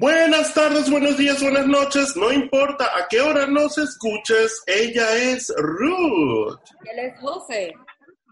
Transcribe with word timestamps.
Buenas 0.00 0.54
tardes, 0.54 0.90
buenos 0.90 1.18
días, 1.18 1.42
buenas 1.42 1.66
noches, 1.66 2.16
no 2.16 2.32
importa 2.32 2.86
a 2.96 3.06
qué 3.06 3.20
hora 3.20 3.46
nos 3.46 3.76
escuches, 3.76 4.62
ella 4.66 5.14
es 5.14 5.52
Ruth. 5.58 6.58
Él 6.90 7.00
es 7.00 7.20
José. 7.20 7.74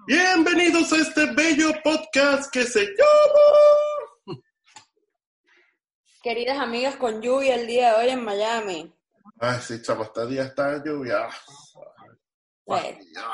Bienvenidos 0.07 0.91
a 0.95 0.97
este 0.97 1.27
bello 1.35 1.71
podcast 1.85 2.51
que 2.51 2.63
se 2.63 2.87
llama... 2.87 4.41
Queridas 6.23 6.57
amigas 6.57 6.97
con 6.97 7.21
lluvia 7.21 7.57
el 7.57 7.67
día 7.67 7.93
de 7.93 8.03
hoy 8.03 8.11
en 8.13 8.25
Miami. 8.25 8.95
Ay, 9.39 9.59
sí, 9.61 9.83
chamo, 9.83 10.05
este 10.05 10.27
día 10.27 10.45
está 10.45 10.83
lluvia. 10.83 11.29
Bueno, 12.65 12.89
está, 12.99 13.31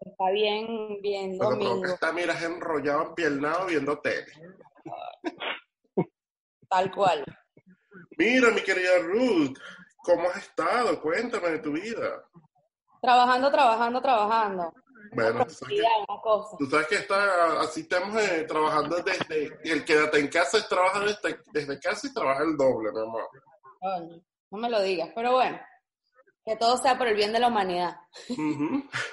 está 0.00 0.30
bien, 0.30 1.02
bien, 1.02 1.36
Pero 1.38 1.50
creo 1.50 1.58
que 1.58 1.66
domingo, 1.66 1.92
está, 1.92 2.12
miras 2.12 2.42
enrollado, 2.42 3.08
empiernado, 3.08 3.66
viendo 3.66 3.98
tele. 3.98 4.32
tal 6.70 6.90
cual. 6.90 7.22
Mira, 8.16 8.50
mi 8.50 8.62
querida 8.62 8.98
Ruth, 9.00 9.58
¿cómo 9.98 10.28
has 10.28 10.36
estado? 10.36 11.00
Cuéntame 11.00 11.50
de 11.50 11.58
tu 11.58 11.72
vida. 11.72 12.24
Trabajando, 13.00 13.50
trabajando, 13.50 14.00
trabajando. 14.00 14.72
Bueno, 15.12 15.44
tú 15.44 15.52
sabes 15.52 15.80
que, 15.80 16.56
tú 16.58 16.66
sabes 16.66 16.86
que 16.88 16.94
está, 16.96 17.60
así 17.60 17.80
estamos 17.82 18.20
eh, 18.22 18.44
trabajando 18.48 18.96
desde, 18.96 19.58
el 19.62 19.84
quédate 19.84 20.18
en 20.18 20.28
casa 20.28 20.58
es 20.58 20.68
trabaja 20.68 21.00
desde, 21.00 21.38
desde 21.52 21.78
casa 21.78 22.06
y 22.06 22.14
trabaja 22.14 22.42
el 22.42 22.56
doble, 22.56 22.90
mi 22.90 23.00
amor. 23.00 23.28
No 24.50 24.58
me 24.58 24.70
lo 24.70 24.82
digas, 24.82 25.10
pero 25.14 25.32
bueno, 25.32 25.60
que 26.44 26.56
todo 26.56 26.76
sea 26.76 26.98
por 26.98 27.08
el 27.08 27.16
bien 27.16 27.32
de 27.32 27.38
la 27.38 27.48
humanidad. 27.48 27.96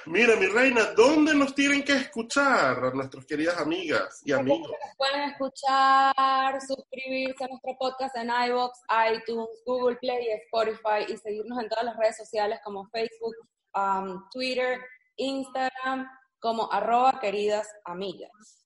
Mira, 0.06 0.36
mi 0.36 0.46
reina, 0.46 0.92
¿dónde 0.94 1.34
nos 1.34 1.54
tienen 1.54 1.82
que 1.82 1.94
escuchar 1.94 2.84
a 2.84 2.90
nuestras 2.90 3.24
queridas 3.24 3.56
amigas 3.58 4.20
y 4.24 4.32
amigos? 4.32 4.70
Pueden 4.98 5.30
escuchar, 5.30 6.60
suscribirse 6.60 7.44
a 7.44 7.48
nuestro 7.48 7.76
podcast 7.78 8.16
en 8.16 8.28
iVoox, 8.28 8.78
iTunes, 9.14 9.62
Google 9.64 9.96
Play 9.96 10.26
y 10.26 10.30
Spotify 10.44 11.10
y 11.12 11.16
seguirnos 11.16 11.58
en 11.62 11.68
todas 11.70 11.84
las 11.84 11.96
redes 11.96 12.18
sociales 12.18 12.60
como 12.62 12.86
Facebook, 12.90 13.34
um, 13.74 14.28
Twitter, 14.30 14.78
Instagram, 15.16 16.06
como 16.38 16.70
arroba 16.70 17.18
queridas 17.18 17.66
amigas. 17.84 18.61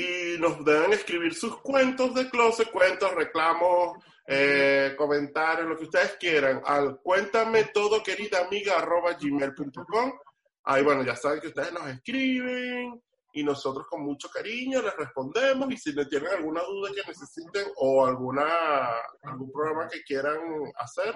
Y 0.00 0.38
nos 0.38 0.64
deben 0.64 0.92
escribir 0.92 1.34
sus 1.34 1.58
cuentos 1.60 2.14
de 2.14 2.30
closet, 2.30 2.70
cuentos, 2.70 3.14
reclamos, 3.14 3.98
eh, 4.26 4.94
comentarios, 4.96 5.68
lo 5.68 5.76
que 5.76 5.84
ustedes 5.84 6.16
quieran, 6.18 6.62
al 6.64 7.00
cuéntame 7.00 7.64
todo, 7.64 8.02
querida 8.02 8.46
amiga, 8.46 8.78
arroba 8.78 9.14
gmail.com. 9.20 10.12
Ahí, 10.64 10.82
bueno, 10.82 11.02
ya 11.02 11.16
saben 11.16 11.40
que 11.40 11.48
ustedes 11.48 11.72
nos 11.72 11.86
escriben 11.88 13.02
y 13.32 13.42
nosotros 13.42 13.86
con 13.88 14.02
mucho 14.02 14.28
cariño 14.28 14.82
les 14.82 14.96
respondemos 14.96 15.70
y 15.70 15.76
si 15.76 15.92
le 15.92 16.06
tienen 16.06 16.28
alguna 16.28 16.62
duda 16.62 16.90
que 16.94 17.08
necesiten 17.08 17.66
o 17.76 18.06
alguna 18.06 18.46
algún 19.22 19.50
programa 19.52 19.88
que 19.88 20.02
quieran 20.02 20.38
hacer, 20.76 21.14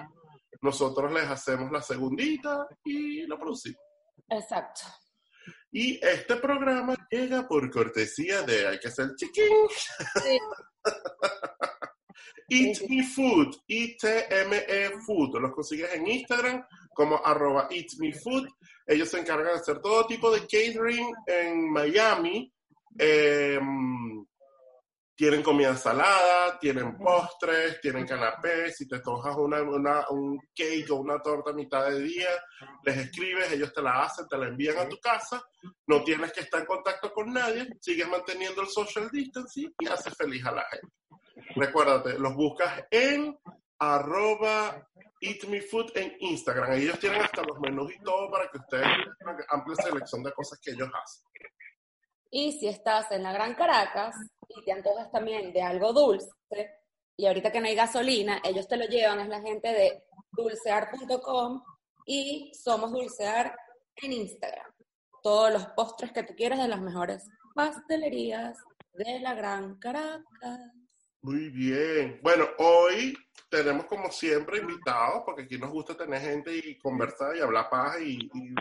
nosotros 0.61 1.11
les 1.11 1.25
hacemos 1.25 1.71
la 1.71 1.81
segundita 1.81 2.67
y 2.83 3.25
lo 3.25 3.37
producimos. 3.39 3.81
Exacto. 4.29 4.81
Y 5.71 5.99
este 6.05 6.37
programa 6.37 6.95
llega 7.09 7.47
por 7.47 7.69
cortesía 7.69 8.41
de 8.43 8.67
Hay 8.67 8.79
que 8.79 8.91
ser 8.91 9.15
chiquín. 9.15 9.45
Sí. 10.23 10.39
Eat 12.47 12.77
Me 12.89 13.03
Food, 13.03 13.55
I-T-M-E 13.67 14.91
Food. 15.05 15.39
Los 15.39 15.51
consigues 15.51 15.93
en 15.93 16.07
Instagram 16.07 16.63
como 16.93 17.19
arroba 17.25 17.67
Eat 17.71 17.87
Me 17.99 18.13
Food. 18.13 18.47
Ellos 18.85 19.09
se 19.09 19.19
encargan 19.19 19.53
de 19.53 19.59
hacer 19.59 19.79
todo 19.79 20.05
tipo 20.05 20.31
de 20.31 20.41
catering 20.41 21.11
en 21.25 21.71
Miami. 21.71 22.53
Eh, 22.97 23.59
tienen 25.15 25.41
comida 25.43 25.75
salada, 25.77 26.59
tienen 26.59 26.97
postres, 26.97 27.79
tienen 27.81 28.05
canapés. 28.05 28.75
Si 28.77 28.87
te 28.87 28.99
tojas 28.99 29.35
una, 29.37 29.61
una- 29.61 30.05
un 30.09 30.37
cake 30.53 30.89
o 30.91 30.95
una 30.95 31.19
torta 31.21 31.51
a 31.51 31.53
mitad 31.53 31.89
de 31.89 32.01
día, 32.01 32.27
les 32.83 32.97
escribes, 32.97 33.51
ellos 33.51 33.73
te 33.73 33.81
la 33.81 34.03
hacen, 34.03 34.27
te 34.27 34.37
la 34.37 34.47
envían 34.47 34.77
a 34.77 34.89
tu 34.89 34.97
casa. 34.99 35.41
No 35.87 36.03
tienes 36.03 36.33
que 36.33 36.41
estar 36.41 36.59
en 36.59 36.65
contacto 36.65 37.11
con 37.13 37.31
nadie, 37.31 37.67
sigues 37.79 38.07
manteniendo 38.09 38.61
el 38.61 38.67
social 38.67 39.09
distancing 39.09 39.73
y 39.79 39.87
haces 39.87 40.13
feliz 40.17 40.45
a 40.45 40.51
la 40.51 40.65
gente. 40.69 40.87
Recuérdate, 41.55 42.19
los 42.19 42.33
buscas 42.33 42.83
en 42.91 43.37
arroba 43.79 44.85
Eat 45.21 45.43
Me 45.45 45.61
Food 45.61 45.91
en 45.95 46.13
Instagram. 46.19 46.73
Ellos 46.73 46.99
tienen 46.99 47.21
hasta 47.21 47.41
los 47.43 47.59
menús 47.59 47.91
y 47.93 47.99
todo 48.03 48.29
para 48.31 48.49
que 48.49 48.57
ustedes 48.57 48.85
tengan 49.19 49.35
una 49.35 49.45
amplia 49.49 49.75
selección 49.77 50.23
de 50.23 50.31
cosas 50.33 50.59
que 50.61 50.71
ellos 50.71 50.89
hacen. 50.93 51.23
Y 52.31 52.51
si 52.59 52.67
estás 52.67 53.09
en 53.11 53.23
la 53.23 53.31
Gran 53.31 53.55
Caracas 53.55 54.13
y 54.49 54.63
te 54.63 54.71
antojas 54.71 55.11
también 55.11 55.53
de 55.53 55.61
algo 55.61 55.93
dulce, 55.93 56.29
y 57.17 57.25
ahorita 57.25 57.51
que 57.51 57.61
no 57.61 57.67
hay 57.67 57.75
gasolina, 57.75 58.41
ellos 58.43 58.67
te 58.67 58.77
lo 58.77 58.85
llevan, 58.85 59.19
es 59.21 59.29
la 59.29 59.41
gente 59.41 59.69
de 59.69 60.03
dulcear.com 60.31 61.63
y 62.05 62.51
somos 62.53 62.91
Dulcear 62.91 63.55
en 63.95 64.13
Instagram. 64.13 64.71
Todos 65.23 65.51
los 65.51 65.65
postres 65.67 66.11
que 66.11 66.23
tú 66.23 66.35
quieras 66.35 66.59
de 66.59 66.67
las 66.67 66.81
mejores 66.81 67.27
pastelerías 67.55 68.57
de 68.93 69.19
la 69.21 69.33
Gran 69.33 69.79
Caracas. 69.79 70.59
Muy 71.21 71.49
bien. 71.49 72.19
Bueno, 72.21 72.45
hoy 72.59 73.17
tenemos 73.49 73.85
como 73.85 74.11
siempre 74.11 74.59
invitados, 74.59 75.23
porque 75.25 75.43
aquí 75.43 75.57
nos 75.57 75.71
gusta 75.71 75.95
tener 75.95 76.21
gente 76.21 76.55
y 76.55 76.77
conversar 76.77 77.35
y 77.35 77.39
hablar 77.39 77.69
paja 77.69 77.99
y, 77.99 78.29
y, 78.33 78.53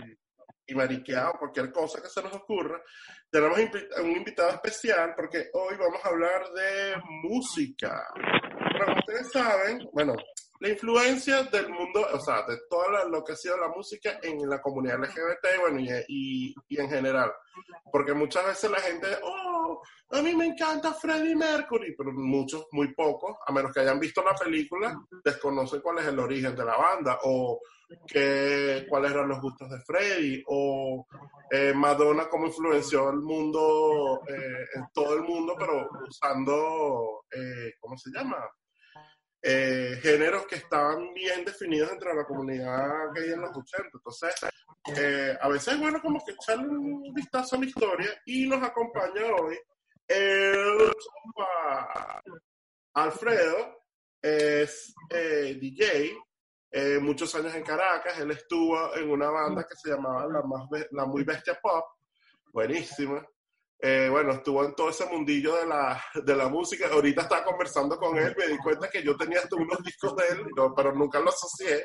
y 0.66 0.74
mariquear 0.74 1.28
o 1.34 1.38
cualquier 1.38 1.72
cosa 1.72 2.00
que 2.00 2.08
se 2.08 2.22
nos 2.22 2.32
ocurra. 2.32 2.82
Tenemos 3.30 3.58
un 4.02 4.10
invitado 4.10 4.50
especial 4.50 5.14
porque 5.16 5.50
hoy 5.52 5.76
vamos 5.78 6.04
a 6.04 6.08
hablar 6.08 6.42
de 6.50 6.94
música. 7.22 8.06
Como 8.84 8.98
ustedes 8.98 9.30
saben, 9.32 9.88
bueno, 9.92 10.14
la 10.64 10.70
influencia 10.70 11.42
del 11.42 11.68
mundo, 11.68 12.06
o 12.10 12.18
sea, 12.18 12.42
de 12.46 12.56
todo 12.70 13.06
lo 13.10 13.22
que 13.22 13.34
ha 13.34 13.36
sido 13.36 13.58
la 13.58 13.68
música 13.68 14.18
en 14.22 14.48
la 14.48 14.62
comunidad 14.62 14.98
LGBT, 14.98 15.60
bueno, 15.60 15.78
y, 15.78 15.90
y, 16.08 16.54
y 16.68 16.80
en 16.80 16.88
general. 16.88 17.30
Porque 17.92 18.14
muchas 18.14 18.46
veces 18.46 18.70
la 18.70 18.80
gente, 18.80 19.08
oh, 19.22 19.82
a 20.08 20.22
mí 20.22 20.34
me 20.34 20.46
encanta 20.46 20.94
Freddie 20.94 21.36
Mercury, 21.36 21.94
pero 21.94 22.12
muchos, 22.14 22.66
muy 22.72 22.94
pocos, 22.94 23.36
a 23.46 23.52
menos 23.52 23.74
que 23.74 23.80
hayan 23.80 24.00
visto 24.00 24.24
la 24.24 24.34
película, 24.34 24.98
desconocen 25.22 25.82
cuál 25.82 25.98
es 25.98 26.06
el 26.06 26.18
origen 26.18 26.56
de 26.56 26.64
la 26.64 26.78
banda 26.78 27.18
o 27.24 27.60
que, 28.06 28.86
cuáles 28.88 29.10
eran 29.10 29.28
los 29.28 29.42
gustos 29.42 29.68
de 29.68 29.80
Freddie 29.80 30.44
o 30.46 31.06
eh, 31.50 31.74
Madonna 31.74 32.26
cómo 32.30 32.46
influenció 32.46 33.10
el 33.10 33.20
mundo, 33.20 34.22
eh, 34.26 34.64
en 34.76 34.84
todo 34.94 35.14
el 35.14 35.24
mundo, 35.24 35.56
pero 35.58 35.90
usando, 36.08 37.26
eh, 37.30 37.74
¿cómo 37.78 37.98
se 37.98 38.10
llama? 38.10 38.38
Eh, 39.46 39.98
géneros 40.00 40.46
que 40.46 40.54
estaban 40.54 41.12
bien 41.12 41.44
definidos 41.44 41.92
entre 41.92 42.14
la 42.14 42.24
comunidad 42.24 43.12
gay 43.14 43.32
en 43.32 43.42
los 43.42 43.50
80. 43.54 43.90
Entonces, 43.92 44.34
eh, 44.96 45.36
a 45.38 45.48
veces 45.50 45.74
es 45.74 45.80
bueno 45.80 46.00
como 46.00 46.24
que 46.24 46.32
echarle 46.32 46.66
un 46.68 47.12
vistazo 47.12 47.56
a 47.56 47.58
la 47.58 47.66
historia 47.66 48.08
y 48.24 48.48
nos 48.48 48.62
acompaña 48.62 49.22
hoy 49.38 49.58
el. 50.08 50.90
Alfredo 52.94 53.78
es 54.22 54.94
eh, 55.10 55.58
DJ, 55.60 56.16
eh, 56.70 56.98
muchos 57.00 57.34
años 57.34 57.54
en 57.54 57.64
Caracas, 57.64 58.18
él 58.20 58.30
estuvo 58.30 58.94
en 58.96 59.10
una 59.10 59.28
banda 59.30 59.66
que 59.68 59.76
se 59.76 59.90
llamaba 59.90 60.26
La, 60.26 60.42
Más 60.42 60.68
Be- 60.70 60.88
la 60.92 61.04
Muy 61.04 61.24
Bestia 61.24 61.58
Pop, 61.60 61.84
buenísima. 62.52 63.26
Eh, 63.80 64.08
bueno, 64.10 64.32
estuvo 64.32 64.64
en 64.64 64.74
todo 64.74 64.88
ese 64.88 65.04
mundillo 65.06 65.56
de 65.56 65.66
la, 65.66 66.02
de 66.14 66.36
la 66.36 66.48
música. 66.48 66.88
Ahorita 66.90 67.22
estaba 67.22 67.44
conversando 67.44 67.96
con 67.98 68.16
él, 68.16 68.34
me 68.38 68.46
di 68.46 68.58
cuenta 68.58 68.88
que 68.88 69.02
yo 69.02 69.16
tenía 69.16 69.40
hasta 69.40 69.56
unos 69.56 69.82
discos 69.82 70.16
de 70.16 70.28
él, 70.28 70.46
no, 70.56 70.74
pero 70.74 70.92
nunca 70.94 71.20
lo 71.20 71.28
asocié. 71.28 71.84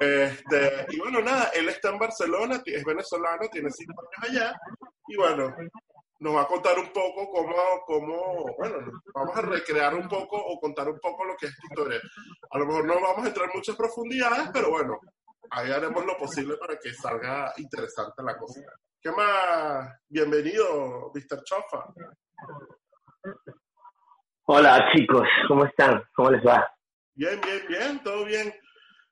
Este, 0.00 0.86
y 0.90 0.98
bueno, 0.98 1.20
nada, 1.20 1.50
él 1.54 1.68
está 1.68 1.90
en 1.90 1.98
Barcelona, 1.98 2.62
es 2.64 2.84
venezolano, 2.84 3.48
tiene 3.50 3.70
cinco 3.70 4.02
años 4.02 4.30
allá, 4.30 4.60
y 5.06 5.16
bueno, 5.16 5.54
nos 6.18 6.36
va 6.36 6.42
a 6.42 6.46
contar 6.46 6.78
un 6.78 6.92
poco 6.92 7.30
cómo, 7.30 7.54
cómo, 7.86 8.54
bueno, 8.58 8.78
vamos 9.14 9.36
a 9.36 9.42
recrear 9.42 9.94
un 9.94 10.08
poco 10.08 10.36
o 10.36 10.60
contar 10.60 10.88
un 10.88 10.98
poco 11.00 11.24
lo 11.24 11.36
que 11.36 11.46
es 11.46 11.52
esta 11.52 11.66
historia. 11.66 12.00
A 12.50 12.58
lo 12.58 12.66
mejor 12.66 12.84
no 12.84 13.00
vamos 13.00 13.24
a 13.24 13.28
entrar 13.28 13.48
en 13.50 13.56
muchas 13.56 13.76
profundidades, 13.76 14.50
pero 14.52 14.70
bueno, 14.70 15.00
ahí 15.52 15.70
haremos 15.70 16.04
lo 16.04 16.16
posible 16.16 16.56
para 16.56 16.76
que 16.78 16.92
salga 16.94 17.52
interesante 17.58 18.22
la 18.22 18.36
cosa. 18.36 18.60
¿Qué 19.00 19.10
más? 19.10 19.88
Bienvenido, 20.08 21.12
Mr. 21.14 21.42
Chofa. 21.44 21.92
Hola 24.46 24.90
chicos, 24.92 25.26
¿cómo 25.48 25.64
están? 25.64 26.02
¿Cómo 26.14 26.30
les 26.30 26.44
va? 26.44 26.66
Bien, 27.14 27.40
bien, 27.40 27.62
bien, 27.68 28.02
todo 28.02 28.24
bien. 28.24 28.52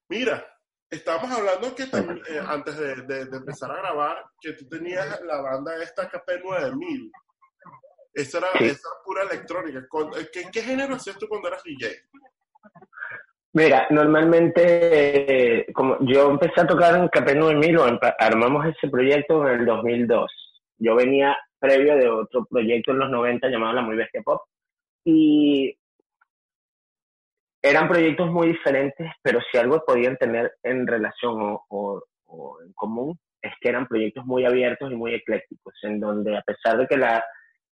Mira, 0.09 0.45
estábamos 0.89 1.31
hablando 1.31 1.75
que 1.75 1.85
eh, 1.85 2.43
antes 2.47 2.77
de, 2.79 3.21
empezar 3.21 3.71
a 3.71 3.77
grabar, 3.77 4.25
que 4.41 4.55
tú 4.55 4.69
tenías 4.69 5.21
la 5.23 5.41
banda 5.41 5.77
esta 5.83 6.11
KP9000. 6.11 7.11
Esa 8.13 8.39
era, 8.39 8.49
pura 9.05 9.23
electrónica. 9.23 9.87
¿Qué, 10.33 10.49
¿Qué, 10.51 10.63
género 10.63 10.97
hacías 10.97 11.17
tú 11.17 11.29
cuando 11.29 11.49
eras 11.49 11.63
DJ? 11.63 12.07
Mira, 13.53 13.89
normalmente, 13.91 15.67
como 15.75 15.99
yo 16.03 16.31
empecé 16.31 16.61
a 16.61 16.67
tocar 16.67 16.95
en 16.95 17.09
KP9000, 17.09 17.79
o 17.79 17.99
armamos 18.19 18.67
ese 18.67 18.89
proyecto 18.89 19.47
en 19.49 19.61
el 19.61 19.67
2002. 19.67 20.31
Yo 20.79 20.95
venía 20.95 21.37
previo 21.59 21.97
de 21.97 22.09
otro 22.09 22.47
proyecto 22.47 22.93
en 22.93 23.01
los 23.01 23.11
90 23.11 23.49
llamado 23.49 23.75
La 23.75 23.83
Muy 23.83 23.97
Bestia 23.97 24.23
Pop. 24.23 24.43
Y 25.05 25.77
eran 27.63 27.89
proyectos 27.89 28.31
muy 28.31 28.49
diferentes, 28.49 29.11
pero 29.23 29.41
si 29.51 29.59
algo 29.59 29.85
podían 29.85 30.17
tener 30.17 30.53
en 30.63 30.87
relación 30.87 31.59
o, 31.69 32.03
en 32.65 32.73
común 32.75 33.19
es 33.43 33.53
que 33.61 33.71
eran 33.71 33.87
proyectos 33.87 34.25
muy 34.27 34.45
abiertos 34.45 34.93
y 34.93 34.95
muy 34.95 35.15
eclécticos, 35.15 35.75
en 35.83 35.99
donde 35.99 36.37
a 36.37 36.43
pesar 36.43 36.79
de 36.79 36.87
que 36.87 36.97
la, 36.97 37.25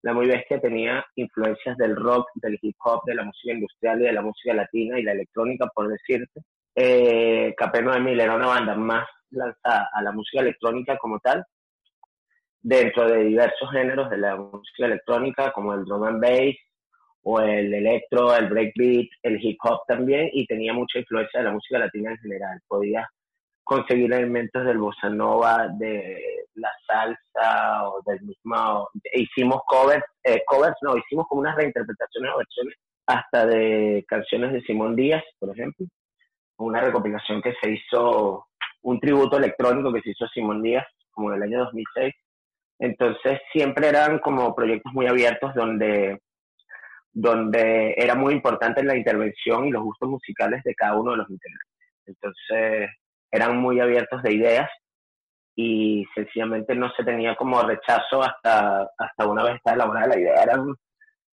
la 0.01 0.13
Muy 0.13 0.27
Bestia 0.27 0.59
tenía 0.59 1.05
influencias 1.15 1.77
del 1.77 1.95
rock, 1.95 2.27
del 2.35 2.59
hip 2.61 2.75
hop, 2.83 3.01
de 3.05 3.15
la 3.15 3.23
música 3.23 3.53
industrial 3.53 4.01
y 4.01 4.05
de 4.05 4.13
la 4.13 4.21
música 4.21 4.53
latina 4.53 4.99
y 4.99 5.03
la 5.03 5.13
electrónica, 5.13 5.67
por 5.73 5.87
decirte. 5.87 6.41
Eh, 6.75 7.55
de 7.57 7.99
Mil 8.01 8.19
era 8.19 8.35
una 8.35 8.47
banda 8.47 8.75
más 8.75 9.07
lanzada 9.31 9.89
a 9.93 10.01
la 10.03 10.11
música 10.11 10.41
electrónica 10.41 10.97
como 10.97 11.19
tal, 11.19 11.43
dentro 12.61 13.07
de 13.09 13.23
diversos 13.23 13.71
géneros 13.71 14.09
de 14.09 14.17
la 14.17 14.35
música 14.35 14.85
electrónica, 14.85 15.51
como 15.51 15.73
el 15.73 15.85
drum 15.85 16.03
and 16.03 16.21
bass, 16.21 16.55
o 17.23 17.39
el 17.39 17.73
electro, 17.73 18.35
el 18.35 18.47
breakbeat, 18.47 19.07
el 19.23 19.43
hip 19.43 19.57
hop 19.63 19.81
también, 19.87 20.29
y 20.33 20.45
tenía 20.45 20.73
mucha 20.73 20.99
influencia 20.99 21.39
de 21.39 21.45
la 21.45 21.53
música 21.53 21.79
latina 21.79 22.11
en 22.11 22.17
general. 22.17 22.59
Podía 22.67 23.09
conseguir 23.63 24.13
elementos 24.13 24.63
del 24.65 24.77
bossa 24.77 25.09
nova, 25.09 25.67
de 25.79 26.44
la 26.55 26.71
salsa 26.87 27.89
o 27.89 28.01
del 28.05 28.21
mismo... 28.21 28.89
Hicimos 29.13 29.61
covers, 29.67 30.03
eh, 30.23 30.41
covers, 30.45 30.75
no, 30.81 30.97
hicimos 30.97 31.27
como 31.27 31.41
unas 31.41 31.55
reinterpretaciones 31.55 32.31
o 32.33 32.37
versiones 32.37 32.75
hasta 33.07 33.45
de 33.45 34.03
canciones 34.07 34.53
de 34.53 34.61
Simón 34.61 34.95
Díaz, 34.95 35.23
por 35.39 35.51
ejemplo. 35.51 35.85
Una 36.57 36.81
recopilación 36.81 37.41
que 37.41 37.53
se 37.61 37.71
hizo, 37.71 38.47
un 38.81 38.99
tributo 38.99 39.37
electrónico 39.37 39.93
que 39.93 40.01
se 40.01 40.11
hizo 40.11 40.25
a 40.25 40.29
Simón 40.29 40.61
Díaz, 40.61 40.85
como 41.11 41.31
en 41.31 41.37
el 41.37 41.43
año 41.43 41.59
2006. 41.65 42.13
Entonces 42.79 43.39
siempre 43.53 43.87
eran 43.87 44.19
como 44.19 44.53
proyectos 44.53 44.91
muy 44.93 45.07
abiertos 45.07 45.53
donde 45.55 46.19
donde 47.15 47.95
era 47.97 48.13
muy 48.13 48.33
importante 48.33 48.83
la 48.83 48.97
intervención 48.97 49.65
y 49.65 49.71
los 49.71 49.83
gustos 49.83 50.09
musicales 50.09 50.61
de 50.65 50.75
cada 50.75 50.99
uno 50.99 51.11
de 51.11 51.17
los 51.17 51.29
integrantes. 51.29 51.73
Entonces, 52.05 52.89
eran 53.31 53.57
muy 53.57 53.79
abiertos 53.79 54.21
de 54.21 54.33
ideas 54.33 54.69
y 55.55 56.05
sencillamente 56.13 56.75
no 56.75 56.91
se 56.95 57.03
tenía 57.03 57.35
como 57.35 57.61
rechazo 57.61 58.21
hasta, 58.21 58.89
hasta 58.97 59.27
una 59.27 59.43
vez 59.43 59.55
está 59.55 59.73
elaborada 59.73 60.07
la 60.07 60.19
idea. 60.19 60.43
Era 60.43 60.61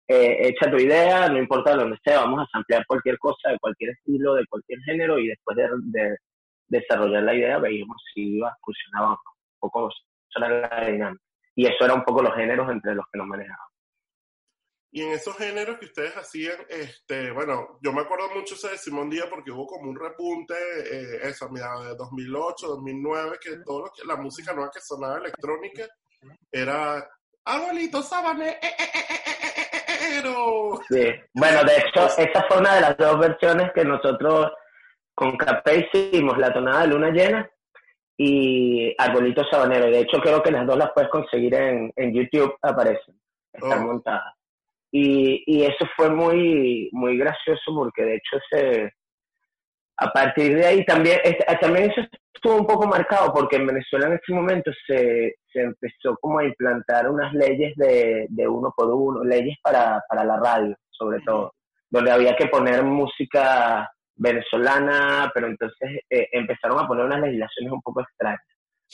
eh, 0.08 0.48
echa 0.48 0.70
tu 0.70 0.76
idea, 0.76 1.28
no 1.28 1.38
importa 1.38 1.76
dónde 1.76 1.96
sea, 2.04 2.20
vamos 2.20 2.48
a 2.52 2.58
ampliar 2.58 2.84
cualquier 2.86 3.16
cosa, 3.18 3.50
de 3.50 3.58
cualquier 3.58 3.90
estilo, 3.90 4.34
de 4.34 4.44
cualquier 4.46 4.80
género, 4.80 5.18
y 5.18 5.28
después 5.28 5.56
de, 5.56 6.16
desarrollar 6.68 7.22
la 7.22 7.34
idea 7.34 7.58
veíamos 7.58 7.96
si 8.12 8.36
iba, 8.36 8.56
funcionaba 8.62 9.10
un 9.10 9.16
poco, 9.60 9.88
eso 9.88 10.44
era. 10.44 11.14
Y 11.54 11.66
eso 11.66 11.84
era 11.84 11.94
un 11.94 12.04
poco 12.04 12.22
los 12.22 12.34
géneros 12.34 12.70
entre 12.70 12.94
los 12.94 13.04
que 13.12 13.18
nos 13.18 13.26
manejábamos. 13.26 13.69
Y 14.92 15.02
en 15.02 15.12
esos 15.12 15.36
géneros 15.36 15.78
que 15.78 15.86
ustedes 15.86 16.16
hacían, 16.16 16.56
este, 16.68 17.30
bueno, 17.30 17.78
yo 17.80 17.92
me 17.92 18.00
acuerdo 18.00 18.28
mucho 18.34 18.54
ese 18.54 18.70
de 18.70 18.78
Simón 18.78 19.08
Díaz 19.08 19.26
porque 19.30 19.52
hubo 19.52 19.64
como 19.66 19.88
un 19.88 19.98
repunte, 19.98 20.54
eh, 20.54 21.20
eso, 21.22 21.48
mira, 21.48 21.68
de 21.80 21.94
2008, 21.94 22.66
2009, 22.66 23.38
que 23.40 23.56
todo 23.64 23.84
lo 23.84 23.92
que, 23.92 24.04
la 24.04 24.16
música 24.16 24.52
nueva 24.52 24.70
que 24.74 24.80
sonaba 24.80 25.18
electrónica 25.18 25.86
era 26.50 27.08
abuelito 27.44 28.02
sábane, 28.02 28.50
eh, 28.50 28.58
eh, 28.62 28.90
Sí, 30.88 31.08
bueno, 31.34 31.62
de 31.64 31.76
hecho, 31.76 32.08
esta 32.18 32.44
fue 32.48 32.58
una 32.58 32.74
de 32.74 32.80
las 32.80 32.96
dos 32.96 33.18
versiones 33.20 33.70
que 33.72 33.84
nosotros 33.84 34.50
con 35.14 35.36
Capé 35.36 35.88
hicimos, 35.92 36.36
la 36.36 36.52
tonada 36.52 36.82
de 36.82 36.88
luna 36.88 37.10
llena 37.10 37.50
y 38.16 38.94
Arbolito 38.98 39.44
Sabanero. 39.50 39.86
De 39.86 40.00
hecho, 40.00 40.18
creo 40.20 40.42
que 40.42 40.50
las 40.50 40.66
dos 40.66 40.76
las 40.76 40.90
puedes 40.92 41.10
conseguir 41.10 41.54
en, 41.54 41.92
en 41.94 42.12
YouTube, 42.12 42.56
aparecen, 42.60 43.20
están 43.52 43.82
oh. 43.82 43.86
montadas. 43.86 44.39
Y, 44.92 45.42
y 45.46 45.62
eso 45.62 45.86
fue 45.96 46.10
muy, 46.10 46.88
muy 46.92 47.16
gracioso 47.16 47.74
porque 47.74 48.02
de 48.02 48.14
hecho 48.16 48.38
se, 48.50 48.92
a 49.96 50.12
partir 50.12 50.56
de 50.56 50.66
ahí 50.66 50.84
también, 50.84 51.20
también 51.60 51.90
eso 51.90 52.00
estuvo 52.34 52.56
un 52.56 52.66
poco 52.66 52.88
marcado 52.88 53.32
porque 53.32 53.56
en 53.56 53.66
Venezuela 53.66 54.06
en 54.06 54.14
ese 54.14 54.32
momento 54.32 54.72
se, 54.86 55.36
se 55.52 55.60
empezó 55.60 56.16
como 56.20 56.38
a 56.38 56.44
implantar 56.44 57.08
unas 57.08 57.32
leyes 57.34 57.74
de, 57.76 58.26
de 58.28 58.48
uno 58.48 58.72
por 58.76 58.90
uno, 58.90 59.22
leyes 59.22 59.56
para, 59.62 60.02
para 60.08 60.24
la 60.24 60.38
radio 60.38 60.76
sobre 61.00 61.20
todo, 61.20 61.54
donde 61.88 62.10
había 62.10 62.36
que 62.36 62.46
poner 62.46 62.82
música 62.82 63.90
venezolana, 64.16 65.30
pero 65.34 65.46
entonces 65.46 66.00
eh, 66.10 66.28
empezaron 66.32 66.78
a 66.78 66.86
poner 66.86 67.06
unas 67.06 67.20
legislaciones 67.20 67.72
un 67.72 67.80
poco 67.80 68.02
extrañas, 68.02 68.40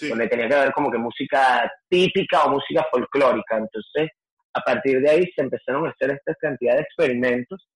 donde 0.08 0.28
tenía 0.28 0.48
que 0.48 0.54
haber 0.54 0.72
como 0.72 0.90
que 0.90 0.98
música 0.98 1.70
típica 1.88 2.44
o 2.44 2.50
música 2.50 2.86
folclórica, 2.90 3.58
entonces 3.58 4.10
a 4.56 4.60
partir 4.60 5.00
de 5.00 5.10
ahí 5.10 5.30
se 5.34 5.42
empezaron 5.42 5.86
a 5.86 5.90
hacer 5.90 6.10
esta 6.10 6.34
cantidad 6.34 6.74
de 6.74 6.82
experimentos 6.82 7.68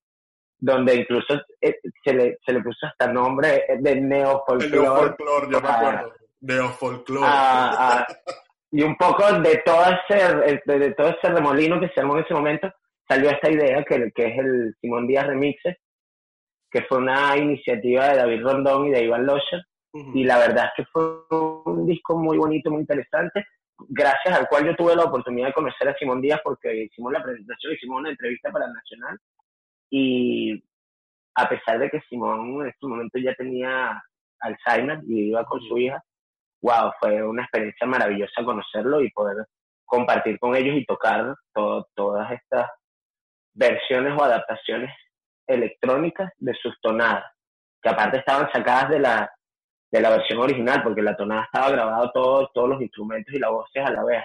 donde 0.60 0.94
incluso 0.94 1.40
eh, 1.60 1.74
se, 2.04 2.12
le, 2.12 2.38
se 2.44 2.52
le 2.52 2.60
puso 2.60 2.86
hasta 2.86 3.12
nombre 3.12 3.64
de 3.78 4.00
neofolclore. 4.00 4.70
Neofolclore, 4.70 5.46
yo 5.50 5.60
me 5.60 5.68
acuerdo. 5.68 6.12
Neofolclore. 6.40 7.26
y 8.70 8.82
un 8.82 8.96
poco 8.96 9.32
de 9.40 9.62
todo, 9.64 9.82
ese, 10.08 10.60
de, 10.66 10.94
todo 10.94 11.08
ese 11.08 11.28
remolino 11.28 11.80
que 11.80 11.88
se 11.88 12.00
armó 12.00 12.16
en 12.16 12.24
ese 12.24 12.34
momento, 12.34 12.70
salió 13.08 13.30
esta 13.30 13.50
idea 13.50 13.82
que, 13.84 14.10
que 14.14 14.26
es 14.26 14.38
el 14.38 14.76
Simón 14.80 15.06
Díaz 15.06 15.26
Remixes, 15.26 15.76
que 16.70 16.82
fue 16.82 16.98
una 16.98 17.36
iniciativa 17.36 18.08
de 18.08 18.16
David 18.18 18.42
Rondón 18.42 18.86
y 18.86 18.90
de 18.90 19.04
Iván 19.04 19.26
Locher. 19.26 19.64
Y 20.14 20.22
la 20.22 20.38
verdad 20.38 20.66
es 20.66 20.70
que 20.76 20.84
fue 20.92 21.02
un 21.64 21.84
disco 21.84 22.16
muy 22.16 22.38
bonito, 22.38 22.70
muy 22.70 22.82
interesante, 22.82 23.44
gracias 23.88 24.38
al 24.38 24.48
cual 24.48 24.66
yo 24.66 24.76
tuve 24.76 24.96
la 24.96 25.04
oportunidad 25.04 25.48
de 25.48 25.52
conocer 25.52 25.88
a 25.88 25.94
Simón 25.94 26.20
Díaz 26.20 26.40
porque 26.42 26.84
hicimos 26.84 27.12
la 27.12 27.22
presentación, 27.22 27.72
hicimos 27.72 28.00
una 28.00 28.10
entrevista 28.10 28.50
para 28.50 28.66
el 28.66 28.72
Nacional. 28.72 29.18
Y 29.90 30.62
a 31.34 31.48
pesar 31.48 31.78
de 31.78 31.90
que 31.90 32.00
Simón 32.08 32.62
en 32.62 32.68
este 32.68 32.86
momento 32.86 33.18
ya 33.18 33.34
tenía 33.34 34.02
Alzheimer 34.40 35.00
y 35.06 35.28
iba 35.28 35.44
con 35.44 35.60
su 35.62 35.78
hija, 35.78 36.02
wow, 36.62 36.92
fue 37.00 37.22
una 37.22 37.42
experiencia 37.42 37.86
maravillosa 37.86 38.44
conocerlo 38.44 39.00
y 39.00 39.10
poder 39.10 39.46
compartir 39.84 40.38
con 40.38 40.54
ellos 40.54 40.76
y 40.76 40.84
tocar 40.84 41.34
todas 41.52 42.32
estas 42.32 42.70
versiones 43.54 44.14
o 44.16 44.22
adaptaciones 44.22 44.94
electrónicas 45.46 46.30
de 46.38 46.54
sus 46.54 46.80
tonadas, 46.80 47.24
que 47.82 47.88
aparte 47.88 48.18
estaban 48.18 48.50
sacadas 48.52 48.90
de 48.90 49.00
la, 49.00 49.30
de 49.90 50.00
la 50.00 50.10
versión 50.10 50.38
original, 50.38 50.82
porque 50.82 51.02
la 51.02 51.16
tonada 51.16 51.44
estaba 51.44 51.70
grabado 51.70 52.10
todos 52.12 52.50
todos 52.52 52.68
los 52.70 52.82
instrumentos 52.82 53.34
y 53.34 53.38
las 53.38 53.50
voces 53.50 53.84
a 53.84 53.90
la 53.90 54.04
vez. 54.04 54.22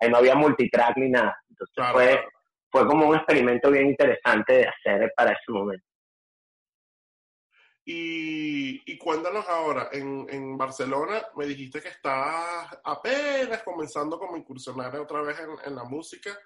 ahí 0.00 0.10
no 0.10 0.16
había 0.16 0.34
multitrack 0.34 0.96
ni 0.96 1.10
nada. 1.10 1.36
Entonces 1.48 1.92
fue, 1.92 2.24
fue 2.70 2.86
como 2.86 3.08
un 3.08 3.16
experimento 3.16 3.70
bien 3.70 3.86
interesante 3.86 4.52
de 4.52 4.68
hacer 4.68 5.12
para 5.16 5.32
ese 5.32 5.52
momento. 5.52 5.84
Y, 7.90 8.82
y 8.84 8.98
cuéntanos 8.98 9.48
ahora, 9.48 9.88
en, 9.92 10.26
en, 10.28 10.58
Barcelona 10.58 11.22
me 11.34 11.46
dijiste 11.46 11.80
que 11.80 11.88
estás 11.88 12.78
apenas 12.84 13.62
comenzando 13.62 14.18
como 14.18 14.36
incursionar 14.36 14.94
otra 14.96 15.22
vez 15.22 15.40
en, 15.40 15.48
en, 15.64 15.74
la 15.74 15.84
música 15.84 16.38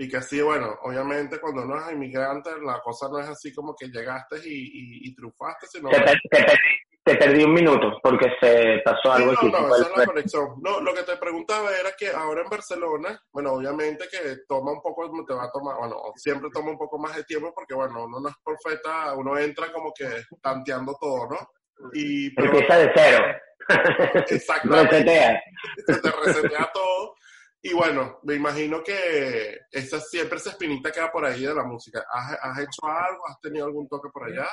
y 0.00 0.08
que 0.08 0.16
así, 0.16 0.40
bueno, 0.40 0.78
obviamente 0.80 1.38
cuando 1.38 1.62
uno 1.62 1.78
es 1.78 1.92
inmigrante 1.92 2.50
la 2.62 2.80
cosa 2.80 3.06
no 3.10 3.18
es 3.18 3.28
así 3.28 3.52
como 3.52 3.76
que 3.76 3.88
llegaste 3.88 4.36
y, 4.46 5.06
y, 5.06 5.14
triunfaste, 5.14 5.66
sino 5.66 5.90
te 7.04 7.16
perdí 7.16 7.44
un 7.44 7.52
minuto 7.52 7.98
porque 8.02 8.30
se 8.40 8.80
pasó 8.82 9.12
algo 9.12 9.34
no, 9.34 9.50
No, 9.50 9.76
esa 9.76 9.90
es 9.90 9.96
la 9.98 10.06
conexión. 10.06 10.48
No, 10.62 10.80
lo 10.80 10.94
que 10.94 11.02
te 11.02 11.18
preguntaba 11.18 11.68
era 11.78 11.90
que 11.98 12.08
ahora 12.08 12.40
en 12.40 12.48
Barcelona, 12.48 13.22
bueno, 13.30 13.52
obviamente 13.52 14.06
que 14.10 14.38
toma 14.48 14.72
un 14.72 14.80
poco, 14.80 15.10
te 15.26 15.34
va 15.34 15.44
a 15.44 15.52
tomar, 15.52 15.76
bueno, 15.76 15.96
siempre 16.16 16.48
toma 16.50 16.70
un 16.70 16.78
poco 16.78 16.98
más 16.98 17.14
de 17.16 17.24
tiempo 17.24 17.52
porque, 17.54 17.74
bueno, 17.74 18.06
uno 18.06 18.20
no 18.20 18.28
es 18.30 18.34
perfecta, 18.42 19.12
uno 19.14 19.36
entra 19.36 19.70
como 19.70 19.92
que 19.92 20.08
tanteando 20.40 20.96
todo, 20.98 21.28
¿no? 21.28 21.90
Y, 21.92 22.28
Empieza 22.40 22.78
de 22.78 22.92
cero. 22.94 23.24
Exactamente. 24.28 24.92
resetea. 25.04 25.42
te 25.86 26.10
resetea 26.24 26.70
todo. 26.72 27.14
Y 27.62 27.74
bueno, 27.74 28.20
me 28.22 28.34
imagino 28.34 28.82
que 28.82 29.58
esa 29.70 30.00
siempre 30.00 30.38
esa 30.38 30.50
espinita 30.50 30.90
queda 30.90 31.12
por 31.12 31.24
ahí 31.24 31.42
de 31.42 31.54
la 31.54 31.64
música. 31.64 32.04
¿Has, 32.10 32.38
¿Has 32.40 32.58
hecho 32.60 32.86
algo? 32.86 33.28
¿Has 33.28 33.40
tenido 33.40 33.66
algún 33.66 33.86
toque 33.86 34.08
por 34.10 34.24
allá? 34.24 34.48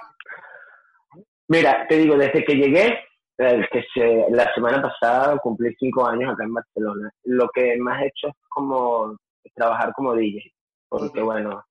Mira, 1.48 1.86
te 1.88 1.98
digo, 1.98 2.18
desde 2.18 2.44
que 2.44 2.56
llegué, 2.56 3.00
eh, 3.38 3.68
que 3.72 3.84
se, 3.94 4.26
la 4.32 4.54
semana 4.54 4.82
pasada 4.82 5.38
cumplí 5.38 5.74
cinco 5.80 6.06
años 6.06 6.34
acá 6.34 6.44
en 6.44 6.54
Barcelona, 6.54 7.12
lo 7.24 7.48
que 7.50 7.78
más 7.78 8.02
he 8.02 8.08
hecho 8.08 8.28
es 8.28 8.36
como 8.50 9.16
trabajar 9.56 9.94
como 9.94 10.14
DJ, 10.14 10.52
porque 10.90 11.22
bueno, 11.22 11.64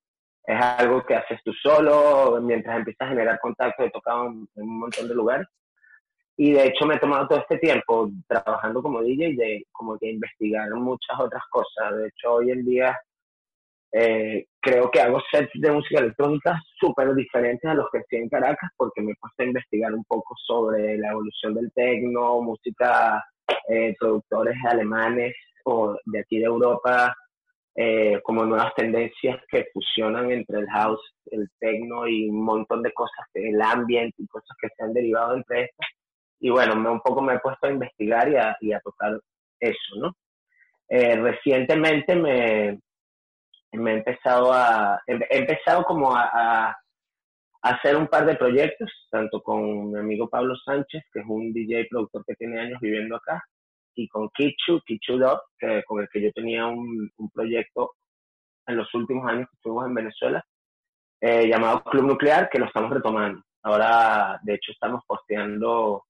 es 0.45 0.61
algo 0.61 1.05
que 1.05 1.15
haces 1.15 1.39
tú 1.43 1.51
solo, 1.61 2.39
mientras 2.41 2.77
empiezas 2.77 3.05
a 3.05 3.09
generar 3.09 3.39
contacto, 3.39 3.83
he 3.83 3.91
tocado 3.91 4.27
en, 4.27 4.47
un 4.55 4.79
montón 4.79 5.07
de 5.07 5.13
lugares. 5.13 5.47
Y 6.37 6.51
de 6.51 6.67
hecho 6.67 6.85
me 6.85 6.95
he 6.95 6.99
tomado 6.99 7.27
todo 7.27 7.39
este 7.39 7.57
tiempo 7.57 8.09
trabajando 8.27 8.83
como 8.83 9.01
DJ 9.01 9.35
de 9.35 9.65
como 9.71 9.97
que 9.97 10.11
investigar 10.11 10.69
muchas 10.75 11.19
otras 11.19 11.43
cosas. 11.49 11.97
De 11.97 12.07
hecho, 12.07 12.33
hoy 12.33 12.51
en 12.51 12.63
día 12.63 12.95
eh, 13.91 14.45
creo 14.61 14.91
que 14.91 15.01
hago 15.01 15.19
sets 15.31 15.49
de 15.55 15.71
música 15.71 15.99
electrónica 15.99 16.61
súper 16.79 17.15
diferentes 17.15 17.69
a 17.69 17.73
los 17.73 17.87
que 17.91 17.99
hacía 17.99 18.19
en 18.19 18.29
Caracas 18.29 18.69
porque 18.77 19.01
me 19.01 19.15
puesto 19.19 19.41
a 19.41 19.45
investigar 19.47 19.93
un 19.93 20.03
poco 20.03 20.35
sobre 20.45 20.97
la 20.97 21.11
evolución 21.11 21.55
del 21.55 21.71
techno, 21.73 22.41
música, 22.41 23.23
eh, 23.67 23.95
productores 23.99 24.55
alemanes 24.69 25.33
o 25.65 25.97
de 26.05 26.19
aquí 26.19 26.37
de 26.37 26.45
Europa, 26.45 27.15
eh, 27.75 28.19
como 28.23 28.45
nuevas 28.45 28.73
tendencias 28.75 29.39
que 29.49 29.67
fusionan 29.73 30.31
entre 30.31 30.59
el 30.59 30.69
house, 30.69 31.01
el 31.31 31.49
techno 31.59 32.07
y 32.07 32.29
un 32.29 32.43
montón 32.43 32.83
de 32.83 32.91
cosas, 32.93 33.25
el 33.33 33.61
ambiente 33.61 34.15
y 34.17 34.27
cosas 34.27 34.55
que 34.61 34.67
se 34.75 34.83
han 34.83 34.93
derivado 34.93 35.35
entre 35.35 35.65
estas. 35.65 35.87
Y 36.39 36.49
bueno, 36.49 36.75
me, 36.75 36.89
un 36.89 37.01
poco 37.01 37.21
me 37.21 37.35
he 37.35 37.39
puesto 37.39 37.67
a 37.67 37.71
investigar 37.71 38.29
y 38.29 38.35
a, 38.35 38.57
y 38.61 38.71
a 38.73 38.79
tocar 38.79 39.19
eso, 39.59 39.95
¿no? 39.97 40.15
recientemente 40.89 42.15
me, 42.15 42.79
me 43.73 43.91
he 43.91 43.97
empezado 43.97 44.51
a, 44.53 45.01
he 45.05 45.37
empezado 45.37 45.83
como 45.83 46.15
a, 46.15 46.75
hacer 47.61 47.97
un 47.97 48.07
par 48.07 48.25
de 48.25 48.35
proyectos, 48.35 48.89
tanto 49.11 49.41
con 49.41 49.91
mi 49.91 49.99
amigo 49.99 50.29
Pablo 50.29 50.55
Sánchez, 50.55 51.03
que 51.11 51.19
es 51.19 51.25
un 51.27 51.51
DJ 51.51 51.87
productor 51.89 52.23
que 52.25 52.35
tiene 52.35 52.59
años 52.59 52.79
viviendo 52.79 53.15
acá, 53.15 53.43
y 53.95 54.07
con 54.07 54.29
Kichu, 54.29 54.79
Kichu 54.85 55.17
Dot, 55.17 55.41
que, 55.57 55.83
con 55.83 56.01
el 56.01 56.07
que 56.09 56.21
yo 56.21 56.31
tenía 56.31 56.65
un, 56.65 57.11
proyecto 57.33 57.95
en 58.67 58.77
los 58.77 58.93
últimos 58.93 59.27
años 59.27 59.49
que 59.49 59.55
estuvimos 59.55 59.85
en 59.87 59.95
Venezuela, 59.95 60.45
eh, 61.19 61.47
llamado 61.47 61.83
Club 61.83 62.05
Nuclear, 62.05 62.49
que 62.49 62.59
lo 62.59 62.65
estamos 62.67 62.91
retomando. 62.91 63.41
Ahora, 63.63 64.39
de 64.43 64.53
hecho, 64.53 64.71
estamos 64.71 65.03
posteando 65.05 66.05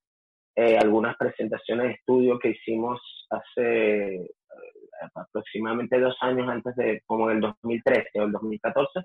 eh, 0.60 0.76
algunas 0.76 1.16
presentaciones 1.18 1.86
de 1.86 1.94
estudio 1.94 2.40
que 2.40 2.50
hicimos 2.50 3.00
hace 3.30 4.28
aproximadamente 5.14 6.00
dos 6.00 6.18
años 6.22 6.50
antes 6.50 6.76
de, 6.76 7.04
como 7.06 7.30
en 7.30 7.38
el 7.38 7.42
2013 7.42 8.20
o 8.20 8.24
el 8.24 8.32
2014. 8.32 9.02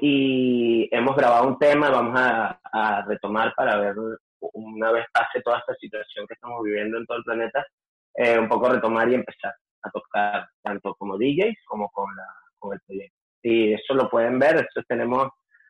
Y 0.00 0.88
hemos 0.90 1.14
grabado 1.14 1.48
un 1.48 1.58
tema, 1.58 1.90
vamos 1.90 2.18
a, 2.18 2.58
a, 2.72 3.04
retomar 3.04 3.52
para 3.54 3.76
ver, 3.76 3.96
una 4.40 4.92
vez 4.92 5.04
pase 5.12 5.42
toda 5.42 5.58
esta 5.58 5.74
situación 5.74 6.26
que 6.26 6.34
estamos 6.34 6.62
viviendo 6.62 6.96
en 6.96 7.04
todo 7.06 7.18
el 7.18 7.24
planeta, 7.24 7.66
eh, 8.14 8.38
un 8.38 8.48
poco 8.48 8.70
retomar 8.70 9.10
y 9.10 9.14
empezar 9.14 9.54
a 9.82 9.90
tocar 9.90 10.48
tanto 10.62 10.94
como 10.94 11.18
DJs 11.18 11.56
como 11.66 11.90
con, 11.90 12.16
la, 12.16 12.26
con 12.58 12.72
el 12.72 12.80
proyecto. 12.86 13.16
Y 13.42 13.74
eso 13.74 13.92
lo 13.92 14.08
pueden 14.08 14.38
ver, 14.38 14.54
nosotros 14.54 14.86
tenemos 14.88 15.28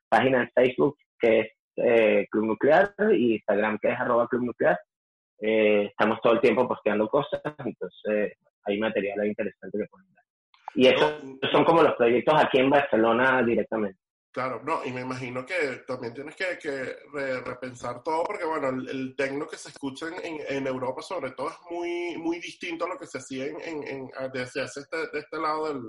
página 0.09 0.43
en 0.43 0.51
Facebook 0.55 0.97
que 1.19 1.41
es 1.41 1.49
eh, 1.77 2.27
Club 2.31 2.45
Nuclear 2.45 2.95
y 3.13 3.35
Instagram 3.35 3.79
que 3.79 3.89
es 3.89 3.99
arroba 3.99 4.29
Club 4.29 4.45
Nuclear. 4.45 4.79
Eh, 5.45 5.87
estamos 5.87 6.21
todo 6.23 6.35
el 6.35 6.41
tiempo 6.41 6.69
posteando 6.69 7.09
cosas, 7.09 7.43
entonces 7.59 8.35
hay 8.65 8.79
material 8.79 9.27
interesante 9.27 9.77
que 9.77 9.87
poner. 9.87 10.07
Y 10.75 10.87
esos 10.87 11.21
son 11.51 11.65
como 11.65 11.83
los 11.83 11.95
proyectos 11.97 12.35
aquí 12.41 12.59
en 12.59 12.71
Barcelona 12.71 13.43
directamente. 13.43 13.99
Claro, 14.31 14.63
no, 14.65 14.83
y 14.85 14.93
me 14.93 15.03
imagino 15.03 15.45
que 15.45 15.83
también 15.87 16.15
tienes 16.15 16.37
que, 16.37 16.57
que 16.59 16.97
repensar 17.45 18.03
todo, 18.03 18.25
porque 18.25 18.47
bueno, 18.47 18.69
el, 18.71 18.89
el 18.89 19.17
tecno 19.17 19.47
que 19.47 19.57
se 19.57 19.69
escucha 19.69 20.07
en, 20.07 20.41
en, 20.49 20.67
Europa 20.67 21.03
sobre 21.03 21.33
todo 21.33 21.51
es 21.51 21.57
muy, 21.71 22.17
muy 22.17 22.39
distinto 22.39 22.87
a 22.87 22.89
lo 22.89 22.97
que 22.97 23.07
se 23.07 23.19
hacía 23.19 23.45
en, 23.47 23.61
en, 23.61 24.11
de, 24.33 24.47
se 24.47 24.63
hace 24.63 24.81
este, 24.81 24.97
de 25.13 25.19
este 25.19 25.39
lado 25.39 25.69
del, 25.69 25.83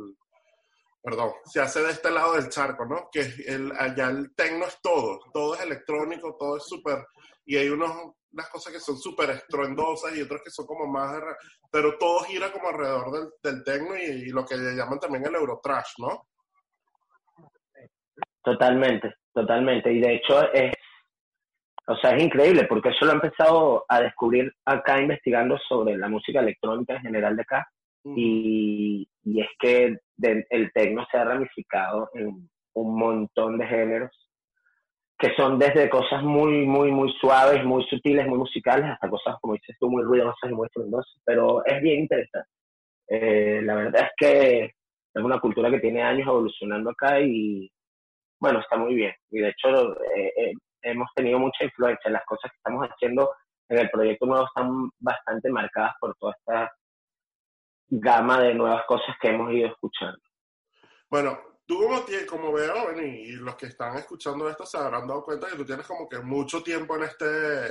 perdón, 1.04 1.32
se 1.44 1.60
hace 1.60 1.82
de 1.82 1.92
este 1.92 2.10
lado 2.10 2.34
del 2.34 2.50
charco, 2.50 2.86
¿no? 2.86 3.10
Que 3.12 3.22
el, 3.48 3.74
allá 3.78 4.08
el 4.10 4.34
tecno 4.36 4.66
es 4.66 4.80
todo, 4.82 5.20
todo 5.34 5.54
es 5.56 5.62
electrónico, 5.62 6.38
todo 6.40 6.58
es 6.58 6.64
súper, 6.66 7.06
y 7.46 7.58
hay 7.58 7.68
unos, 7.68 7.92
unas 8.32 8.50
cosas 8.50 8.72
que 8.72 8.80
son 8.80 8.98
súper 8.98 9.32
estruendosas 9.32 10.16
y 10.16 10.22
otras 10.22 10.42
que 10.42 10.50
son 10.50 10.66
como 10.66 10.88
más, 10.88 11.22
pero 11.70 11.98
todo 11.98 12.22
gira 12.22 12.52
como 12.52 12.70
alrededor 12.70 13.12
del, 13.12 13.30
del 13.44 13.64
techno 13.66 13.98
y, 13.98 14.30
lo 14.30 14.46
que 14.46 14.56
le 14.56 14.76
llaman 14.76 15.00
también 15.00 15.26
el 15.26 15.36
Eurotrash, 15.36 16.00
¿no? 16.00 16.28
Totalmente, 18.42 19.16
totalmente. 19.34 19.92
Y 19.92 20.00
de 20.00 20.16
hecho 20.16 20.52
es, 20.54 20.74
o 21.88 21.98
sea, 21.98 22.12
es 22.12 22.24
increíble 22.24 22.66
porque 22.68 22.90
eso 22.90 23.06
lo 23.06 23.12
he 23.12 23.16
empezado 23.16 23.86
a 23.90 24.02
descubrir 24.02 24.54
acá 24.66 25.02
investigando 25.02 25.58
sobre 25.68 25.98
la 25.98 26.08
música 26.08 26.40
electrónica 26.40 26.96
en 26.96 27.02
general 27.02 27.36
de 27.36 27.42
acá. 27.42 27.68
Y, 28.04 29.08
y, 29.24 29.42
es 29.42 29.48
que 29.60 29.98
el 30.20 30.72
techno 30.74 31.06
se 31.10 31.18
ha 31.18 31.24
ramificado 31.24 32.10
en 32.14 32.50
un 32.74 33.00
montón 33.00 33.58
de 33.58 33.68
géneros 33.68 34.12
que 35.24 35.34
son 35.36 35.58
desde 35.58 35.90
cosas 35.90 36.22
muy, 36.22 36.66
muy, 36.66 36.92
muy 36.92 37.10
suaves, 37.14 37.64
muy 37.64 37.86
sutiles, 37.86 38.28
muy 38.28 38.38
musicales, 38.38 38.90
hasta 38.90 39.10
cosas, 39.10 39.38
como 39.40 39.54
dices 39.54 39.78
tú, 39.80 39.90
muy 39.90 40.04
ruidosas 40.04 40.52
y 40.52 40.54
muy 40.54 40.66
estruendosas, 40.66 41.14
pero 41.24 41.66
es 41.66 41.82
bien 41.82 42.02
interesante. 42.02 42.50
Eh, 43.08 43.62
la 43.64 43.76
verdad 43.76 44.02
es 44.02 44.12
que 44.18 44.64
es 44.66 45.24
una 45.24 45.40
cultura 45.40 45.72
que 45.72 45.80
tiene 45.80 46.02
años 46.02 46.28
evolucionando 46.28 46.90
acá 46.90 47.22
y, 47.22 47.72
bueno, 48.38 48.60
está 48.60 48.76
muy 48.76 48.96
bien. 48.96 49.14
Y 49.32 49.40
de 49.40 49.48
hecho, 49.48 49.94
eh, 50.14 50.34
eh, 50.36 50.52
hemos 50.82 51.08
tenido 51.16 51.40
mucha 51.40 51.64
influencia. 51.64 52.12
Las 52.12 52.26
cosas 52.26 52.52
que 52.52 52.58
estamos 52.58 52.86
haciendo 52.86 53.30
en 53.70 53.80
el 53.80 53.90
proyecto 53.92 54.26
nuevo 54.26 54.46
están 54.46 54.90
bastante 55.00 55.50
marcadas 55.50 55.94
por 56.02 56.14
toda 56.16 56.34
esta 56.38 56.70
gama 58.00 58.42
de 58.42 58.54
nuevas 58.54 58.84
cosas 58.88 59.16
que 59.22 59.30
hemos 59.30 59.52
ido 59.54 59.68
escuchando. 59.68 60.20
Bueno, 61.10 61.40
tú 61.66 61.80
como, 61.84 62.06
como 62.28 62.54
veo, 62.54 62.92
y 63.02 63.34
los 63.34 63.56
que 63.56 63.68
están 63.68 63.98
escuchando 63.98 64.50
esto 64.50 64.66
se 64.66 64.78
habrán 64.78 65.08
dado 65.08 65.24
cuenta 65.24 65.48
que 65.48 65.56
tú 65.56 65.66
tienes 65.66 65.86
como 65.86 66.08
que 66.10 66.20
mucho 66.20 66.64
tiempo 66.64 66.96
en 66.96 67.04
este, 67.04 67.66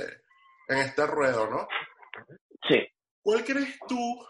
en 0.67 0.77
este 0.77 1.05
ruedo, 1.07 1.49
¿no? 1.49 1.67
Sí. 2.67 2.85
¿Cuál 3.21 3.43
crees 3.43 3.77
tú 3.87 4.25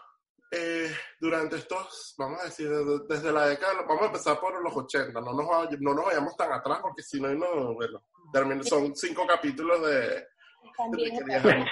eh, 0.50 0.90
durante 1.20 1.56
estos, 1.56 2.14
vamos 2.18 2.40
a 2.40 2.44
decir, 2.44 2.68
desde, 3.08 3.32
la 3.32 3.46
década, 3.46 3.82
vamos 3.88 4.02
a 4.02 4.06
empezar 4.06 4.38
por 4.38 4.62
los 4.62 4.76
80, 4.76 5.20
no 5.20 5.32
nos, 5.32 5.80
no 5.80 5.94
nos 5.94 6.04
vayamos 6.04 6.36
tan 6.36 6.52
atrás 6.52 6.78
porque 6.80 7.02
si 7.02 7.20
no, 7.20 7.34
no 7.34 7.74
bueno, 7.74 8.00
son 8.62 8.94
cinco 8.94 9.26
capítulos 9.26 9.80
de... 9.86 10.26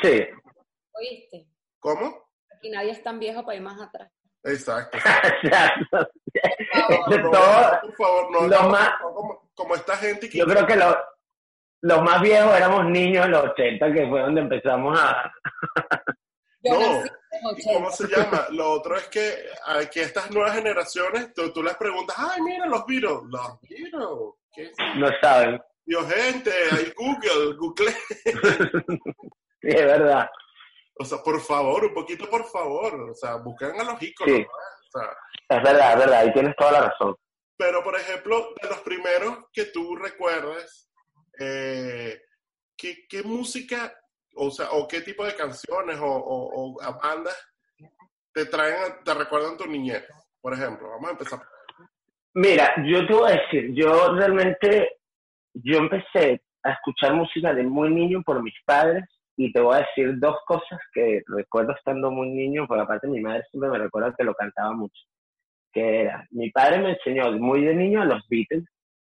sí. 0.02 0.20
¿Oíste? 0.94 1.48
¿Cómo? 1.78 2.31
Aquí 2.62 2.70
nadie 2.70 2.92
es 2.92 3.02
tan 3.02 3.18
viejo 3.18 3.44
para 3.44 3.56
ir 3.56 3.62
más 3.62 3.80
atrás. 3.80 4.08
Exacto. 4.44 4.96
de 7.08 7.18
todo, 7.18 7.80
por 7.80 7.96
favor, 7.96 8.48
no, 8.48 8.68
más, 8.68 8.92
como, 9.56 9.74
esta 9.74 9.96
gente 9.96 10.28
Yo 10.28 10.46
creo 10.46 10.64
que 10.64 10.76
los 11.80 12.02
más 12.02 12.22
viejos 12.22 12.56
éramos 12.56 12.84
niños 12.84 13.24
en 13.24 13.32
los 13.32 13.50
80, 13.50 13.92
que 13.92 14.08
fue 14.08 14.20
donde 14.20 14.42
empezamos 14.42 14.96
a... 14.96 15.28
no, 16.62 17.02
¿cómo 17.64 17.90
se 17.90 18.06
llama? 18.06 18.46
Lo 18.50 18.70
otro 18.70 18.96
es 18.96 19.08
que 19.08 19.44
aquí 19.66 19.98
estas 19.98 20.30
nuevas 20.30 20.54
generaciones, 20.54 21.34
tú, 21.34 21.52
tú 21.52 21.64
les 21.64 21.74
preguntas, 21.74 22.14
ay, 22.16 22.42
mira 22.42 22.66
los 22.66 22.86
virus. 22.86 23.24
Los 23.28 23.60
virus. 23.62 24.36
No 24.98 25.08
saben. 25.20 25.60
Dios, 25.84 26.06
gente, 26.14 26.52
hay 26.70 26.92
Google, 26.96 27.56
Google. 27.56 27.90
sí, 29.60 29.68
es 29.68 29.84
verdad. 29.84 30.30
O 30.98 31.04
sea, 31.04 31.18
por 31.18 31.40
favor, 31.40 31.84
un 31.84 31.94
poquito 31.94 32.28
por 32.28 32.44
favor. 32.44 33.10
O 33.10 33.14
sea, 33.14 33.36
busquen 33.36 33.80
a 33.80 33.84
los 33.84 34.02
iconos. 34.02 34.34
Sí. 34.34 34.46
es 35.48 35.62
verdad, 35.62 35.92
es 35.92 35.98
verdad, 35.98 36.26
y 36.26 36.32
tienes 36.32 36.56
toda 36.56 36.72
la 36.72 36.80
razón. 36.88 37.16
Pero, 37.56 37.82
por 37.82 37.96
ejemplo, 37.96 38.54
de 38.60 38.68
los 38.68 38.80
primeros 38.80 39.44
que 39.52 39.66
tú 39.66 39.96
recuerdes, 39.96 40.90
eh, 41.38 42.20
¿qué, 42.76 43.06
¿qué, 43.08 43.22
música, 43.22 43.92
o 44.34 44.50
sea, 44.50 44.70
o 44.72 44.88
qué 44.88 45.00
tipo 45.00 45.24
de 45.24 45.36
canciones 45.36 45.98
o, 46.00 46.06
o, 46.06 46.74
bandas 47.00 47.36
te 48.32 48.46
traen, 48.46 49.02
te 49.04 49.14
recuerdan 49.14 49.56
tu 49.56 49.66
niñez? 49.66 50.04
Por 50.40 50.54
ejemplo, 50.54 50.88
vamos 50.90 51.08
a 51.08 51.12
empezar. 51.12 51.40
Mira, 52.34 52.74
yo 52.84 53.06
te 53.06 53.12
voy 53.12 53.30
a 53.30 53.36
decir, 53.36 53.72
yo 53.74 54.12
realmente, 54.14 54.98
yo 55.54 55.78
empecé 55.78 56.42
a 56.64 56.72
escuchar 56.72 57.14
música 57.14 57.52
de 57.54 57.62
muy 57.62 57.90
niño 57.90 58.22
por 58.22 58.42
mis 58.42 58.54
padres 58.64 59.04
y 59.44 59.52
te 59.52 59.60
voy 59.60 59.74
a 59.74 59.80
decir 59.80 60.20
dos 60.20 60.36
cosas 60.46 60.78
que 60.94 61.20
recuerdo 61.26 61.72
estando 61.72 62.12
muy 62.12 62.30
niño, 62.30 62.64
porque 62.68 62.82
aparte 62.82 63.08
mi 63.08 63.20
madre 63.20 63.42
siempre 63.50 63.70
me 63.70 63.78
recuerda 63.78 64.14
que 64.16 64.22
lo 64.22 64.34
cantaba 64.34 64.72
mucho. 64.72 65.02
Que 65.72 66.02
era, 66.02 66.24
mi 66.30 66.50
padre 66.50 66.78
me 66.78 66.90
enseñó 66.90 67.32
muy 67.32 67.64
de 67.64 67.74
niño 67.74 68.02
a 68.02 68.04
los 68.04 68.22
Beatles, 68.28 68.64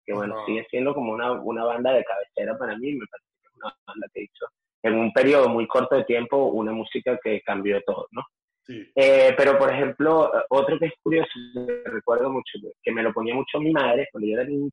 que 0.05 0.13
bueno, 0.13 0.35
sigue 0.45 0.67
siendo 0.69 0.93
como 0.93 1.13
una, 1.13 1.31
una 1.31 1.65
banda 1.65 1.93
de 1.93 2.03
cabecera 2.03 2.55
para 2.59 2.77
mí, 2.77 2.93
me 2.93 3.07
parece 3.07 3.27
que 3.41 3.47
es 3.47 3.55
una 3.55 3.75
banda 3.87 4.07
que 4.13 4.21
hizo 4.21 4.45
en 4.83 4.95
un 4.99 5.11
periodo 5.11 5.49
muy 5.49 5.67
corto 5.67 5.95
de 5.95 6.03
tiempo 6.03 6.45
una 6.45 6.73
música 6.73 7.17
que 7.23 7.41
cambió 7.41 7.81
todo, 7.81 8.07
¿no? 8.11 8.21
Sí. 8.67 8.87
Eh, 8.95 9.33
pero, 9.35 9.57
por 9.57 9.73
ejemplo, 9.73 10.31
otro 10.49 10.77
que 10.77 10.85
es 10.85 10.93
curioso, 11.01 11.31
que 11.53 11.89
recuerdo 11.89 12.29
mucho, 12.29 12.59
que 12.83 12.91
me 12.91 13.01
lo 13.01 13.11
ponía 13.11 13.33
mucho 13.33 13.59
mi 13.59 13.71
madre 13.71 14.07
cuando 14.11 14.27
yo 14.27 14.35
era 14.35 14.47
niño, 14.47 14.69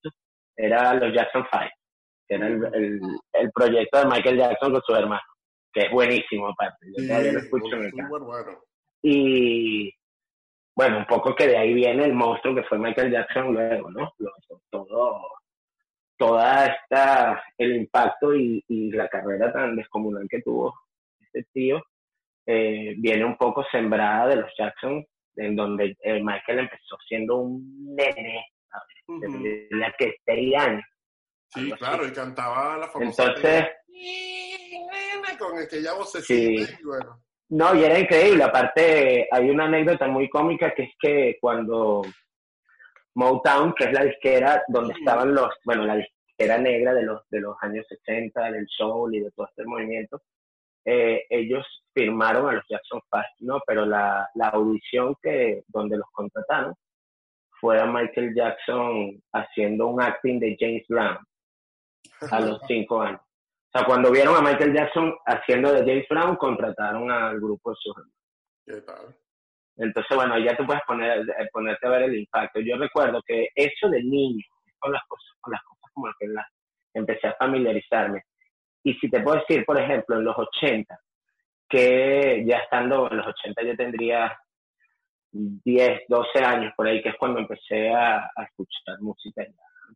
era 0.54 0.92
los 0.92 1.14
Jackson 1.14 1.46
Five, 1.50 1.72
que 2.28 2.34
era 2.34 2.46
el, 2.46 2.64
el, 2.74 3.00
el 3.32 3.50
proyecto 3.52 3.98
de 3.98 4.04
Michael 4.04 4.36
Jackson 4.36 4.72
con 4.72 4.82
su 4.82 4.94
hermano 4.94 5.22
que 5.76 5.82
es 5.82 5.90
buenísimo 5.90 6.48
aparte. 6.48 6.86
Yo 6.96 7.06
todavía 7.06 7.32
lo 7.32 7.38
escucho 7.38 7.76
en 7.76 8.08
bueno. 8.08 8.62
Y 9.02 9.92
bueno, 10.74 10.98
un 10.98 11.04
poco 11.04 11.34
que 11.34 11.48
de 11.48 11.58
ahí 11.58 11.74
viene 11.74 12.06
el 12.06 12.14
monstruo 12.14 12.54
que 12.54 12.62
fue 12.62 12.78
Michael 12.78 13.12
Jackson 13.12 13.52
luego, 13.52 13.90
¿no? 13.90 14.10
todo 14.70 15.20
toda 16.16 16.64
esta, 16.64 17.42
el 17.58 17.76
impacto 17.76 18.34
y, 18.34 18.64
y, 18.68 18.90
la 18.90 19.06
carrera 19.06 19.52
tan 19.52 19.76
descomunal 19.76 20.26
que 20.30 20.40
tuvo 20.40 20.74
este 21.20 21.46
tío, 21.52 21.82
eh, 22.46 22.94
viene 22.96 23.26
un 23.26 23.36
poco 23.36 23.62
sembrada 23.70 24.28
de 24.28 24.36
los 24.36 24.50
Jackson, 24.56 25.04
en 25.36 25.54
donde 25.54 25.94
eh, 26.02 26.22
Michael 26.22 26.60
empezó 26.60 26.96
siendo 27.06 27.36
un 27.36 27.94
nene, 27.94 28.46
¿sabes? 28.70 28.96
Uh 29.08 29.20
que 29.98 30.56
años. 30.56 30.84
Sí, 31.48 31.70
claro, 31.72 32.08
y 32.08 32.12
cantaba 32.12 32.78
la 32.78 32.88
famosa... 32.88 33.24
Entonces... 33.24 33.66
Con 35.38 35.58
aquella 35.58 35.92
vocecita 35.94 36.66
sí. 36.66 36.76
y 36.80 36.84
bueno. 36.84 37.20
No, 37.48 37.74
y 37.74 37.84
era 37.84 37.98
increíble. 37.98 38.42
Aparte, 38.42 39.28
hay 39.30 39.50
una 39.50 39.64
anécdota 39.66 40.08
muy 40.08 40.28
cómica 40.28 40.74
que 40.74 40.84
es 40.84 40.92
que 40.98 41.36
cuando 41.40 42.02
Motown, 43.14 43.72
que 43.74 43.84
es 43.84 43.92
la 43.92 44.04
disquera 44.04 44.62
donde 44.68 44.94
estaban 44.94 45.34
los, 45.34 45.50
bueno, 45.64 45.84
la 45.84 45.96
disquera 45.96 46.58
negra 46.58 46.92
de 46.92 47.02
los, 47.02 47.22
de 47.30 47.40
los 47.40 47.56
años 47.62 47.86
60, 47.88 48.50
del 48.50 48.66
soul 48.68 49.14
y 49.14 49.20
de 49.20 49.30
todo 49.30 49.46
este 49.46 49.64
movimiento, 49.64 50.22
eh, 50.84 51.24
ellos 51.30 51.64
firmaron 51.94 52.48
a 52.48 52.52
los 52.52 52.64
Jackson 52.68 53.00
Five, 53.10 53.24
¿no? 53.40 53.60
Pero 53.66 53.86
la, 53.86 54.28
la 54.34 54.48
audición 54.48 55.14
que, 55.22 55.62
donde 55.68 55.96
los 55.96 56.08
contrataron 56.12 56.74
fue 57.60 57.80
a 57.80 57.86
Michael 57.86 58.34
Jackson 58.34 59.22
haciendo 59.32 59.86
un 59.86 60.02
acting 60.02 60.38
de 60.38 60.56
James 60.58 60.84
Brown 60.88 61.18
a 62.30 62.40
los 62.40 62.60
cinco 62.68 63.00
años. 63.00 63.20
O 63.72 63.78
sea, 63.78 63.86
cuando 63.86 64.10
vieron 64.10 64.36
a 64.36 64.40
Michael 64.40 64.74
Jackson 64.74 65.14
haciendo 65.26 65.72
de 65.72 65.80
James 65.80 66.06
Brown, 66.08 66.36
contrataron 66.36 67.10
al 67.10 67.38
grupo 67.38 67.70
de 67.70 67.76
sus 67.80 67.94
¿Qué 68.64 68.80
tal? 68.82 69.14
Entonces, 69.76 70.16
bueno, 70.16 70.38
ya 70.38 70.56
tú 70.56 70.64
puedes 70.64 70.82
poner, 70.86 71.20
eh, 71.20 71.48
ponerte 71.52 71.86
a 71.86 71.90
ver 71.90 72.02
el 72.04 72.18
impacto. 72.18 72.60
Yo 72.60 72.76
recuerdo 72.76 73.20
que 73.26 73.48
eso 73.54 73.88
de 73.88 74.02
niño, 74.02 74.44
con 74.78 74.92
las 74.92 75.02
cosas, 75.06 75.28
con 75.40 75.52
las 75.52 75.62
cosas 75.62 75.90
como 75.92 76.06
que 76.18 76.28
las 76.28 76.46
empecé 76.94 77.28
a 77.28 77.36
familiarizarme. 77.38 78.22
Y 78.82 78.94
si 78.94 79.10
te 79.10 79.20
puedo 79.20 79.38
decir, 79.40 79.64
por 79.64 79.78
ejemplo, 79.78 80.16
en 80.16 80.24
los 80.24 80.36
80, 80.38 80.98
que 81.68 82.44
ya 82.46 82.58
estando 82.58 83.10
en 83.10 83.18
los 83.18 83.26
80 83.26 83.62
yo 83.62 83.76
tendría 83.76 84.38
10, 85.32 86.02
12 86.08 86.38
años 86.44 86.72
por 86.76 86.86
ahí, 86.86 87.02
que 87.02 87.10
es 87.10 87.16
cuando 87.16 87.40
empecé 87.40 87.92
a, 87.92 88.30
escuchar 88.44 89.00
música 89.00 89.42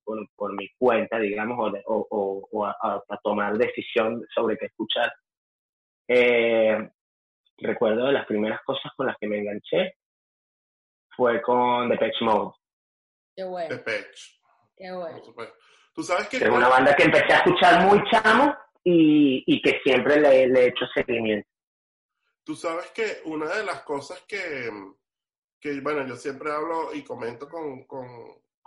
por, 0.05 0.29
por, 0.37 0.55
mi 0.55 0.69
cuenta, 0.79 1.19
digamos, 1.19 1.59
o, 1.59 2.07
o, 2.11 2.49
o 2.51 2.67
a, 2.67 2.77
a, 2.81 3.17
tomar 3.23 3.57
decisión 3.57 4.25
sobre 4.35 4.57
qué 4.57 4.67
escuchar. 4.67 5.13
Eh, 6.09 6.91
recuerdo 7.59 8.07
de 8.07 8.13
las 8.13 8.27
primeras 8.27 8.61
cosas 8.65 8.93
con 8.97 9.07
las 9.07 9.17
que 9.19 9.29
me 9.29 9.39
enganché 9.39 9.95
fue 11.17 11.41
con 11.43 11.89
Depeche 11.89 12.25
Mode. 12.25 12.57
Qué 13.37 13.45
bueno. 13.45 13.77
Depeche. 13.77 14.41
Qué 14.77 14.91
bueno. 14.93 15.21
Tú 15.95 16.03
sabes 16.03 16.29
que... 16.29 16.39
Es 16.39 16.49
una 16.49 16.69
banda 16.69 16.95
que 16.95 17.05
empecé 17.05 17.33
a 17.33 17.39
escuchar 17.39 17.87
muy 17.87 18.03
chamo 18.11 18.55
y, 18.83 19.45
y 19.47 19.61
que 19.61 19.81
siempre 19.83 20.21
le, 20.21 20.47
le, 20.47 20.61
he 20.61 20.67
hecho 20.69 20.87
seguimiento. 20.95 21.49
Tú 22.45 22.55
sabes 22.55 22.91
que 22.93 23.21
una 23.27 23.55
de 23.55 23.65
las 23.65 23.83
cosas 23.83 24.23
que, 24.27 24.71
que 25.61 25.81
bueno, 25.81 26.07
yo 26.07 26.17
siempre 26.17 26.51
hablo 26.51 26.95
y 26.95 27.03
comento 27.03 27.49
con, 27.49 27.85
con, 27.85 28.07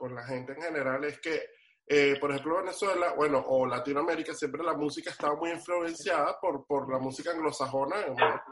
con 0.04 0.14
la 0.14 0.24
gente 0.26 0.52
en 0.52 0.62
general 0.62 1.02
es 1.06 1.18
que 1.22 1.46
eh, 1.88 2.18
por 2.20 2.32
ejemplo, 2.32 2.58
Venezuela, 2.58 3.14
bueno, 3.14 3.42
o 3.48 3.66
Latinoamérica, 3.66 4.34
siempre 4.34 4.62
la 4.62 4.74
música 4.74 5.12
estaba 5.12 5.36
muy 5.38 5.52
influenciada 5.52 6.38
por, 6.42 6.66
por 6.66 6.92
la 6.92 7.00
música 7.00 7.32
anglosajona, 7.32 7.96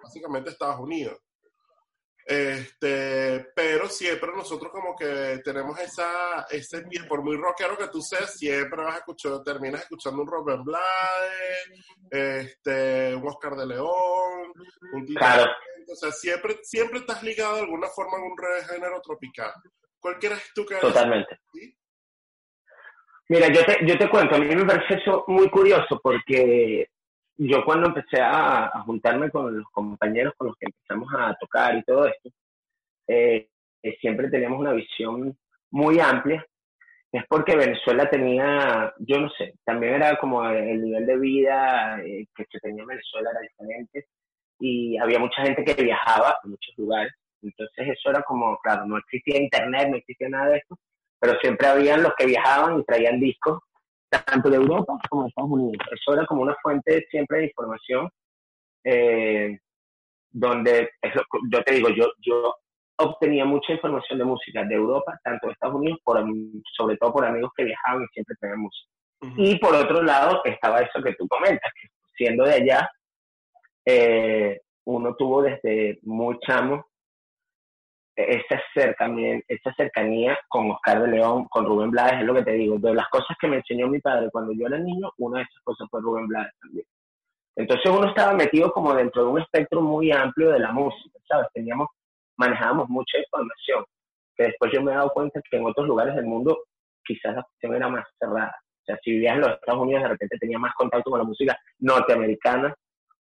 básicamente 0.01 0.51
Estados 0.51 0.79
Unidos. 0.79 1.19
Este, 2.25 3.47
pero 3.53 3.89
siempre 3.89 4.31
nosotros 4.33 4.71
como 4.71 4.95
que 4.95 5.41
tenemos 5.43 5.77
esa, 5.79 6.45
ese 6.49 6.85
por 7.07 7.21
muy 7.21 7.35
rockero 7.35 7.77
que 7.77 7.89
tú 7.89 8.01
seas, 8.01 8.33
siempre 8.33 8.83
vas 8.83 8.95
a 8.95 8.99
escuchar, 8.99 9.43
terminas 9.43 9.81
escuchando 9.81 10.21
un 10.21 10.27
Robert 10.27 10.63
Blades, 10.63 11.85
este, 12.09 13.13
un 13.13 13.27
Oscar 13.27 13.57
de 13.57 13.65
León, 13.65 14.53
un 14.93 15.05
Tito 15.05 15.19
claro. 15.19 15.51
O 15.91 15.95
sea, 15.95 16.11
siempre, 16.13 16.59
siempre 16.63 16.99
estás 16.99 17.21
ligado 17.23 17.55
de 17.55 17.61
alguna 17.61 17.87
forma 17.87 18.17
a 18.17 18.21
un 18.21 18.35
género 18.69 19.01
tropical. 19.01 19.53
¿Cuál 20.01 20.17
quieres 20.19 20.51
tú 20.53 20.65
que 20.65 20.75
Totalmente. 20.75 21.39
¿sí? 21.53 21.75
Mira, 23.29 23.47
yo 23.47 23.63
te, 23.63 23.85
yo 23.85 23.97
te 23.97 24.09
cuento, 24.09 24.35
a 24.35 24.39
mí 24.39 24.55
me 24.55 24.65
parece 24.65 24.95
eso 24.95 25.23
muy 25.27 25.49
curioso 25.49 25.99
porque 26.03 26.89
yo 27.37 27.63
cuando 27.63 27.87
empecé 27.87 28.19
a, 28.19 28.65
a, 28.65 28.81
juntarme 28.81 29.31
con 29.31 29.57
los 29.57 29.67
compañeros 29.71 30.33
con 30.35 30.47
los 30.47 30.57
que 30.57 30.65
empezamos 30.65 31.07
a 31.17 31.35
tocar 31.39 31.77
y 31.77 31.83
todo 31.83 32.07
esto, 32.07 32.29
eh, 33.07 33.47
eh, 33.83 33.97
siempre 33.99 34.29
teníamos 34.29 34.59
una 34.59 34.73
visión 34.73 35.37
muy 35.71 35.99
amplia. 35.99 36.45
Es 37.11 37.23
porque 37.27 37.55
Venezuela 37.55 38.09
tenía, 38.09 38.93
yo 38.99 39.19
no 39.19 39.29
sé, 39.31 39.55
también 39.65 39.95
era 39.95 40.17
como 40.17 40.47
el 40.47 40.81
nivel 40.81 41.05
de 41.05 41.17
vida 41.17 42.01
eh, 42.01 42.25
que 42.33 42.45
se 42.49 42.59
tenía 42.59 42.83
en 42.83 42.87
Venezuela 42.87 43.31
era 43.31 43.41
diferente 43.41 44.07
y 44.59 44.97
había 44.97 45.19
mucha 45.19 45.41
gente 45.41 45.63
que 45.65 45.83
viajaba 45.83 46.31
a 46.31 46.47
muchos 46.47 46.73
lugares. 46.77 47.13
Entonces 47.41 47.87
eso 47.89 48.09
era 48.09 48.21
como, 48.23 48.57
claro, 48.59 48.85
no 48.85 48.97
existía 48.97 49.41
internet, 49.41 49.89
no 49.89 49.97
existía 49.97 50.29
nada 50.29 50.49
de 50.49 50.57
esto 50.57 50.77
pero 51.21 51.39
siempre 51.39 51.67
habían 51.67 52.01
los 52.01 52.13
que 52.17 52.25
viajaban 52.25 52.79
y 52.79 52.83
traían 52.83 53.19
discos, 53.19 53.59
tanto 54.09 54.49
de 54.49 54.55
Europa 54.57 54.97
como 55.07 55.23
de 55.23 55.29
Estados 55.29 55.51
Unidos. 55.51 55.87
Eso 55.91 56.13
era 56.13 56.25
como 56.25 56.41
una 56.41 56.55
fuente 56.63 57.05
siempre 57.11 57.37
de 57.37 57.45
información, 57.45 58.09
eh, 58.83 59.59
donde, 60.31 60.89
eso, 60.99 61.21
yo 61.51 61.63
te 61.63 61.75
digo, 61.75 61.89
yo, 61.89 62.11
yo 62.25 62.55
obtenía 62.97 63.45
mucha 63.45 63.71
información 63.71 64.17
de 64.17 64.25
música 64.25 64.63
de 64.63 64.73
Europa, 64.73 65.19
tanto 65.23 65.45
de 65.45 65.53
Estados 65.53 65.75
Unidos, 65.75 65.99
por, 66.03 66.25
sobre 66.75 66.97
todo 66.97 67.13
por 67.13 67.23
amigos 67.23 67.51
que 67.55 67.65
viajaban 67.65 68.03
y 68.03 68.07
siempre 68.13 68.35
traían 68.39 68.59
música. 68.59 68.89
Uh 69.21 69.27
-huh. 69.27 69.33
Y 69.37 69.59
por 69.59 69.75
otro 69.75 70.01
lado 70.01 70.41
estaba 70.43 70.79
eso 70.79 71.03
que 71.03 71.13
tú 71.13 71.27
comentas, 71.27 71.71
que 71.79 71.87
siendo 72.17 72.45
de 72.45 72.53
allá, 72.55 72.89
eh, 73.85 74.59
uno 74.85 75.15
tuvo 75.15 75.43
desde 75.43 75.99
muy 76.01 76.39
chamo 76.39 76.83
esa, 78.15 78.61
cercanía, 78.73 79.39
esa 79.47 79.73
cercanía 79.73 80.37
con 80.47 80.71
Oscar 80.71 81.01
de 81.01 81.07
León, 81.09 81.45
con 81.45 81.65
Rubén 81.65 81.91
Blades, 81.91 82.19
es 82.19 82.25
lo 82.25 82.33
que 82.33 82.43
te 82.43 82.53
digo, 82.53 82.77
de 82.77 82.93
las 82.93 83.07
cosas 83.09 83.37
que 83.39 83.47
me 83.47 83.57
enseñó 83.57 83.87
mi 83.87 83.99
padre 83.99 84.29
cuando 84.31 84.53
yo 84.53 84.67
era 84.67 84.77
niño, 84.77 85.11
una 85.17 85.39
de 85.39 85.45
esas 85.45 85.61
cosas 85.63 85.87
fue 85.89 86.01
Rubén 86.01 86.27
Blades 86.27 86.53
también. 86.61 86.85
Entonces 87.55 87.91
uno 87.91 88.07
estaba 88.07 88.33
metido 88.33 88.71
como 88.71 88.93
dentro 88.93 89.23
de 89.23 89.29
un 89.29 89.41
espectro 89.41 89.81
muy 89.81 90.11
amplio 90.11 90.51
de 90.51 90.59
la 90.59 90.71
música, 90.71 91.19
¿sabes? 91.27 91.47
Teníamos, 91.53 91.87
manejábamos 92.37 92.89
mucha 92.89 93.17
información, 93.17 93.83
que 94.35 94.43
después 94.45 94.71
yo 94.73 94.81
me 94.81 94.91
he 94.91 94.95
dado 94.95 95.09
cuenta 95.09 95.41
que 95.49 95.57
en 95.57 95.65
otros 95.65 95.87
lugares 95.87 96.15
del 96.15 96.25
mundo 96.25 96.63
quizás 97.03 97.35
la 97.35 97.43
cuestión 97.43 97.75
era 97.75 97.89
más 97.89 98.05
cerrada. 98.19 98.55
O 98.81 98.83
sea, 98.85 98.97
si 99.03 99.11
vivías 99.11 99.35
en 99.35 99.41
los 99.41 99.51
Estados 99.51 99.81
Unidos, 99.81 100.03
de 100.03 100.09
repente 100.09 100.37
tenía 100.37 100.57
más 100.57 100.73
contacto 100.75 101.11
con 101.11 101.19
la 101.19 101.25
música 101.25 101.57
norteamericana 101.79 102.73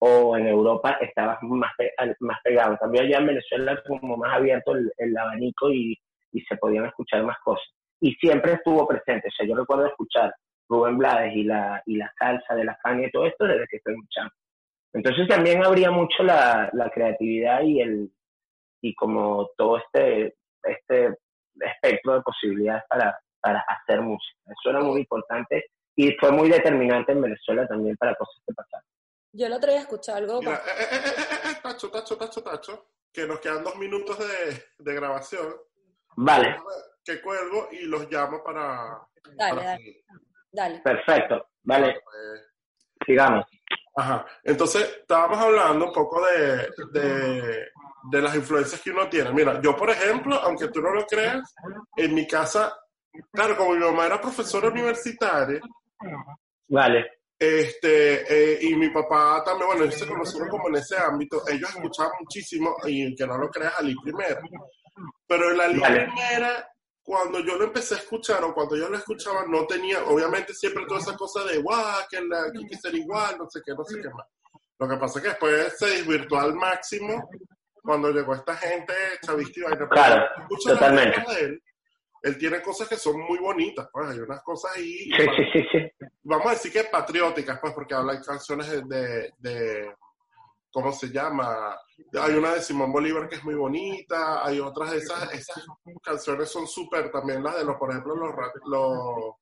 o 0.00 0.36
en 0.36 0.46
Europa 0.46 0.96
estabas 1.00 1.38
más, 1.42 1.72
más 2.20 2.38
pegado. 2.42 2.76
También 2.78 3.04
allá 3.04 3.18
en 3.18 3.26
Venezuela 3.26 3.82
como 3.86 4.16
más 4.16 4.34
abierto 4.34 4.72
el, 4.72 4.90
el 4.96 5.16
abanico 5.16 5.70
y, 5.70 5.96
y, 6.32 6.40
se 6.42 6.56
podían 6.56 6.86
escuchar 6.86 7.22
más 7.22 7.36
cosas. 7.44 7.66
Y 8.00 8.14
siempre 8.14 8.54
estuvo 8.54 8.88
presente. 8.88 9.28
O 9.28 9.30
sea, 9.30 9.46
yo 9.46 9.54
recuerdo 9.54 9.86
escuchar 9.86 10.34
Rubén 10.68 10.96
Blades 10.96 11.36
y 11.36 11.44
la, 11.44 11.82
y 11.84 11.96
la 11.96 12.10
salsa 12.18 12.54
de 12.54 12.64
la 12.64 12.78
caña 12.82 13.06
y 13.06 13.10
todo 13.10 13.26
esto 13.26 13.44
desde 13.44 13.66
que 13.68 13.76
estoy 13.76 13.94
escuchando. 13.94 14.32
Entonces 14.94 15.28
también 15.28 15.64
habría 15.64 15.90
mucho 15.90 16.22
la, 16.22 16.70
la 16.72 16.90
creatividad 16.90 17.62
y 17.62 17.80
el 17.80 18.10
y 18.82 18.94
como 18.94 19.50
todo 19.58 19.76
este, 19.76 20.36
este 20.62 21.18
espectro 21.60 22.14
de 22.14 22.22
posibilidades 22.22 22.84
para, 22.88 23.18
para 23.40 23.60
hacer 23.60 24.00
música. 24.00 24.38
Eso 24.46 24.70
era 24.70 24.80
muy 24.80 25.00
importante 25.00 25.66
y 25.94 26.12
fue 26.12 26.32
muy 26.32 26.48
determinante 26.48 27.12
en 27.12 27.20
Venezuela 27.20 27.66
también 27.66 27.96
para 27.96 28.14
cosas 28.14 28.42
que 28.46 28.54
pasaron. 28.54 28.86
Yo 29.32 29.46
el 29.46 29.52
otro 29.52 29.70
día 29.70 29.80
escuché 29.80 30.12
algo. 30.12 30.40
Mira, 30.40 30.56
eh, 30.66 30.88
eh, 30.90 31.00
eh, 31.44 31.56
tacho, 31.62 31.90
tacho, 31.90 32.16
tacho, 32.16 32.42
tacho. 32.42 32.86
Que 33.12 33.26
nos 33.26 33.40
quedan 33.40 33.64
dos 33.64 33.76
minutos 33.76 34.18
de, 34.18 34.64
de 34.78 34.94
grabación. 34.94 35.54
Vale. 36.16 36.56
Que 37.04 37.20
cuelgo 37.20 37.68
y 37.72 37.86
los 37.86 38.10
llamo 38.10 38.42
para. 38.42 39.00
Dale, 39.36 39.56
para 39.56 39.62
dale. 39.70 40.04
dale. 40.50 40.80
Perfecto. 40.80 41.46
Vale. 41.62 42.00
Pues... 42.04 43.06
Sigamos. 43.06 43.46
Ajá. 43.96 44.26
Entonces, 44.42 44.82
estábamos 45.00 45.38
hablando 45.38 45.86
un 45.86 45.92
poco 45.92 46.24
de, 46.26 46.70
de, 46.92 47.68
de, 48.10 48.22
las 48.22 48.34
influencias 48.34 48.80
que 48.80 48.90
uno 48.90 49.08
tiene. 49.08 49.32
Mira, 49.32 49.60
yo, 49.60 49.76
por 49.76 49.90
ejemplo, 49.90 50.36
aunque 50.36 50.68
tú 50.68 50.80
no 50.80 50.92
lo 50.92 51.06
creas, 51.06 51.54
en 51.96 52.14
mi 52.14 52.26
casa, 52.26 52.72
claro, 53.32 53.56
como 53.56 53.72
mi 53.72 53.80
mamá 53.80 54.06
era 54.06 54.20
profesora 54.20 54.68
universitaria. 54.68 55.60
Vale 56.68 57.19
este, 57.42 58.20
eh, 58.28 58.58
y 58.60 58.76
mi 58.76 58.90
papá 58.90 59.42
también, 59.42 59.68
bueno, 59.68 59.84
ellos 59.84 59.98
se 59.98 60.06
conocieron 60.06 60.50
como 60.50 60.68
en 60.68 60.76
ese 60.76 60.98
ámbito. 60.98 61.42
Ellos 61.48 61.70
escuchaban 61.70 62.12
muchísimo, 62.20 62.76
y 62.84 63.14
que 63.16 63.26
no 63.26 63.38
lo 63.38 63.48
creas, 63.48 63.72
Ali 63.78 63.96
Primera. 64.02 64.42
Pero 65.26 65.50
en 65.50 65.60
Ali 65.62 65.80
vale. 65.80 66.04
Primera, 66.04 66.68
cuando 67.02 67.40
yo 67.40 67.56
lo 67.56 67.64
empecé 67.64 67.94
a 67.94 67.98
escuchar, 67.98 68.44
o 68.44 68.52
cuando 68.52 68.76
yo 68.76 68.90
lo 68.90 68.98
escuchaba, 68.98 69.46
no 69.46 69.66
tenía, 69.66 70.04
obviamente, 70.04 70.52
siempre 70.52 70.84
toda 70.86 71.00
esa 71.00 71.16
cosa 71.16 71.42
de, 71.44 71.62
guau, 71.62 72.02
que 72.10 72.20
la 72.20 72.52
que 72.52 72.76
ser 72.76 72.94
igual, 72.94 73.38
no 73.38 73.48
sé 73.48 73.62
qué, 73.64 73.72
no 73.72 73.86
sé 73.86 74.02
qué 74.02 74.10
más. 74.10 74.26
Lo 74.78 74.86
que 74.86 74.96
pasa 74.98 75.18
es 75.18 75.22
que 75.22 75.30
después 75.30 75.78
se 75.78 75.86
desvirtuó 75.86 76.40
al 76.40 76.54
máximo 76.54 77.26
cuando 77.82 78.10
llegó 78.10 78.34
esta 78.34 78.54
gente 78.54 78.92
chavista 79.24 79.60
y 79.60 79.88
Claro, 79.88 80.26
totalmente. 80.62 81.24
De 81.32 81.40
él, 81.40 81.62
él 82.22 82.38
tiene 82.38 82.60
cosas 82.62 82.88
que 82.88 82.96
son 82.96 83.20
muy 83.20 83.38
bonitas, 83.38 83.88
pues 83.92 84.08
hay 84.10 84.18
unas 84.18 84.42
cosas 84.42 84.76
ahí, 84.76 85.10
Sí, 85.10 85.26
sí, 85.36 85.44
sí, 85.52 85.66
sí. 85.72 86.06
vamos 86.22 86.46
a 86.46 86.50
decir 86.50 86.72
que 86.72 86.84
patrióticas, 86.84 87.58
pues 87.60 87.72
porque 87.72 87.94
hablan 87.94 88.22
canciones 88.22 88.68
de, 88.70 88.82
de, 88.82 89.32
de- 89.38 89.94
¿cómo 90.72 90.92
se 90.92 91.08
llama? 91.08 91.76
Hay 92.20 92.32
una 92.34 92.54
de 92.54 92.62
Simón 92.62 92.92
Bolívar 92.92 93.28
que 93.28 93.34
es 93.36 93.44
muy 93.44 93.54
bonita, 93.56 94.46
hay 94.46 94.60
otras 94.60 94.92
de 94.92 94.98
esas, 94.98 95.32
esas 95.34 95.64
canciones 96.02 96.48
son 96.48 96.66
súper, 96.68 97.10
también 97.10 97.42
las 97.42 97.56
de 97.56 97.64
los, 97.64 97.76
por 97.76 97.90
ejemplo, 97.90 98.14
los, 98.14 98.32
los, 98.66 99.34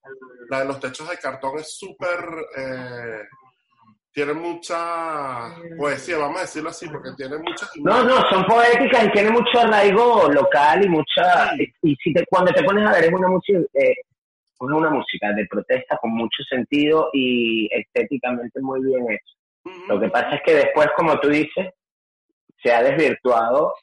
la 0.49 0.61
de 0.61 0.65
los 0.65 0.81
techos 0.81 1.09
de 1.11 1.19
cartón 1.19 1.59
es 1.59 1.77
súper, 1.77 2.19
eh, 2.57 3.21
tiene 4.13 4.33
mucha 4.33 5.55
poesía, 5.77 6.19
vamos 6.19 6.39
a 6.39 6.43
decirlo 6.43 6.71
así, 6.71 6.89
porque 6.89 7.11
tiene 7.17 7.39
muchas 7.39 7.71
No, 7.77 8.03
no, 8.03 8.17
son 8.31 8.45
poéticas 8.47 9.07
y 9.07 9.11
tiene 9.13 9.31
mucho 9.31 9.61
arraigo 9.61 10.29
local 10.31 10.85
y 10.85 10.89
mucha... 10.89 11.53
Y 11.83 11.95
si 11.97 12.13
te, 12.13 12.25
cuando 12.27 12.53
te 12.53 12.65
pones 12.65 12.87
a 12.89 12.93
ver 12.93 13.05
es 13.05 13.13
una 13.13 13.29
música, 13.29 13.59
eh, 13.75 13.91
es 13.91 14.61
una 14.61 14.91
música 14.91 15.33
de 15.33 15.47
protesta 15.47 15.99
con 15.99 16.11
mucho 16.13 16.43
sentido 16.49 17.11
y 17.13 17.69
estéticamente 17.73 18.61
muy 18.61 18.83
bien 18.85 19.05
hecha. 19.11 19.35
Lo 19.87 20.01
que 20.01 20.09
pasa 20.09 20.37
es 20.37 20.43
que 20.45 20.55
después, 20.55 20.89
como 20.97 21.19
tú 21.21 21.29
dices, 21.29 21.69
se 22.63 22.73
ha 22.73 22.83
desvirtuado 22.83 23.75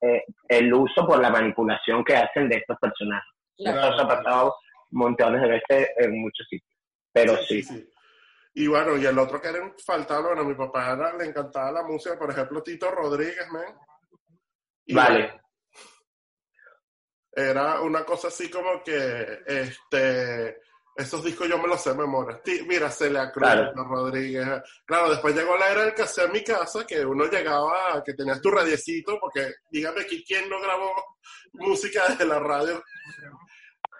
eh, 0.00 0.22
el 0.48 0.72
uso 0.72 1.06
por 1.06 1.20
la 1.20 1.30
manipulación 1.30 2.02
que 2.02 2.16
hacen 2.16 2.48
de 2.48 2.56
estos 2.56 2.78
personajes. 2.78 3.30
Claro. 3.56 3.80
Eso 3.80 3.96
se 3.96 4.02
ha 4.02 4.08
pasado 4.08 4.54
montones 4.90 5.42
de 5.42 5.48
veces 5.48 5.88
en 5.98 6.20
muchos 6.20 6.46
sitios. 6.48 6.70
Pero 7.12 7.36
sí, 7.36 7.62
Y 8.56 8.66
bueno, 8.68 8.96
y 8.96 9.04
el 9.04 9.18
otro 9.18 9.40
que 9.40 9.48
era 9.48 9.58
infaltable, 9.66 10.28
bueno, 10.28 10.42
a 10.42 10.44
mi 10.44 10.54
papá 10.54 10.92
era- 10.92 11.12
le 11.16 11.24
encantaba 11.26 11.72
la 11.72 11.82
música, 11.82 12.16
por 12.18 12.30
ejemplo, 12.30 12.62
Tito 12.62 12.90
Rodríguez, 12.90 13.48
man. 13.50 13.64
Y 14.86 14.94
vale. 14.94 15.40
Era 17.32 17.80
una 17.80 18.04
cosa 18.04 18.28
así 18.28 18.48
como 18.48 18.80
que, 18.84 19.40
este, 19.44 20.58
esos 20.96 21.24
discos 21.24 21.48
yo 21.48 21.58
me 21.58 21.66
los 21.66 21.82
sé 21.82 21.90
de 21.90 21.96
memoria. 21.96 22.40
Mira, 22.68 22.88
Celia 22.90 23.32
Cruz, 23.32 23.44
Claro. 23.48 23.70
Tito 23.70 23.84
Rodríguez. 23.84 24.46
Claro, 24.86 25.10
después 25.10 25.34
llegó 25.34 25.56
la 25.56 25.70
era 25.72 25.82
del 25.86 25.94
cassette 25.94 26.28
a 26.28 26.32
mi 26.32 26.44
casa, 26.44 26.86
que 26.86 27.04
uno 27.04 27.24
llegaba, 27.26 28.02
que 28.04 28.14
tenías 28.14 28.40
tu 28.40 28.50
radiecito, 28.52 29.18
porque 29.18 29.54
dígame 29.68 30.02
aquí 30.02 30.24
quién 30.24 30.48
no 30.48 30.60
grabó 30.60 30.92
música 31.54 32.06
desde 32.08 32.24
la 32.26 32.38
radio 32.38 32.80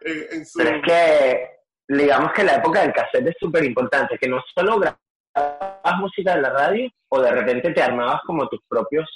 en, 0.02 0.26
en 0.30 0.46
su... 0.46 0.58
Pero 0.58 0.76
es 0.76 0.82
que, 0.86 1.48
digamos 1.88 2.32
que 2.32 2.44
la 2.44 2.56
época 2.56 2.82
del 2.82 2.92
cassette 2.92 3.28
es 3.28 3.36
súper 3.38 3.64
importante, 3.64 4.18
que 4.18 4.28
no 4.28 4.40
solo 4.54 4.78
grababas 4.78 6.00
música 6.00 6.34
de 6.34 6.42
la 6.42 6.50
radio, 6.50 6.90
o 7.08 7.20
de 7.20 7.30
repente 7.30 7.72
te 7.72 7.82
armabas 7.82 8.20
como 8.26 8.48
tus 8.48 8.60
propios 8.68 9.08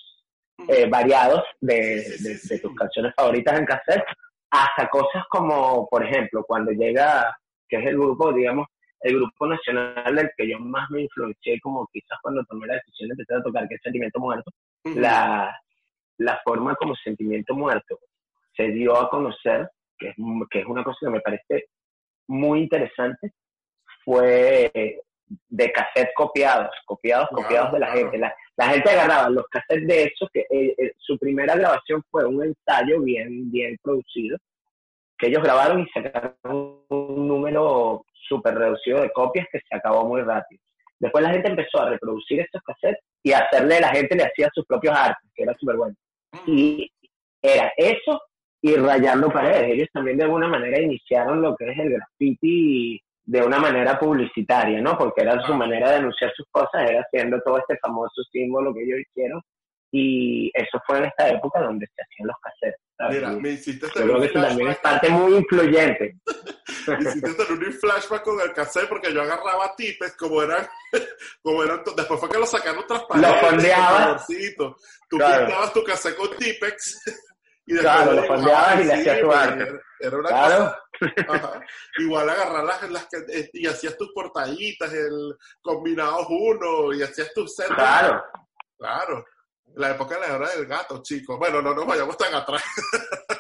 eh, 0.69 0.89
variados 0.89 1.45
de, 1.61 2.05
tus 2.61 2.75
canciones 2.75 3.15
favoritas 3.17 3.59
en 3.59 3.67
cassette, 3.67 4.05
hasta 4.51 4.89
cosas 4.89 5.25
como, 5.31 5.87
por 5.89 6.05
ejemplo, 6.05 6.45
cuando 6.47 6.73
llega, 6.73 7.37
que 7.69 7.77
es 7.77 7.87
el 7.87 7.97
grupo, 7.97 8.33
digamos, 8.33 8.67
el 9.01 9.15
grupo 9.15 9.47
nacional 9.47 10.17
del 10.17 10.31
que 10.37 10.49
yo 10.49 10.59
más 10.59 10.91
me 10.91 11.03
influencié, 11.03 11.61
como 11.61 11.87
quizás 11.93 12.19
cuando 12.21 12.45
tomé 12.45 12.67
la 12.67 12.75
decisión 12.75 13.09
de 13.09 13.13
empezar 13.13 13.39
a 13.39 13.43
tocar, 13.43 13.69
que 13.69 13.77
es 13.77 13.83
Sentimiento 13.83 14.19
Muerto, 14.19 14.51
la, 14.85 15.57
la 16.19 16.41
forma 16.45 16.75
como 16.75 16.97
Sentimiento 16.97 17.55
Muerto 17.55 17.99
se 18.57 18.69
dio 18.69 18.97
a 18.97 19.09
conocer, 19.09 19.71
que 19.97 20.09
es, 20.09 20.17
que 20.51 20.61
es 20.61 20.67
una 20.67 20.83
cosa 20.83 20.99
que 21.01 21.11
me 21.11 21.21
parece 21.21 21.69
muy 22.29 22.61
interesante, 22.61 23.33
fue 24.05 25.01
de 25.49 25.73
cassette 25.73 26.11
copiados, 26.15 26.71
copiados, 26.87 27.29
Claro, 27.29 27.43
copiados 27.43 27.73
de 27.73 27.79
la 27.81 27.87
claro. 27.87 28.01
gente. 28.01 28.19
La, 28.19 28.35
la 28.57 28.69
gente 28.69 28.91
agarraba 28.91 29.31
los 29.31 29.47
cassettes 29.49 29.87
de 29.87 30.03
esos, 30.05 30.29
que 30.33 30.41
eh, 30.51 30.75
eh, 30.79 30.93
su 30.99 31.19
primera 31.19 31.55
grabación 31.57 32.03
fue 32.11 32.25
un 32.25 32.43
ensayo 32.43 33.01
bien, 33.03 33.51
bien 33.51 33.77
producido, 33.83 34.39
que 35.19 35.27
ellos 35.29 35.43
grabaron 35.43 35.83
y 35.83 35.89
sacaron 35.91 36.35
un 36.89 37.29
número 37.29 38.05
súper 38.29 38.55
reducido 38.55 39.03
de 39.03 39.11
copias 39.11 39.47
que 39.53 39.61
se 39.61 39.77
acabó 39.77 40.07
muy 40.07 40.23
rápido. 40.23 40.61
Después 40.99 41.23
la 41.23 41.31
gente 41.31 41.49
empezó 41.51 41.81
a 41.81 41.91
reproducir 41.91 42.41
estos 42.41 42.63
cassettes 42.63 43.05
y 43.23 43.33
a 43.33 43.39
hacerle, 43.39 43.81
la 43.81 43.91
gente 43.91 44.17
le 44.17 44.25
hacía 44.25 44.49
sus 44.53 44.65
propios 44.67 44.97
artes, 44.97 45.31
que 45.35 45.43
era 45.43 45.55
súper 45.59 45.77
bueno. 45.77 45.95
Y 46.47 46.91
era 47.43 47.73
eso 47.77 48.21
y 48.61 48.75
rayando 48.77 49.31
paredes. 49.31 49.73
Ellos 49.75 49.89
también 49.93 50.17
de 50.19 50.25
alguna 50.25 50.49
manera 50.49 50.81
iniciaron 50.81 51.41
lo 51.43 51.55
que 51.57 51.71
es 51.71 51.79
el 51.79 51.91
graffiti 51.93 53.01
de 53.25 53.43
una 53.43 53.59
manera 53.59 53.99
publicitaria, 53.99 54.81
¿no? 54.81 54.97
Porque 54.97 55.21
era 55.23 55.41
su 55.45 55.53
Ah. 55.53 55.57
manera 55.57 55.91
de 55.91 55.97
anunciar 55.97 56.33
sus 56.35 56.47
cosas, 56.51 56.89
era 56.89 57.03
haciendo 57.03 57.41
todo 57.45 57.59
este 57.59 57.77
famoso 57.79 58.23
símbolo 58.33 58.73
que 58.75 58.83
ellos 58.85 59.01
hicieron. 59.09 59.41
Y 59.91 60.51
eso 60.55 60.79
fue 60.87 60.99
en 60.99 61.05
esta 61.07 61.29
época 61.31 61.61
donde 61.63 61.87
se 61.87 62.03
hacían 62.03 62.27
los 62.29 62.37
cassettes. 62.43 62.81
¿sabes? 62.99 63.15
Mira, 63.17 63.31
me 63.31 63.51
hiciste 63.51 63.87
yo 63.87 64.03
creo 64.03 64.21
que 64.21 64.27
eso 64.27 64.41
también 64.43 64.69
es 64.71 64.79
parte 64.79 65.09
muy 65.09 65.35
influyente. 65.37 66.17
me 66.87 66.99
hiciste 67.01 67.35
tener 67.35 67.53
un 67.69 67.73
flashback 67.73 68.23
con 68.23 68.41
el 68.41 68.53
cassette 68.53 68.89
porque 68.89 69.13
yo 69.15 69.23
agarraba 69.23 69.75
tipes 69.77 70.15
como 70.17 70.43
eran, 70.43 70.67
como 71.43 71.63
eran, 71.63 71.81
después 71.97 72.21
fue 72.21 72.29
que 72.29 72.39
lo 72.39 72.47
sacaron 72.47 72.85
transparentes. 72.87 73.31
Lo 73.31 73.49
colorcito. 73.49 74.77
Tú 75.09 75.17
Claro. 75.17 75.47
pintabas 75.47 75.73
tu 75.73 75.85
cassette 75.85 76.17
con 76.17 76.37
tipex 76.39 77.03
y 77.69 77.75
después 77.75 77.81
Claro, 77.95 78.13
lo 78.13 78.25
fondeabas 78.25 78.81
y 78.81 78.85
le 78.85 78.93
hacías 78.95 79.21
tu 79.21 79.33
arte. 79.33 79.81
Era, 80.01 80.17
una 80.17 80.29
Claro. 80.29 80.77
cosa. 80.99 81.13
Ajá. 81.29 81.61
Igual 81.99 82.31
agarrar 82.31 82.65
las, 82.65 82.91
las 82.91 83.07
que- 83.09 83.39
eh, 83.41 83.51
y 83.53 83.67
hacías 83.67 83.97
tus 83.97 84.11
portaditas, 84.13 84.93
el 84.93 85.37
combinados 85.61 86.27
uno 86.31 86.93
y 86.95 87.03
hacías 87.03 87.33
tus 87.35 87.55
set. 87.55 87.67
Claro. 87.69 88.23
Claro. 88.79 89.25
La 89.75 89.91
época 89.91 90.19
de 90.19 90.27
la 90.29 90.35
hora 90.37 90.49
del 90.51 90.67
gato, 90.67 91.03
chicos. 91.03 91.39
Bueno, 91.39 91.61
no 91.61 91.75
nos 91.75 91.87
vayamos 91.87 92.17
tan 92.17 92.35
atrás. 92.35 92.63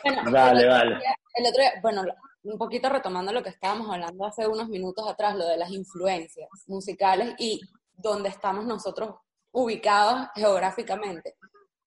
Bueno, 0.05 0.31
Vale, 0.31 0.63
el 0.63 0.69
vale. 0.69 0.97
día- 0.99 1.15
El 1.35 1.47
otro 1.47 1.61
día, 1.63 1.73
bueno, 1.83 2.05
un 2.43 2.59
poquito 2.59 2.89
retomando 2.89 3.33
lo 3.33 3.43
que 3.43 3.49
estábamos 3.51 3.91
hablando 3.93 4.27
hace 4.27 4.47
unos 4.47 4.69
minutos 4.69 5.09
atrás, 5.09 5.35
lo 5.37 5.47
de 5.47 5.57
las 5.57 5.71
influencias 5.71 6.49
musicales 6.67 7.35
y 7.39 7.61
dónde 7.95 8.29
estamos 8.29 8.65
nosotros 8.67 9.15
ubicados 9.53 10.29
geográficamente. 10.35 11.37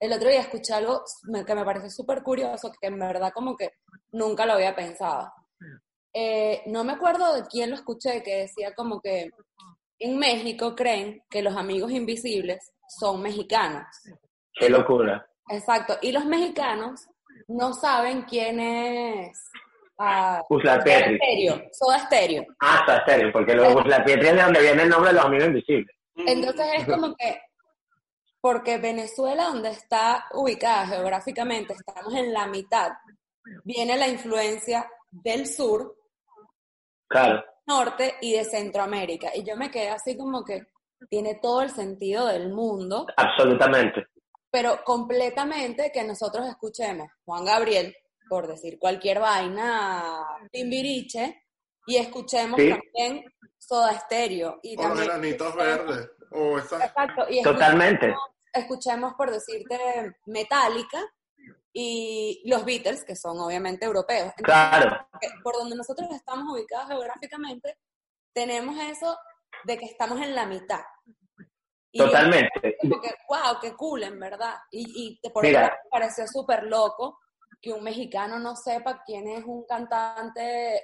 El 0.02 0.14
otro 0.14 0.30
día 0.30 0.42
escuché 0.42 0.74
algo 0.74 1.04
que 1.46 1.56
me 1.56 1.64
pareció 1.64 1.92
súper 1.92 2.24
curioso, 2.24 2.72
que 2.82 2.88
en 2.88 2.98
verdad 2.98 3.32
como 3.32 3.56
que 3.56 3.74
nunca 4.12 4.48
lo 4.48 4.54
había 4.54 4.76
pensado. 4.76 5.32
Eh, 6.12 6.64
no 6.66 6.84
me 6.84 6.94
acuerdo 6.94 7.36
de 7.36 7.44
quién 7.44 7.70
lo 7.70 7.76
escuché, 7.76 8.24
que 8.24 8.38
decía 8.38 8.74
como 8.74 9.00
que 9.00 9.30
en 10.00 10.18
México 10.18 10.76
creen 10.76 11.24
que 11.30 11.44
los 11.44 11.56
amigos 11.56 11.92
invisibles 11.92 12.74
son 13.00 13.22
mexicanos. 13.22 13.86
Qué 14.54 14.72
locura. 14.72 15.24
Exacto. 15.50 15.96
Y 16.02 16.12
los 16.12 16.26
mexicanos 16.26 17.08
no 17.48 17.72
saben 17.72 18.24
quién 18.24 18.60
es 18.60 19.52
ah, 20.00 20.42
Usla 20.50 20.82
Soda 20.82 20.84
Petri. 20.84 21.20
Soda 21.72 22.00
Stereo. 22.00 22.44
Ah, 22.60 22.80
está 22.80 23.06
serio, 23.06 23.32
porque 23.32 23.54
luego 23.54 23.82
la 23.82 24.04
piedra 24.04 24.30
es 24.30 24.36
de 24.36 24.42
donde 24.42 24.62
viene 24.62 24.82
el 24.82 24.90
nombre 24.90 25.10
de 25.12 25.16
los 25.18 25.26
amigos 25.26 25.48
invisibles. 25.48 25.96
Entonces 26.16 26.66
es 26.78 26.86
como 26.88 27.16
que, 27.16 27.40
porque 28.42 28.78
Venezuela, 28.80 29.46
donde 29.46 29.70
está 29.70 30.26
ubicada 30.34 30.88
geográficamente, 30.88 31.74
estamos 31.74 32.14
en 32.16 32.34
la 32.34 32.48
mitad, 32.48 32.92
viene 33.64 33.96
la 33.98 34.08
influencia 34.08 34.90
del 35.12 35.48
sur, 35.48 35.96
Claro. 37.08 37.44
norte 37.68 38.16
y 38.22 38.34
de 38.34 38.44
Centroamérica. 38.46 39.30
Y 39.36 39.44
yo 39.44 39.56
me 39.56 39.70
quedé 39.70 39.90
así 39.90 40.18
como 40.18 40.44
que 40.44 40.64
tiene 41.10 41.36
todo 41.36 41.62
el 41.62 41.70
sentido 41.70 42.28
del 42.28 42.50
mundo, 42.54 43.06
Absolutamente. 43.18 44.06
pero 44.50 44.84
completamente 44.84 45.92
que 45.92 46.04
nosotros 46.04 46.48
escuchemos 46.48 47.08
Juan 47.26 47.46
Gabriel, 47.46 47.96
por 48.30 48.48
decir 48.48 48.80
cualquier 48.80 49.20
vaina, 49.20 50.26
Timbiriche, 50.52 51.44
y 51.86 51.98
escuchemos 51.98 52.60
Sí. 52.60 52.70
también 52.70 53.26
Soda 53.58 54.00
Stereo. 54.00 54.60
Y 54.64 54.78
O 54.78 54.82
también 54.82 55.10
escuchemos- 55.26 55.56
verdes. 55.56 56.10
O 56.32 56.58
Exacto, 56.58 57.26
y 57.30 57.42
Totalmente. 57.44 58.08
escuchemos, 58.08 58.30
escuchemos, 58.54 59.14
por 59.16 59.32
decirte, 59.32 60.16
Metallica 60.26 61.00
y 61.74 62.42
los 62.46 62.64
Beatles, 62.66 63.04
que 63.06 63.16
son 63.16 63.40
obviamente 63.40 63.86
europeos. 63.86 64.34
Entonces, 64.38 64.44
Claro. 64.44 65.08
por 65.44 65.56
donde 65.56 65.76
nosotros 65.76 66.10
estamos 66.12 66.54
ubicados 66.54 66.88
geográficamente, 66.88 67.78
tenemos 68.34 68.78
eso 68.80 69.18
de 69.66 69.78
que 69.78 69.86
estamos 69.86 70.20
en 70.22 70.36
la 70.36 70.46
mitad. 70.46 70.82
Y 71.94 72.00
Totalmente. 72.00 72.78
como 72.82 73.02
que, 73.02 73.10
wow, 73.28 73.60
qué 73.62 73.74
cool, 73.76 74.04
en 74.04 74.18
verdad. 74.20 74.56
Y, 74.72 75.20
y 75.24 75.30
por 75.30 75.44
Mira. 75.44 75.66
eso 75.68 75.76
me 75.84 75.90
pareció 75.90 76.26
súper 76.28 76.64
loco 76.64 77.20
que 77.62 77.74
un 77.74 77.84
mexicano 77.84 78.40
no 78.40 78.56
sepa 78.56 79.04
quién 79.06 79.28
es 79.28 79.44
un 79.46 79.66
cantante, 79.66 80.82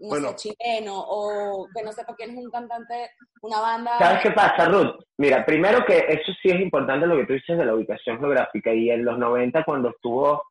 no 0.00 0.08
Bueno. 0.08 0.28
sé, 0.30 0.54
chileno, 0.58 0.94
o 0.96 1.68
que 1.74 1.82
no 1.82 1.92
sepa 1.92 2.14
quién 2.14 2.30
es 2.30 2.36
un 2.36 2.50
cantante, 2.50 3.10
una 3.42 3.60
banda. 3.60 3.98
¿Sabes 3.98 4.22
qué 4.22 4.30
pasa, 4.32 4.68
Ruth? 4.68 4.96
Mira, 5.18 5.44
primero 5.44 5.84
que 5.84 5.98
eso 6.08 6.32
sí 6.42 6.50
es 6.50 6.60
importante 6.60 7.06
lo 7.06 7.16
que 7.16 7.26
tú 7.26 7.32
dices 7.34 7.56
de 7.56 7.64
la 7.64 7.74
ubicación 7.74 8.18
geográfica 8.18 8.72
y 8.72 8.90
en 8.90 9.04
los 9.04 9.18
90 9.18 9.64
cuando 9.64 9.90
estuvo, 9.90 10.42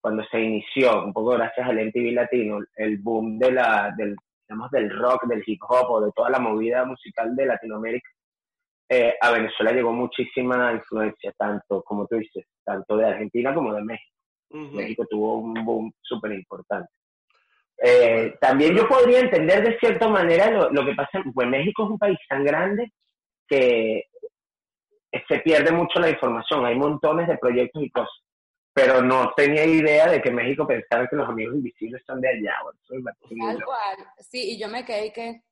cuando 0.00 0.24
se 0.30 0.40
inició, 0.40 1.04
un 1.04 1.12
poco 1.12 1.30
gracias 1.30 1.68
al 1.68 1.78
MTV 1.78 2.12
Latino, 2.12 2.58
el 2.76 2.98
boom 2.98 3.38
de 3.38 3.52
la, 3.52 3.92
del, 3.96 4.16
digamos, 4.48 4.70
del 4.70 4.90
rock, 4.90 5.26
del 5.26 5.42
hip 5.46 5.60
hop 5.68 5.90
o 5.90 6.00
de 6.00 6.12
toda 6.12 6.30
la 6.30 6.38
movida 6.38 6.84
musical 6.84 7.34
de 7.36 7.46
Latinoamérica, 7.46 8.08
eh, 8.90 9.14
a 9.20 9.30
Venezuela 9.32 9.72
llegó 9.72 9.92
muchísima 9.92 10.72
influencia, 10.72 11.32
tanto, 11.36 11.82
como 11.82 12.06
tú 12.06 12.16
dices, 12.16 12.46
tanto 12.64 12.96
de 12.96 13.06
Argentina 13.06 13.54
como 13.54 13.74
de 13.74 13.82
México. 13.82 14.14
México 14.50 15.04
tuvo 15.10 15.40
un 15.40 15.52
boom 15.62 15.92
súper 16.00 16.32
importante. 16.32 16.88
Eh, 17.80 18.34
también 18.40 18.74
yo 18.74 18.88
podría 18.88 19.20
entender 19.20 19.62
de 19.62 19.78
cierta 19.78 20.08
manera 20.08 20.50
lo, 20.50 20.70
lo 20.70 20.84
que 20.84 20.94
pasa, 20.94 21.22
pues 21.32 21.48
México 21.48 21.84
es 21.84 21.90
un 21.90 21.98
país 21.98 22.18
tan 22.28 22.44
grande 22.44 22.92
que 23.46 24.04
se 25.28 25.38
pierde 25.40 25.72
mucho 25.72 25.98
la 26.00 26.10
información, 26.10 26.66
hay 26.66 26.74
montones 26.76 27.28
de 27.28 27.38
proyectos 27.38 27.82
y 27.82 27.90
cosas, 27.90 28.12
pero 28.72 29.00
no 29.02 29.32
tenía 29.36 29.64
idea 29.64 30.08
de 30.08 30.20
que 30.20 30.30
México 30.30 30.66
pensaba 30.66 31.06
que 31.08 31.16
los 31.16 31.28
amigos 31.28 31.54
invisibles 31.54 32.02
son 32.06 32.20
de 32.20 32.28
allá. 32.28 32.54
Tal 32.88 33.64
cual, 33.64 33.96
sí, 34.18 34.52
y 34.52 34.60
yo 34.60 34.68
me 34.68 34.84
quedé 34.84 35.12
que, 35.12 35.42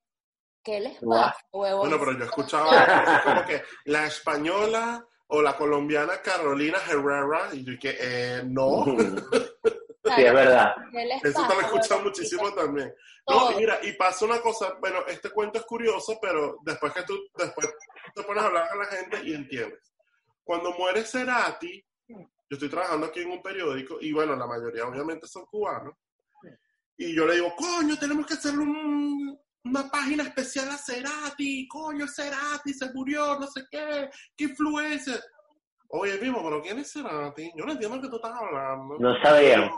¿qué 0.63 0.81
les 0.81 0.99
pasa, 0.99 1.37
huevos? 1.53 1.89
Bueno, 1.89 1.97
pero 1.99 2.19
yo 2.19 2.25
escuchaba 2.25 3.23
como 3.25 3.45
que 3.47 3.63
la 3.87 4.07
española 4.07 5.05
o 5.29 5.43
la 5.43 5.57
colombiana 5.57 6.21
Carolina 6.23 6.79
Herrera, 6.89 7.49
y 7.53 7.65
yo 7.65 7.79
que, 7.81 7.97
eh, 8.01 8.43
no. 8.45 8.85
Sí, 10.15 10.23
es 10.23 10.33
verdad. 10.33 10.75
Eso 11.23 11.47
te 11.47 11.55
lo 11.55 11.61
he 11.61 11.65
escuchado 11.65 12.03
muchísimo 12.03 12.53
también. 12.53 12.95
No, 13.29 13.53
y 13.53 13.57
mira, 13.57 13.79
y 13.83 13.93
pasa 13.95 14.25
una 14.25 14.41
cosa, 14.41 14.75
bueno, 14.81 15.01
este 15.09 15.31
cuento 15.31 15.59
es 15.59 15.65
curioso, 15.65 16.19
pero 16.21 16.59
después 16.63 16.93
que 16.93 17.03
tú, 17.03 17.19
después 17.37 17.69
te 18.15 18.23
pones 18.23 18.43
a 18.43 18.47
hablar 18.47 18.69
con 18.69 18.79
la 18.79 18.85
gente 18.87 19.21
y 19.25 19.35
entiendes. 19.35 19.93
Cuando 20.45 20.73
muere 20.75 21.03
Cerati, 21.03 21.85
yo 22.09 22.17
estoy 22.51 22.69
trabajando 22.69 23.07
aquí 23.07 23.23
en 23.23 23.33
un 23.33 23.43
periódico, 23.43 23.99
y 24.01 24.13
bueno, 24.13 24.37
la 24.37 24.47
mayoría 24.47 24.87
obviamente 24.87 25.27
son 25.27 25.45
cubanos, 25.47 25.95
y 26.97 27.15
yo 27.15 27.27
le 27.27 27.35
digo, 27.35 27.53
coño, 27.57 27.99
tenemos 27.99 28.25
que 28.27 28.35
hacerle 28.35 28.65
una 29.65 29.91
página 29.91 30.23
especial 30.23 30.71
a 30.71 30.79
Cerati, 30.79 31.67
coño, 31.67 32.07
Cerati 32.07 32.73
se 32.73 32.93
murió, 32.93 33.39
no 33.41 33.49
sé 33.49 33.65
qué, 33.69 34.09
qué 34.37 34.45
influencia. 34.45 35.21
Oye, 35.89 36.19
mismo, 36.19 36.43
pero 36.45 36.63
¿quién 36.63 36.79
es 36.79 36.93
Cerati? 36.93 37.53
Yo 37.57 37.65
no 37.65 37.73
entiendo 37.73 38.01
que 38.01 38.09
tú 38.09 38.17
estás 38.17 38.33
hablando. 38.33 38.97
No 38.99 39.21
sabía. 39.21 39.69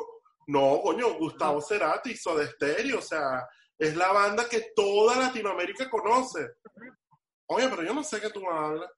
No, 0.49 0.81
coño, 0.83 1.15
Gustavo 1.19 1.61
Cerati, 1.61 2.11
de 2.11 2.47
Stereo, 2.47 2.99
o 2.99 3.03
sea, 3.03 3.47
es 3.79 3.95
la 3.95 4.13
banda 4.13 4.49
que 4.49 4.73
toda 4.75 5.17
Latinoamérica 5.17 5.91
conoce. 5.91 6.41
Oye, 7.47 7.69
pero 7.69 7.83
yo 7.83 7.93
no 7.93 8.03
sé 8.03 8.19
qué 8.19 8.31
tú 8.31 8.49
hablas. 8.49 8.91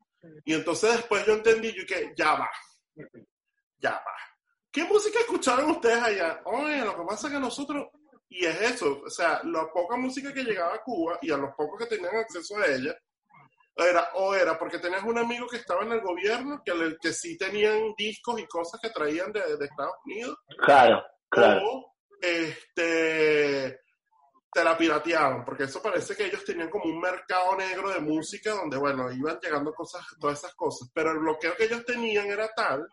Y 0.45 0.55
entonces 0.55 0.93
después 0.93 1.27
yo 1.27 1.33
entendí 1.33 1.73
yo 1.73 1.85
que 1.87 2.13
ya 2.17 2.35
va, 2.35 2.51
ya 3.79 3.93
va. 3.93 4.17
¿Qué 4.71 4.85
música 4.85 5.19
escucharon 5.19 5.71
ustedes 5.73 6.01
allá? 6.01 6.41
Oye, 6.45 6.85
lo 6.85 6.97
que 6.97 7.03
pasa 7.03 7.27
es 7.27 7.33
que 7.33 7.41
nosotros, 7.41 7.89
y 8.29 8.47
es 8.47 8.61
eso, 8.61 9.03
o 9.05 9.11
sea, 9.11 9.41
la 9.43 9.69
poca 9.73 9.97
música 9.97 10.33
que 10.33 10.45
llegaba 10.45 10.75
a 10.75 10.83
Cuba 10.83 11.19
y 11.21 11.33
a 11.33 11.37
los 11.37 11.53
pocos 11.57 11.81
que 11.81 11.97
tenían 11.97 12.15
acceso 12.15 12.57
a 12.59 12.67
ella, 12.67 12.97
era, 13.75 14.11
o 14.15 14.35
era 14.35 14.57
porque 14.57 14.79
tenías 14.79 15.03
un 15.03 15.19
amigo 15.19 15.49
que 15.49 15.57
estaba 15.57 15.83
en 15.83 15.93
el 15.93 16.01
gobierno, 16.01 16.63
que, 16.65 16.97
que 17.01 17.13
sí 17.13 17.37
tenían 17.37 17.93
discos 17.97 18.39
y 18.39 18.47
cosas 18.47 18.81
que 18.81 18.91
traían 18.91 19.33
de, 19.33 19.57
de 19.57 19.65
Estados 19.65 19.97
Unidos. 20.05 20.37
Claro. 20.65 21.03
Claro. 21.31 21.63
O 21.65 21.95
este, 22.21 23.81
te 24.53 24.65
la 24.65 24.77
pirateaban, 24.77 25.45
porque 25.45 25.65
eso 25.65 25.83
parece 25.83 26.15
que 26.15 26.27
ellos 26.27 26.45
tenían 26.45 26.69
como 26.69 26.85
un 26.85 27.01
mercado 27.01 27.57
negro 27.57 27.91
de 27.91 28.01
música 28.01 28.51
donde, 28.53 28.77
bueno, 28.77 29.11
iban 29.11 29.39
llegando 29.41 29.73
cosas, 29.73 30.05
todas 30.19 30.39
esas 30.39 30.55
cosas, 30.55 30.91
pero 30.93 31.13
el 31.13 31.19
bloqueo 31.19 31.57
que 31.57 31.65
ellos 31.65 31.85
tenían 31.85 32.27
era 32.27 32.49
tal 32.55 32.87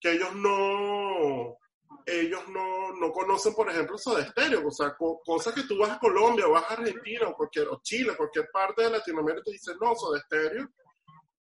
que 0.00 0.12
ellos 0.12 0.34
no, 0.34 1.58
ellos 2.06 2.48
no, 2.48 2.92
no 2.94 3.12
conocen, 3.12 3.54
por 3.54 3.68
ejemplo, 3.68 3.96
de 4.16 4.24
Stereo, 4.24 4.66
o 4.66 4.70
sea, 4.70 4.96
cosas 4.96 5.54
que 5.54 5.64
tú 5.64 5.78
vas 5.78 5.90
a 5.90 5.98
Colombia 5.98 6.46
o 6.46 6.52
vas 6.52 6.64
a 6.70 6.74
Argentina 6.74 7.28
o, 7.28 7.34
cualquier, 7.34 7.68
o 7.68 7.80
Chile, 7.82 8.16
cualquier 8.16 8.48
parte 8.50 8.82
de 8.82 8.90
Latinoamérica, 8.90 9.44
te 9.44 9.52
dicen, 9.52 9.76
no, 9.80 9.90
de 9.90 10.20
Stereo, 10.20 10.68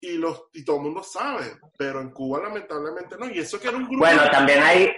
y, 0.00 0.16
los, 0.16 0.44
y 0.54 0.64
todo 0.64 0.76
el 0.76 0.82
mundo 0.82 1.02
sabe, 1.02 1.58
pero 1.76 2.00
en 2.00 2.10
Cuba 2.10 2.40
lamentablemente 2.42 3.16
no, 3.18 3.28
y 3.28 3.40
eso 3.40 3.60
que 3.60 3.68
era 3.68 3.76
un 3.76 3.84
grupo... 3.84 3.98
Bueno, 3.98 4.22
también 4.30 4.62
hay 4.62 4.90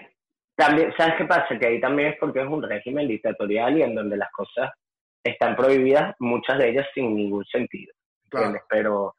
también, 0.58 0.92
¿sabes 0.96 1.14
qué 1.16 1.24
pasa? 1.24 1.56
Que 1.56 1.66
ahí 1.66 1.80
también 1.80 2.08
es 2.08 2.18
porque 2.18 2.40
es 2.40 2.48
un 2.48 2.60
régimen 2.60 3.06
dictatorial 3.06 3.78
y 3.78 3.82
en 3.82 3.94
donde 3.94 4.16
las 4.16 4.30
cosas 4.32 4.72
están 5.22 5.54
prohibidas, 5.54 6.16
muchas 6.18 6.58
de 6.58 6.70
ellas 6.70 6.86
sin 6.92 7.14
ningún 7.14 7.44
sentido. 7.44 7.94
Pero, 8.68 9.14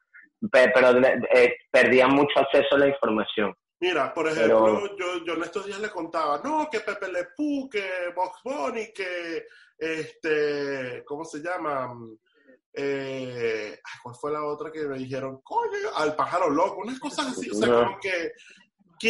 pero, 0.50 0.98
eh, 1.32 1.56
perdían 1.70 2.10
mucho 2.10 2.40
acceso 2.40 2.74
a 2.74 2.78
la 2.78 2.88
información. 2.88 3.54
Mira, 3.80 4.12
por 4.12 4.28
ejemplo, 4.28 4.94
yo, 4.98 5.24
yo 5.24 5.32
en 5.32 5.42
estos 5.42 5.64
días 5.64 5.80
le 5.80 5.88
contaba, 5.88 6.42
no, 6.44 6.68
que 6.70 6.80
Pepe 6.80 7.10
Le 7.10 7.24
Pew, 7.34 7.70
que 7.70 8.12
Box 8.14 8.40
Bunny, 8.44 8.92
que 8.92 9.46
este, 9.78 11.02
¿cómo 11.06 11.24
se 11.24 11.38
llama? 11.38 11.90
Eh, 12.74 13.78
¿Cuál 14.02 14.14
fue 14.14 14.30
la 14.30 14.44
otra 14.44 14.70
que 14.70 14.80
me 14.80 14.98
dijeron? 14.98 15.40
Coño, 15.42 15.88
al 15.96 16.14
pájaro 16.14 16.50
loco, 16.50 16.82
unas 16.82 17.00
cosas 17.00 17.28
así, 17.28 17.48
o 17.50 17.54
sea, 17.54 17.66
como 17.66 17.98
que... 17.98 18.32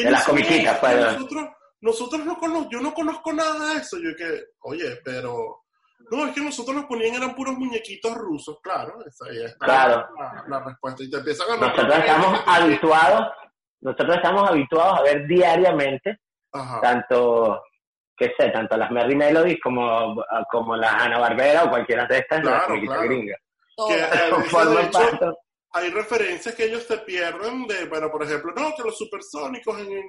De 0.04 0.10
las 0.12 0.24
comiquitas, 0.24 0.78
pues. 0.78 0.96
Nosotros, 0.96 1.48
nosotros 1.80 2.24
no 2.24 2.38
conozco, 2.38 2.70
yo 2.70 2.80
no 2.80 2.92
conozco 2.92 3.32
nada 3.32 3.74
de 3.74 3.80
eso. 3.80 3.96
Yo 3.98 4.14
que, 4.16 4.44
oye, 4.60 4.98
pero 5.04 5.62
no, 6.10 6.26
es 6.26 6.34
que 6.34 6.40
nosotros 6.40 6.76
nos 6.76 6.86
ponían 6.86 7.14
eran 7.14 7.34
puros 7.34 7.56
muñequitos 7.56 8.14
rusos, 8.14 8.58
claro. 8.62 8.98
Esa, 9.06 9.28
es 9.30 9.56
claro. 9.56 10.08
La, 10.48 10.60
respuesta. 10.64 11.04
Y 11.04 11.10
te 11.10 11.18
empiezan 11.18 11.52
a 11.52 11.56
Nosotros 11.56 11.98
estamos 11.98 12.40
habituados, 12.46 13.32
nosotros 13.80 14.16
estamos 14.16 14.50
habituados 14.50 14.98
a 14.98 15.02
ver 15.02 15.26
diariamente, 15.26 16.18
tanto, 16.82 17.62
qué 18.16 18.32
sé, 18.38 18.50
tanto 18.50 18.76
las 18.76 18.90
Merry 18.90 19.14
Melodies 19.14 19.60
como, 19.62 20.22
como 20.50 20.76
las 20.76 20.92
Ana 20.92 21.18
Barbera 21.18 21.64
o 21.64 21.70
cualquiera 21.70 22.06
de 22.06 22.18
estas, 22.18 22.40
claro, 22.40 22.74
las 22.74 22.84
claro. 22.84 23.02
gringas. 23.02 23.38
Que, 23.88 23.98
eh, 23.98 25.30
hay 25.72 25.90
referencias 25.90 26.54
que 26.54 26.64
ellos 26.64 26.85
se 26.85 26.98
pierden 26.98 27.66
de, 27.66 27.87
bueno, 27.87 28.11
por 28.11 28.22
ejemplo, 28.22 28.52
no, 28.54 28.74
que 28.74 28.83
los 28.83 28.96
supersónicos 28.98 29.78
en, 29.78 30.02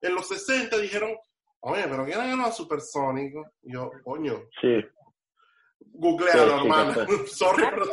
en, 0.00 0.14
los 0.14 0.28
60 0.28 0.76
dijeron, 0.78 1.16
oye, 1.60 1.84
pero 1.88 2.04
¿quién 2.04 2.20
eran 2.20 2.38
los 2.38 2.56
supersónicos? 2.56 3.46
Y 3.62 3.72
yo, 3.72 3.90
coño. 4.04 4.48
Sí. 4.60 4.84
Googlealo, 5.80 6.56
hermano. 6.56 6.94
Sorry, 7.26 7.64
pero 7.70 7.86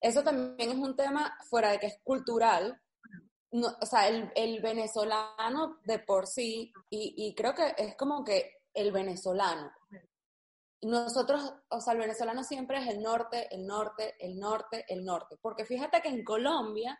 Eso 0.00 0.22
también 0.22 0.70
es 0.70 0.76
un 0.76 0.96
tema 0.96 1.36
fuera 1.48 1.70
de 1.70 1.78
que 1.78 1.86
es 1.86 1.98
cultural. 2.02 2.80
No, 3.52 3.68
o 3.80 3.86
sea, 3.86 4.08
el, 4.08 4.30
el, 4.34 4.60
venezolano 4.60 5.78
de 5.84 6.00
por 6.00 6.26
sí, 6.26 6.72
y, 6.90 7.14
y 7.16 7.34
creo 7.34 7.54
que 7.54 7.74
es 7.78 7.96
como 7.96 8.24
que 8.24 8.56
el 8.74 8.90
venezolano 8.90 9.70
nosotros, 10.82 11.54
o 11.68 11.80
sea, 11.80 11.94
el 11.94 12.00
venezolano 12.00 12.44
siempre 12.44 12.78
es 12.78 12.88
el 12.88 13.02
norte, 13.02 13.48
el 13.54 13.66
norte, 13.66 14.14
el 14.20 14.38
norte, 14.38 14.84
el 14.88 15.04
norte. 15.04 15.36
Porque 15.40 15.64
fíjate 15.64 16.00
que 16.02 16.08
en 16.08 16.22
Colombia, 16.22 16.98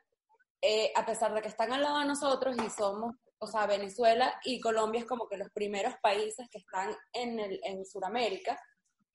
eh, 0.60 0.92
a 0.94 1.04
pesar 1.04 1.34
de 1.34 1.42
que 1.42 1.48
están 1.48 1.72
al 1.72 1.82
lado 1.82 1.98
de 1.98 2.06
nosotros 2.06 2.56
y 2.64 2.70
somos, 2.70 3.14
o 3.38 3.46
sea, 3.46 3.66
Venezuela 3.66 4.40
y 4.44 4.60
Colombia 4.60 5.00
es 5.00 5.06
como 5.06 5.28
que 5.28 5.36
los 5.36 5.50
primeros 5.50 5.94
países 6.02 6.48
que 6.50 6.58
están 6.58 6.96
en, 7.12 7.38
el, 7.38 7.60
en 7.64 7.84
Sudamérica, 7.84 8.58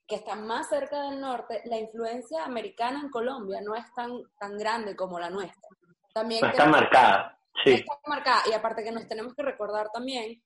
que 0.08 0.15
están 0.15 0.45
más 0.45 0.69
cerca 0.69 1.04
del 1.04 1.19
norte, 1.19 1.62
la 1.65 1.78
influencia 1.78 2.43
americana 2.43 3.00
en 3.02 3.10
Colombia 3.10 3.62
no 3.62 3.76
es 3.76 3.86
tan, 3.95 4.12
tan 4.38 4.58
grande 4.58 4.95
como 4.95 5.19
la 5.19 5.30
nuestra. 5.30 5.69
También 6.13 6.45
está 6.45 6.65
marcada, 6.65 7.39
sí. 7.63 7.71
Está 7.71 7.93
marcada, 8.06 8.43
y 8.50 8.54
aparte 8.54 8.84
que 8.84 8.91
nos 8.91 9.08
tenemos 9.08 9.34
que 9.34 9.43
recordar 9.43 9.89
también 9.91 10.43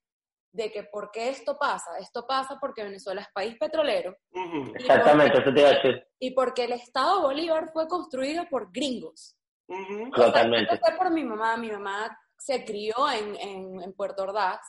de 0.55 0.71
que 0.71 0.83
por 0.83 1.11
qué 1.11 1.29
esto 1.29 1.57
pasa. 1.59 1.97
Esto 1.99 2.25
pasa 2.25 2.57
porque 2.59 2.83
Venezuela 2.83 3.21
es 3.21 3.27
país 3.33 3.57
petrolero. 3.59 4.15
Exactamente, 4.73 5.39
eso 5.39 5.53
te 5.53 5.59
iba 5.59 5.69
a 5.69 5.73
decir. 5.73 6.07
Y 6.19 6.31
porque 6.31 6.63
el 6.63 6.71
Estado 6.73 7.21
Bolívar 7.21 7.69
fue 7.73 7.87
construido 7.87 8.47
por 8.49 8.71
gringos. 8.71 9.35
Totalmente. 10.15 10.77
fue 10.77 10.95
por 10.97 11.11
mi 11.11 11.23
mamá. 11.23 11.57
Mi 11.57 11.71
mamá 11.71 12.17
se 12.37 12.63
crió 12.63 12.95
en, 13.11 13.35
en, 13.35 13.93
Puerto 13.93 14.23
Ordaz 14.23 14.61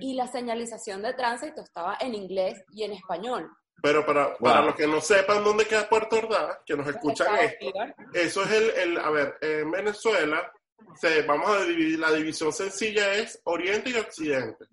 y 0.00 0.14
la 0.14 0.26
señalización 0.26 1.02
de 1.02 1.14
tránsito 1.14 1.60
estaba 1.62 1.96
en 2.00 2.14
inglés 2.14 2.62
y 2.72 2.82
en 2.82 2.92
español. 2.92 3.48
Pero 3.80 4.04
para, 4.04 4.36
para 4.38 4.62
los 4.62 4.74
que 4.74 4.88
no 4.88 5.00
sepan 5.00 5.44
dónde 5.44 5.66
queda 5.66 5.88
Puerto 5.88 6.16
Ordaz, 6.16 6.58
que 6.66 6.76
nos 6.76 6.88
escuchan 6.88 7.28
esto, 7.38 7.66
eso 8.12 8.42
es 8.42 8.50
el, 8.50 8.70
el, 8.70 8.98
a 8.98 9.10
ver, 9.10 9.38
en 9.40 9.70
Venezuela, 9.70 10.52
se, 10.96 11.22
vamos 11.22 11.48
a 11.48 11.64
dividir, 11.64 11.98
la 12.00 12.10
división 12.10 12.52
sencilla 12.52 13.14
es 13.14 13.40
Oriente 13.44 13.90
y 13.90 13.94
Occidente. 13.94 14.66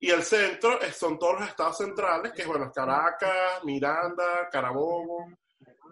Y 0.00 0.10
el 0.10 0.22
centro 0.22 0.78
son 0.92 1.18
todos 1.18 1.40
los 1.40 1.48
estados 1.48 1.78
centrales, 1.78 2.32
que 2.32 2.42
es, 2.42 2.48
bueno, 2.48 2.70
Caracas, 2.72 3.64
Miranda, 3.64 4.48
Carabobo, 4.50 5.26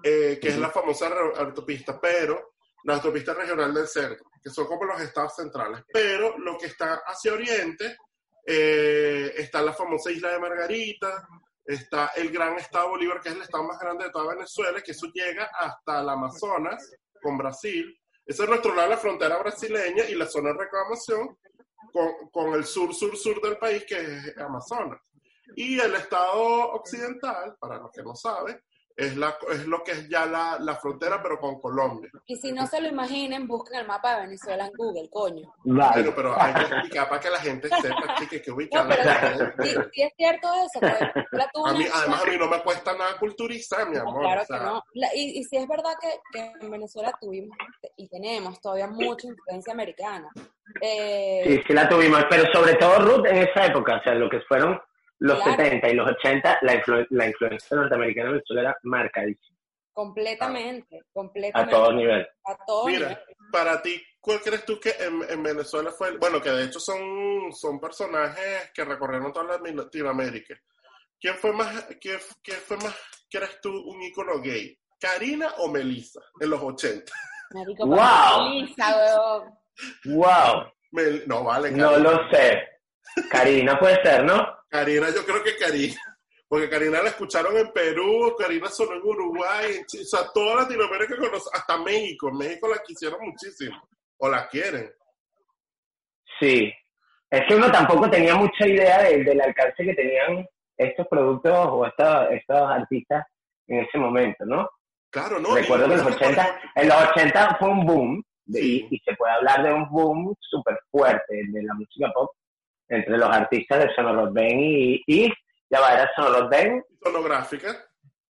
eh, 0.03 0.39
que 0.41 0.49
es 0.49 0.59
la 0.59 0.71
famosa 0.71 1.09
autopista, 1.37 2.01
pero 2.01 2.55
la 2.85 2.95
autopista 2.95 3.35
regional 3.35 3.75
del 3.75 3.89
centro, 3.89 4.31
que 4.41 4.51
son 4.51 4.67
como 4.67 4.85
los 4.85 5.01
estados 5.01 5.35
centrales. 5.35 5.83
Pero 5.93 6.39
lo 6.39 6.57
que 6.57 6.67
está 6.67 7.03
hacia 7.05 7.33
oriente, 7.33 7.97
eh, 8.47 9.33
está 9.37 9.61
la 9.61 9.73
famosa 9.73 10.13
isla 10.13 10.31
de 10.31 10.39
Margarita, 10.39 11.27
está 11.65 12.13
el 12.15 12.31
gran 12.31 12.57
estado 12.57 12.91
Bolívar, 12.91 13.21
que 13.21 13.31
es 13.31 13.35
el 13.35 13.43
estado 13.43 13.65
más 13.65 13.79
grande 13.81 14.05
de 14.05 14.11
toda 14.11 14.35
Venezuela, 14.35 14.81
que 14.81 14.93
eso 14.93 15.09
llega 15.13 15.51
hasta 15.59 16.01
el 16.01 16.09
Amazonas, 16.09 16.93
con 17.21 17.37
Brasil. 17.37 17.93
Ese 18.25 18.43
es 18.45 18.49
nuestro 18.49 18.73
lado 18.73 18.89
de 18.89 18.95
la 18.95 19.01
frontera 19.01 19.39
brasileña 19.39 20.05
y 20.05 20.15
la 20.15 20.27
zona 20.27 20.53
de 20.53 20.59
reclamación 20.59 21.37
con, 21.93 22.55
el 22.55 22.65
sur-sur-sur 22.65 23.41
del 23.41 23.59
país, 23.59 23.85
que 23.85 23.97
es 23.97 24.39
Amazonas. 24.39 25.01
Y 25.55 25.79
el 25.79 25.95
estado 25.95 26.73
occidental, 26.73 27.57
para 27.59 27.79
los 27.79 27.91
que 27.93 28.03
no 28.03 28.15
saben, 28.15 28.61
es, 28.97 29.15
la, 29.17 29.37
es 29.51 29.67
lo 29.67 29.85
que 29.85 29.93
es 29.93 30.09
ya 30.09 30.25
la, 30.25 30.59
la 30.59 30.75
frontera, 30.77 31.23
pero 31.23 31.39
con 31.39 31.61
Colombia. 31.61 32.11
Y 32.27 32.37
si 32.37 32.53
no 32.53 32.67
se 32.67 32.81
lo 32.81 32.89
imaginen, 32.89 33.47
busquen 33.47 33.81
el 33.81 33.87
mapa 33.87 34.15
de 34.17 34.23
Venezuela 34.23 34.67
en 34.67 34.73
Google, 34.75 35.11
coño. 35.11 35.53
Pero 35.65 36.41
hay 36.41 36.55
que 36.55 36.63
explicar 36.63 37.09
para 37.09 37.21
que 37.21 37.31
la 37.31 37.39
gente 37.39 37.69
sepa, 37.69 38.15
chique, 38.19 38.41
que 38.41 38.51
No, 38.51 38.57
ubicar 38.57 38.89
pero 38.89 39.05
la 39.05 39.55
sí, 39.63 39.75
sí 39.93 40.03
es 40.03 40.13
cierto 40.17 40.49
eso. 40.55 40.81
pues, 40.81 40.95
Venezuela 41.15 41.51
tuvo 41.53 41.67
A 41.67 41.73
mí, 41.75 41.85
además, 41.93 42.23
a 42.23 42.31
mí 42.31 42.37
no 42.39 42.47
me 42.49 42.63
cuesta 42.63 42.93
nada 42.97 43.19
culturizar, 43.19 43.89
mi 43.89 43.97
No, 43.97 44.03
amor. 44.09 44.23
claro 44.23 44.43
o 44.43 44.45
sea, 44.47 44.59
que 44.59 44.65
no. 44.65 44.85
La- 44.95 45.15
y, 45.15 45.39
y 45.41 45.45
sí 45.45 45.57
es 45.59 45.69
verdad 45.69 45.93
que, 46.01 46.09
que 46.33 46.53
en 46.61 46.71
Venezuela 46.71 47.13
tuvimos 47.21 47.57
y 47.97 48.09
tenemos 48.09 48.61
todavía 48.61 48.87
mucha 48.87 49.27
influencia 49.27 49.73
americana. 49.75 50.31
Eh, 50.81 51.43
Sí, 51.47 51.61
sí 51.67 51.73
la 51.73 51.89
tuvimos, 51.89 52.25
pero 52.31 52.45
sobre 52.53 52.75
todo 52.75 52.99
Ruth 53.01 53.27
en 53.27 53.37
esa 53.39 53.67
época, 53.67 53.97
o 53.99 54.03
sea, 54.03 54.15
lo 54.15 54.29
que 54.31 54.41
fueron 54.49 54.81
los 55.19 55.43
Claro. 55.43 55.57
70 55.63 55.89
y 55.89 55.95
los 55.95 56.09
80, 56.11 56.59
la, 56.63 56.75
influ- 56.83 57.07
la 57.11 57.27
influencia 57.27 57.77
norteamericana 57.77 58.27
en 58.29 58.33
Venezuela 58.35 58.61
era 58.63 58.77
marcadísima, 58.83 59.57
completamente, 59.93 60.99
a 60.99 61.03
completamente. 61.13 61.75
todo 61.75 61.93
nivel. 61.93 62.27
A 62.45 62.57
todo 62.67 62.87
Mira, 62.87 63.09
nivel. 63.09 63.25
para 63.51 63.81
ti, 63.83 64.03
¿cuál 64.21 64.41
crees 64.41 64.65
tú 64.65 64.79
que 64.79 64.91
en, 64.91 65.23
en 65.29 65.43
Venezuela 65.43 65.91
fue? 65.91 66.09
el- 66.09 66.19
bueno, 66.19 66.41
que 66.41 66.51
de 66.51 66.65
hecho 66.65 66.79
son, 66.81 67.53
son 67.53 67.81
personajes 67.81 68.71
que 68.75 68.85
recorrieron 68.85 69.33
toda 69.33 69.59
la 69.59 69.71
Latinoamérica. 69.73 70.55
¿Quién 71.19 71.35
fue 71.37 71.53
más, 71.53 71.87
quién, 72.01 72.19
quién 72.43 72.59
fue 72.59 72.77
más, 72.77 72.95
crees 73.31 73.59
tú, 73.63 73.71
un 73.71 74.03
ícono 74.03 74.41
gay? 74.43 74.79
¿Karina 75.01 75.49
o 75.59 75.69
Melissa 75.71 76.21
en 76.41 76.51
los 76.51 76.61
80? 76.63 77.13
Marico, 77.53 77.87
¡Wow! 77.87 77.97
pero 77.97 78.49
Lisa, 78.51 78.97
weón. 78.97 79.55
¡Wow! 80.17 80.73
Mel- 80.93 81.25
no, 81.27 81.45
vale, 81.45 81.71
No 81.71 81.91
Karina. 81.91 82.11
lo 82.11 82.31
sé. 82.31 82.63
Karina 83.31 83.79
puede 83.79 84.03
ser, 84.03 84.25
¿no? 84.25 84.56
Karina, 84.77 85.07
yo 85.15 85.25
creo 85.25 85.43
que 85.43 85.57
Karina. 85.57 85.95
Porque 86.49 86.71
Karina 86.71 87.03
la 87.03 87.09
escucharon 87.09 87.57
en 87.57 87.73
Perú, 87.73 88.35
Karina 88.39 88.69
sonó 88.69 88.93
en 88.95 89.03
Uruguay, 89.03 89.75
en 89.79 89.83
o 90.01 90.05
sea, 90.05 90.21
toda 90.33 90.63
Latinoamérica 90.63 91.17
hasta 91.53 91.77
México. 91.79 92.29
En 92.29 92.37
México 92.39 92.69
la 92.69 92.81
quisieron 92.87 93.19
muchísimo. 93.21 93.77
O 94.19 94.29
la 94.29 94.47
quieren. 94.49 94.89
Sí. 96.41 96.73
Es 97.31 97.43
que 97.49 97.55
uno 97.57 97.71
tampoco 97.73 98.09
tenía 98.09 98.35
mucha 98.37 98.67
idea 98.67 99.03
de- 99.03 99.25
del 99.25 99.41
alcance 99.41 99.83
que 99.85 99.95
tenían 99.95 100.47
estos 100.77 101.07
productos 101.09 101.53
o 101.53 101.85
esta- 101.87 102.29
estos 102.29 102.57
artistas 102.71 103.25
en 103.67 103.81
ese 103.81 103.99
momento, 103.99 104.45
¿no? 104.45 104.69
Claro, 105.11 105.41
¿no? 105.41 105.55
Recuerdo 105.55 105.87
que 105.87 105.93
en 105.95 105.99
los 105.99 106.07
por 106.07 106.13
80, 106.17 106.43
ejemplo, 106.43 106.71
en 106.77 106.89
los 106.89 107.03
80 107.11 107.57
fue 107.59 107.69
un 107.71 107.87
boom, 107.87 108.25
Sí. 108.47 108.87
y, 108.89 108.95
y 108.95 108.99
se 109.01 109.17
puede 109.17 109.33
hablar 109.33 109.65
de 109.65 109.73
un 109.73 109.89
boom 109.91 110.33
súper 110.39 110.79
fuerte 110.93 111.43
de 111.49 111.63
la 111.65 111.75
música 111.75 112.13
pop 112.15 112.31
entre 112.89 113.17
los 113.19 113.29
artistas 113.29 113.81
de 113.85 113.95
Sonorot 113.95 114.33
Ben 114.33 114.59
y, 114.61 115.03
y 115.07 115.33
ya 115.71 115.81
va, 115.81 115.95
era 115.95 116.11
Sonorot 116.15 116.49
Ben 116.51 116.83
Sonográfica. 117.03 117.75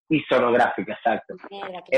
y 0.09 0.19
Sonográfica, 0.21 0.93
exacto. 0.93 1.35
Mira, 1.49 1.81
que 1.83 1.91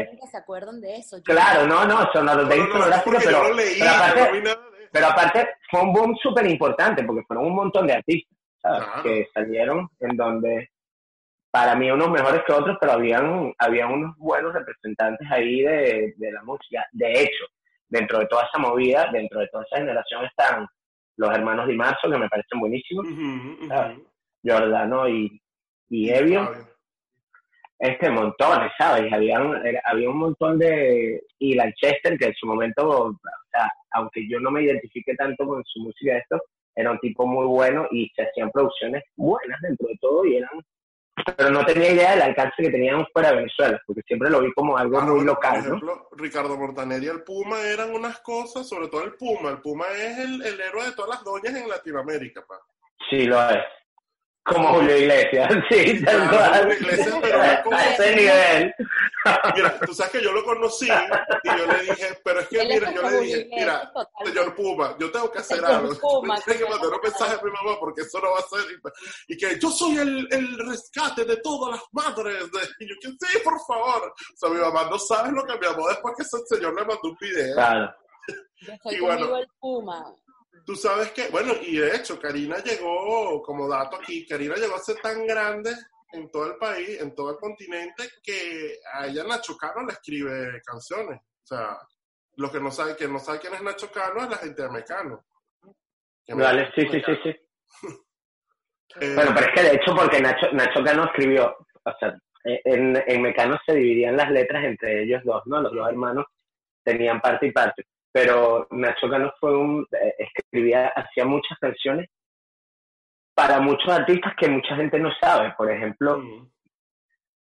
Eh, 0.00 0.18
que 0.20 0.26
se 0.26 0.36
acuerdan 0.36 0.80
de 0.80 0.96
eso. 0.96 1.16
Yo- 1.18 1.22
Claro, 1.24 1.66
no, 1.66 1.84
no, 1.86 2.10
Sonorot 2.12 2.48
Ben 2.48 2.58
y 2.58 2.62
No, 2.62 2.66
no, 2.68 2.74
no, 2.74 2.80
Sonográfica, 2.84 3.18
pero, 3.18 3.30
yo 3.30 3.48
lo 3.48 3.54
leí, 3.54 3.78
pero 3.78 3.90
aparte, 3.90 4.20
no 4.20 4.32
vi 4.32 4.42
nada 4.42 4.56
de 4.56 4.78
eso. 4.82 4.88
pero 4.92 5.06
aparte 5.06 5.48
fue 5.70 5.80
un 5.82 5.92
boom 5.92 6.16
súper 6.22 6.46
importante 6.46 7.04
porque 7.04 7.22
fueron 7.26 7.46
un 7.46 7.54
montón 7.54 7.86
de 7.86 7.94
artistas, 7.94 8.38
¿sabes? 8.60 8.84
Claro. 8.84 9.02
Que 9.02 9.28
salieron 9.32 9.88
en 10.00 10.16
donde 10.16 10.70
para 11.50 11.76
mí 11.76 11.88
unos 11.90 12.10
mejores 12.10 12.42
que 12.44 12.52
otros, 12.52 12.76
pero 12.80 12.92
habían, 12.94 13.54
habían 13.58 13.92
unos 13.92 14.16
buenos 14.18 14.52
representantes 14.52 15.26
ahí 15.30 15.62
de, 15.62 16.12
de 16.16 16.32
la 16.32 16.42
música. 16.42 16.84
De 16.90 17.12
hecho, 17.22 17.44
dentro 17.88 18.18
de 18.18 18.26
toda 18.26 18.42
esa 18.44 18.58
movida, 18.58 19.08
dentro 19.12 19.38
de 19.38 19.46
toda 19.48 19.62
esa 19.64 19.76
generación 19.76 20.24
están 20.24 20.66
los 21.16 21.30
hermanos 21.30 21.68
Di 21.68 21.76
Marzo, 21.76 22.10
que 22.10 22.18
me 22.18 22.28
parecen 22.28 22.60
buenísimos, 22.60 23.06
ujú. 23.06 23.68
Ah, 23.72 23.94
y, 25.08 25.40
y 25.88 26.10
Evio, 26.10 26.42
este 27.78 28.10
montones, 28.10 28.72
¿sabes? 28.78 29.12
Habían, 29.12 29.64
era- 29.66 29.82
había 29.84 30.08
un 30.10 30.18
montón 30.18 30.58
de... 30.58 31.22
Y 31.38 31.54
Lanchester, 31.54 32.16
que 32.18 32.26
en 32.26 32.34
su 32.34 32.46
momento, 32.46 32.88
o 32.88 33.18
sea, 33.50 33.70
aunque 33.92 34.26
yo 34.28 34.38
no 34.40 34.50
me 34.50 34.62
identifique 34.62 35.14
tanto 35.16 35.46
con 35.46 35.62
su 35.64 35.80
música, 35.80 36.16
esto, 36.16 36.40
era 36.76 36.90
un 36.90 36.98
tipo 36.98 37.26
muy 37.26 37.46
bueno 37.46 37.86
y 37.90 38.08
se 38.14 38.22
hacían 38.22 38.50
producciones 38.50 39.02
buenas 39.16 39.60
dentro 39.62 39.88
de 39.88 39.96
todo 40.00 40.24
y 40.24 40.36
eran... 40.36 40.50
Pero 41.36 41.50
no 41.50 41.64
tenía 41.64 41.92
idea 41.92 42.10
del 42.12 42.22
alcance 42.22 42.54
que 42.60 42.70
tenían 42.70 43.06
fuera 43.12 43.30
de 43.30 43.36
Venezuela, 43.36 43.80
porque 43.86 44.02
siempre 44.06 44.30
lo 44.30 44.40
vi 44.40 44.52
como 44.52 44.76
algo 44.76 44.98
Claro, 44.98 45.14
muy 45.14 45.24
local, 45.24 45.52
Por 45.52 45.62
¿no? 45.62 45.66
ejemplo, 45.76 46.08
Ricardo 46.16 46.56
Montaner 46.58 47.02
y 47.02 47.06
el 47.08 47.22
Puma 47.22 47.60
eran 47.62 47.94
unas 47.94 48.18
cosas, 48.20 48.68
sobre 48.68 48.88
todo 48.88 49.04
el 49.04 49.14
Puma. 49.14 49.50
El 49.50 49.58
Puma 49.60 49.86
es 49.96 50.18
el, 50.18 50.42
el 50.42 50.60
héroe 50.60 50.84
de 50.86 50.92
todas 50.92 51.10
las 51.10 51.24
doñas 51.24 51.54
en 51.54 51.68
Latinoamérica, 51.68 52.44
pa. 52.46 52.58
Sí, 53.08 53.26
lo 53.26 53.40
es. 53.48 53.62
Como 54.44 54.74
Julio 54.74 54.96
Iglesias, 54.98 55.48
sí, 55.70 56.04
tal 56.04 56.28
Claro, 56.28 56.36
cual. 56.36 56.62
Julio 56.62 56.76
Iglesias, 56.78 57.18
pero 57.22 57.42
es 57.44 57.60
como- 57.60 57.76
A 57.76 57.84
ese 57.94 58.16
nivel. 58.16 58.74
Mira, 59.56 59.80
tú 59.80 59.94
sabes 59.94 60.12
que 60.12 60.22
yo 60.22 60.32
lo 60.32 60.44
conocí 60.44 60.84
y 60.86 61.48
yo 61.48 61.66
le 61.66 61.78
dije, 61.82 62.18
pero 62.22 62.40
es 62.40 62.48
que, 62.48 62.60
Él 62.60 62.68
mira, 62.68 62.88
es 62.90 62.94
yo 62.94 63.02
le 63.10 63.20
dije, 63.20 63.48
mira, 63.50 63.92
señor 64.22 64.54
Puma, 64.54 64.96
yo 65.00 65.10
tengo 65.10 65.30
que 65.32 65.38
hacer 65.38 65.56
Señor 65.56 65.70
algo. 65.72 65.94
Puma, 66.00 66.38
Tengo 66.44 66.58
que 66.58 66.70
mandar 66.70 66.90
un 66.90 67.00
mensaje 67.02 67.32
a 67.40 67.42
mi 67.42 67.50
mamá 67.50 67.76
porque 67.80 68.02
eso 68.02 68.20
no 68.20 68.32
va 68.32 68.38
a 68.38 68.42
ser. 68.42 68.60
Y 69.28 69.36
que 69.38 69.58
yo 69.58 69.70
soy 69.70 69.96
el, 69.96 70.28
el 70.30 70.58
rescate 70.68 71.24
de 71.24 71.38
todas 71.38 71.80
las 71.80 71.82
madres. 71.92 72.50
de- 72.52 72.84
Y 72.84 72.88
yo 72.90 72.94
que 73.00 73.08
sí, 73.26 73.38
por 73.42 73.58
favor. 73.66 74.12
O 74.12 74.36
sea, 74.36 74.50
mi 74.50 74.60
mamá 74.60 74.88
no 74.90 74.98
sabe 74.98 75.32
lo 75.32 75.42
que 75.46 75.56
me 75.58 75.66
amó 75.68 75.88
después 75.88 76.14
que 76.18 76.22
ese 76.22 76.36
señor 76.46 76.74
le 76.74 76.84
mandó 76.84 77.00
un 77.04 77.16
video. 77.18 77.54
Claro. 77.54 77.94
Yo 78.60 78.72
soy 78.82 78.94
y 78.94 79.00
bueno. 79.00 79.36
el 79.38 79.46
Puma. 79.58 80.04
Tú 80.64 80.74
sabes 80.76 81.10
que, 81.12 81.28
bueno, 81.28 81.52
y 81.60 81.76
de 81.76 81.96
hecho, 81.96 82.18
Karina 82.18 82.56
llegó, 82.58 83.42
como 83.42 83.68
dato 83.68 83.96
aquí, 83.96 84.26
Karina 84.26 84.56
llegó 84.56 84.76
a 84.76 84.78
ser 84.78 84.96
tan 85.02 85.26
grande 85.26 85.70
en 86.12 86.30
todo 86.30 86.46
el 86.46 86.56
país, 86.56 87.00
en 87.00 87.14
todo 87.14 87.32
el 87.32 87.36
continente, 87.36 88.04
que 88.22 88.78
a 88.92 89.06
ella 89.06 89.24
Nacho 89.24 89.56
Cano 89.56 89.84
le 89.86 89.92
escribe 89.92 90.62
canciones. 90.64 91.20
O 91.20 91.46
sea, 91.46 91.76
lo 92.36 92.50
que 92.50 92.60
no 92.60 92.70
sabe, 92.70 92.96
quien 92.96 93.12
no 93.12 93.18
sabe 93.18 93.40
quién 93.40 93.54
es 93.54 93.62
Nacho 93.62 93.90
Cano 93.90 94.22
es 94.22 94.30
la 94.30 94.36
gente 94.38 94.62
de 94.62 94.70
Mecano. 94.70 95.24
Que 96.24 96.34
Vale, 96.34 96.70
sí, 96.74 96.82
sí, 96.90 97.02
sí, 97.04 97.12
sí. 97.22 97.36
Eh, 99.00 99.12
Bueno, 99.12 99.32
pero 99.34 99.46
es 99.48 99.54
que 99.54 99.62
de 99.62 99.74
hecho, 99.74 99.92
porque 99.96 100.20
Nacho, 100.20 100.52
Nacho 100.52 100.84
Cano 100.84 101.06
escribió, 101.06 101.56
o 101.84 101.92
sea, 101.98 102.16
en, 102.44 103.02
en 103.04 103.22
Mecano 103.22 103.58
se 103.66 103.74
dividían 103.74 104.16
las 104.16 104.30
letras 104.30 104.62
entre 104.64 105.02
ellos 105.02 105.20
dos, 105.24 105.42
¿no? 105.46 105.60
Los 105.62 105.72
dos 105.72 105.88
hermanos 105.88 106.26
tenían 106.84 107.20
parte 107.20 107.46
y 107.46 107.50
parte. 107.50 107.86
Pero 108.14 108.68
Nacho 108.70 109.10
Cano 109.10 109.34
fue 109.40 109.56
un, 109.56 109.84
eh, 109.90 110.14
escribía, 110.18 110.86
hacía 110.94 111.24
muchas 111.24 111.58
canciones 111.58 112.08
para 113.34 113.58
muchos 113.58 113.88
artistas 113.88 114.34
que 114.38 114.48
mucha 114.48 114.76
gente 114.76 115.00
no 115.00 115.10
sabe. 115.20 115.52
Por 115.58 115.68
ejemplo, 115.68 116.18
mm, 116.18 116.48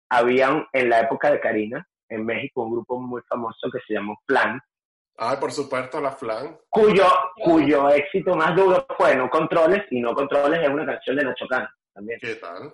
había 0.09 0.65
en 0.71 0.89
la 0.89 1.01
época 1.01 1.31
de 1.31 1.41
Karina, 1.41 1.85
en 2.07 2.25
México, 2.25 2.63
un 2.63 2.71
grupo 2.71 2.97
muy 2.97 3.21
famoso 3.27 3.69
que 3.69 3.79
se 3.85 3.95
llamó 3.95 4.17
Plan, 4.25 4.57
Ay, 5.17 5.35
por 5.37 5.51
supuesto, 5.51 5.99
la 5.99 6.13
flan. 6.13 6.57
cuyo, 6.69 7.05
cuyo 7.43 7.89
éxito 7.89 8.33
más 8.33 8.55
duro 8.55 8.87
fue 8.97 9.15
No 9.17 9.29
Controles, 9.29 9.83
y 9.91 9.99
No 9.99 10.15
Controles 10.15 10.61
es 10.63 10.69
una 10.69 10.85
canción 10.85 11.17
de 11.17 11.25
Nacho 11.25 11.45
Cano 11.47 11.67
también. 11.93 12.19
¿Qué 12.21 12.35
tal? 12.35 12.73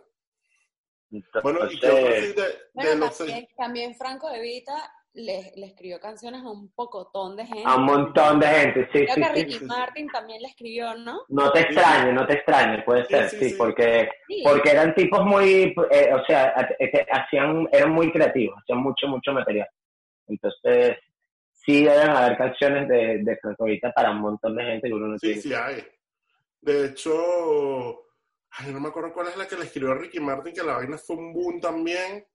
Entonces, 1.12 1.42
Bueno, 1.42 1.60
y 1.64 1.76
así 1.76 1.80
de, 1.80 2.42
de 2.44 2.60
Bueno, 2.76 2.96
los 3.08 3.18
también, 3.18 3.48
también 3.58 3.96
Franco 3.96 4.30
De 4.30 4.42
Vita 4.42 4.94
le, 5.14 5.52
le 5.56 5.66
escribió 5.66 6.00
canciones 6.00 6.42
a 6.44 6.50
un 6.50 6.72
pocotón 6.74 7.36
de 7.36 7.46
gente. 7.46 7.64
a 7.66 7.76
un 7.78 7.86
montón 7.86 8.40
de 8.40 8.48
gente, 8.48 8.84
sí, 8.94 9.06
Creo 9.06 9.16
sí, 9.16 9.22
que. 9.22 9.30
Ricky 9.30 9.54
sí, 9.54 9.60
sí. 9.60 9.66
Martin 9.66 10.08
también 10.08 10.42
le 10.42 10.48
escribió, 10.50 10.94
¿no? 10.96 11.22
No 11.30 11.52
te 11.52 11.62
extrañes, 11.62 12.14
no 12.14 12.26
te 12.28 12.34
extrañes, 12.36 12.84
puede 12.86 13.06
ser, 13.06 13.30
sí, 13.30 13.38
sí, 13.38 13.50
sí. 13.50 13.56
porque 13.58 14.10
Sí. 14.28 14.42
porque 14.44 14.70
eran 14.72 14.94
tipos 14.96 15.26
muy, 15.26 15.74
eh, 15.92 16.14
o 16.14 16.24
sea, 16.26 16.54
eh, 16.80 17.06
hacían, 17.12 17.68
eran 17.72 17.92
muy 17.92 18.12
creativos, 18.12 18.58
hacían 18.62 18.80
mucho, 18.80 19.08
mucho 19.08 19.32
material. 19.34 19.68
Entonces, 20.28 20.98
sí 21.54 21.84
deben 21.84 22.10
haber 22.12 22.38
canciones 22.38 22.88
de, 22.88 23.20
de 23.24 23.38
Franco 23.38 23.66
para 23.96 24.12
un 24.12 24.22
montón 24.22 24.56
de 24.56 24.64
gente 24.64 24.88
que 24.88 24.94
uno 24.94 25.08
no 25.08 25.18
Sí, 25.18 25.28
tiene. 25.28 25.42
sí 25.42 25.54
hay. 25.54 25.84
De 26.62 26.86
hecho, 26.86 28.06
ay, 28.52 28.72
no 28.72 28.80
me 28.80 28.90
acuerdo 28.90 29.12
cuál 29.14 29.28
es 29.28 29.38
la 29.38 29.48
que 29.48 29.56
le 29.56 29.64
escribió 29.64 29.92
a 29.92 29.96
Ricky 29.96 30.20
Martin, 30.20 30.54
que 30.54 30.64
la 30.64 30.76
vaina 30.76 30.98
fue 30.98 31.16
un 31.16 31.34
boom 31.34 31.60
también. 31.60 32.26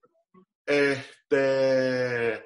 Este. 0.67 2.45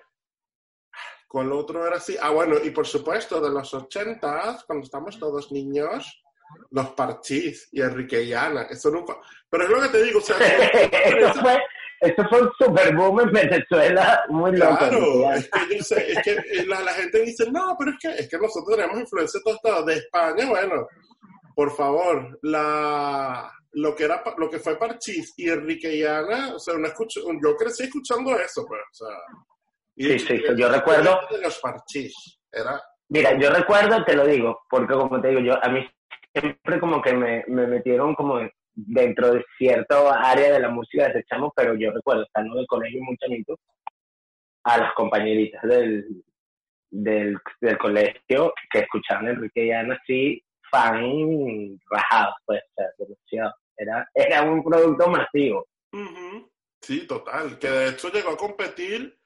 ¿Cuál 1.29 1.53
otro 1.53 1.87
era 1.87 1.97
así? 1.97 2.17
Ah, 2.21 2.31
bueno, 2.31 2.57
y 2.65 2.71
por 2.71 2.87
supuesto, 2.87 3.39
de 3.39 3.51
los 3.51 3.75
ochentas, 3.75 4.65
cuando 4.65 4.85
estamos 4.85 5.19
todos 5.19 5.53
niños, 5.53 6.25
los 6.71 6.91
parchís 6.93 7.69
y 7.71 7.83
Enrique 7.83 8.23
y 8.23 8.33
Ana. 8.33 8.63
Eso 8.63 8.91
nunca. 8.91 9.19
Pero 9.51 9.65
es 9.65 9.71
lo 9.71 9.83
que 9.83 9.89
te 9.89 10.03
digo, 10.05 10.21
o 10.21 10.23
sea, 10.23 10.37
eso, 10.39 11.41
fue, 11.41 11.59
eso 12.01 12.29
fue 12.31 12.41
un 12.41 12.51
super 12.59 12.97
boom 12.97 13.21
en 13.21 13.33
Venezuela, 13.33 14.25
muy 14.31 14.57
loco. 14.57 14.79
Claro, 14.79 15.21
ya. 15.21 15.35
es 15.35 15.51
que 15.51 15.77
yo 15.77 15.85
sé, 15.85 16.13
es 16.13 16.23
que 16.23 16.33
eh, 16.33 16.67
la, 16.67 16.81
la 16.81 16.93
gente 16.95 17.21
dice, 17.21 17.51
no, 17.51 17.77
pero 17.79 17.91
es 17.91 17.99
que, 18.01 18.23
es 18.23 18.29
que 18.31 18.39
nosotros 18.39 18.77
tenemos 18.77 18.99
influencia 18.99 19.41
de 19.45 19.57
todo. 19.63 19.85
De 19.85 19.95
España, 19.95 20.49
bueno, 20.49 20.87
por 21.55 21.77
favor, 21.77 22.39
la, 22.41 23.53
lo 23.73 23.95
que 23.95 24.05
era, 24.05 24.23
lo 24.39 24.49
que 24.49 24.61
fue 24.61 24.79
Parchís 24.79 25.35
y 25.37 25.51
Enrique 25.51 25.95
y 25.95 26.05
Ana, 26.05 26.55
o 26.55 26.59
sea, 26.59 26.75
uno 26.75 26.87
escucho, 26.89 27.21
yo 27.43 27.55
crecí 27.55 27.83
escuchando 27.85 28.35
eso, 28.39 28.65
pues, 28.67 28.81
o 28.93 28.95
sea. 28.95 29.17
Y- 29.99 30.19
Sí, 30.19 30.19
sí, 30.21 30.43
yo 30.57 30.69
recuerdo- 30.71 31.21
De 31.31 31.43
los 31.43 31.59
Parchís, 31.59 32.15
era, 32.53 32.81
Mira, 33.11 33.39
yo 33.39 33.51
recuerdo, 33.51 34.05
te 34.05 34.15
lo 34.15 34.27
digo, 34.27 34.61
porque 34.69 34.93
como 34.95 35.21
te 35.21 35.29
digo, 35.29 35.41
yo 35.41 35.65
a 35.65 35.69
mí 35.71 35.87
siempre 36.33 36.79
como 36.79 37.01
que 37.01 37.15
me, 37.15 37.43
me 37.49 37.67
metieron 37.67 38.15
como 38.15 38.39
dentro 38.75 39.33
de 39.33 39.45
cierta 39.57 40.13
área 40.31 40.53
de 40.53 40.61
la 40.61 40.69
música 40.69 41.09
desechamos, 41.09 41.53
pero 41.57 41.75
yo 41.75 41.91
recuerdo 41.91 42.23
estando 42.25 42.55
en 42.55 42.61
el 42.61 42.67
colegio 42.67 43.03
muy 43.03 43.17
chanito, 43.17 43.59
a 44.65 44.79
las 44.79 44.93
compañeritas 44.95 45.63
del, 45.63 46.05
del, 46.91 47.39
del 47.61 47.79
colegio 47.79 48.53
que 48.71 48.81
escuchaban 48.81 49.29
Enrique 49.29 49.65
y 49.67 49.71
Ana 49.73 49.99
así, 50.03 50.45
fan 50.71 51.79
rajados, 51.91 52.35
pues, 52.45 52.61
o 52.63 52.73
sea, 52.77 52.87
demasiado. 52.99 53.55
Era, 53.77 54.09
era 54.15 54.43
un 54.43 54.63
producto 54.63 55.09
masivo. 55.09 55.67
Sí, 56.83 57.07
total. 57.07 57.59
Que 57.59 57.69
de 57.69 57.89
hecho 57.89 58.11
llegó 58.13 58.31
a 58.33 58.37
competir. 58.37 59.18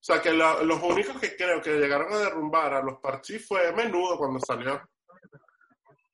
O 0.00 0.02
sea, 0.02 0.22
que 0.22 0.32
los 0.32 0.82
únicos 0.82 1.20
que 1.20 1.36
creo 1.36 1.60
que 1.60 1.78
llegaron 1.78 2.10
a 2.10 2.18
derrumbar 2.20 2.72
a 2.72 2.82
los 2.82 2.98
Parchís 3.00 3.46
fue 3.46 3.70
Menudo 3.74 4.16
cuando 4.16 4.40
salió. 4.40 4.80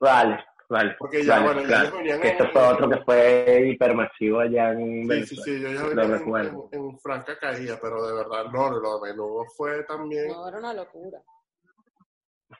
Vale, 0.01 0.45
vale. 0.69 0.97
Porque 0.99 1.25
ya, 1.25 1.39
vale, 1.39 1.45
bueno, 1.45 1.63
claro. 1.69 2.01
ellos 2.01 2.19
que 2.19 2.29
esto 2.29 2.49
fue 2.53 2.63
otro 2.63 2.91
que 2.91 3.05
fue 3.05 3.69
hipermasivo 3.73 4.41
allá 4.41 4.73
en 4.73 5.09
Sí, 5.09 5.27
sí, 5.27 5.37
sí, 5.37 5.61
yo 5.61 5.69
ya 5.71 5.85
venía 5.85 6.17
en, 6.17 6.37
en, 6.37 6.69
en, 6.73 6.99
franca 6.99 7.39
caída, 7.39 7.79
pero 7.81 8.05
de 8.05 8.15
verdad, 8.15 8.47
no, 8.53 8.71
lo 8.71 8.99
de 8.99 9.13
Menudo 9.13 9.45
fue 9.57 9.85
también... 9.85 10.27
No, 10.27 10.49
era 10.49 10.59
una 10.59 10.75
locura. 10.75 11.23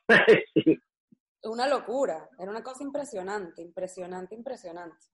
sí. 0.55 0.79
Una 1.43 1.67
locura, 1.67 2.29
era 2.39 2.51
una 2.53 2.63
cosa 2.63 2.85
impresionante, 2.85 3.63
impresionante, 3.63 4.37
impresionante. 4.37 5.07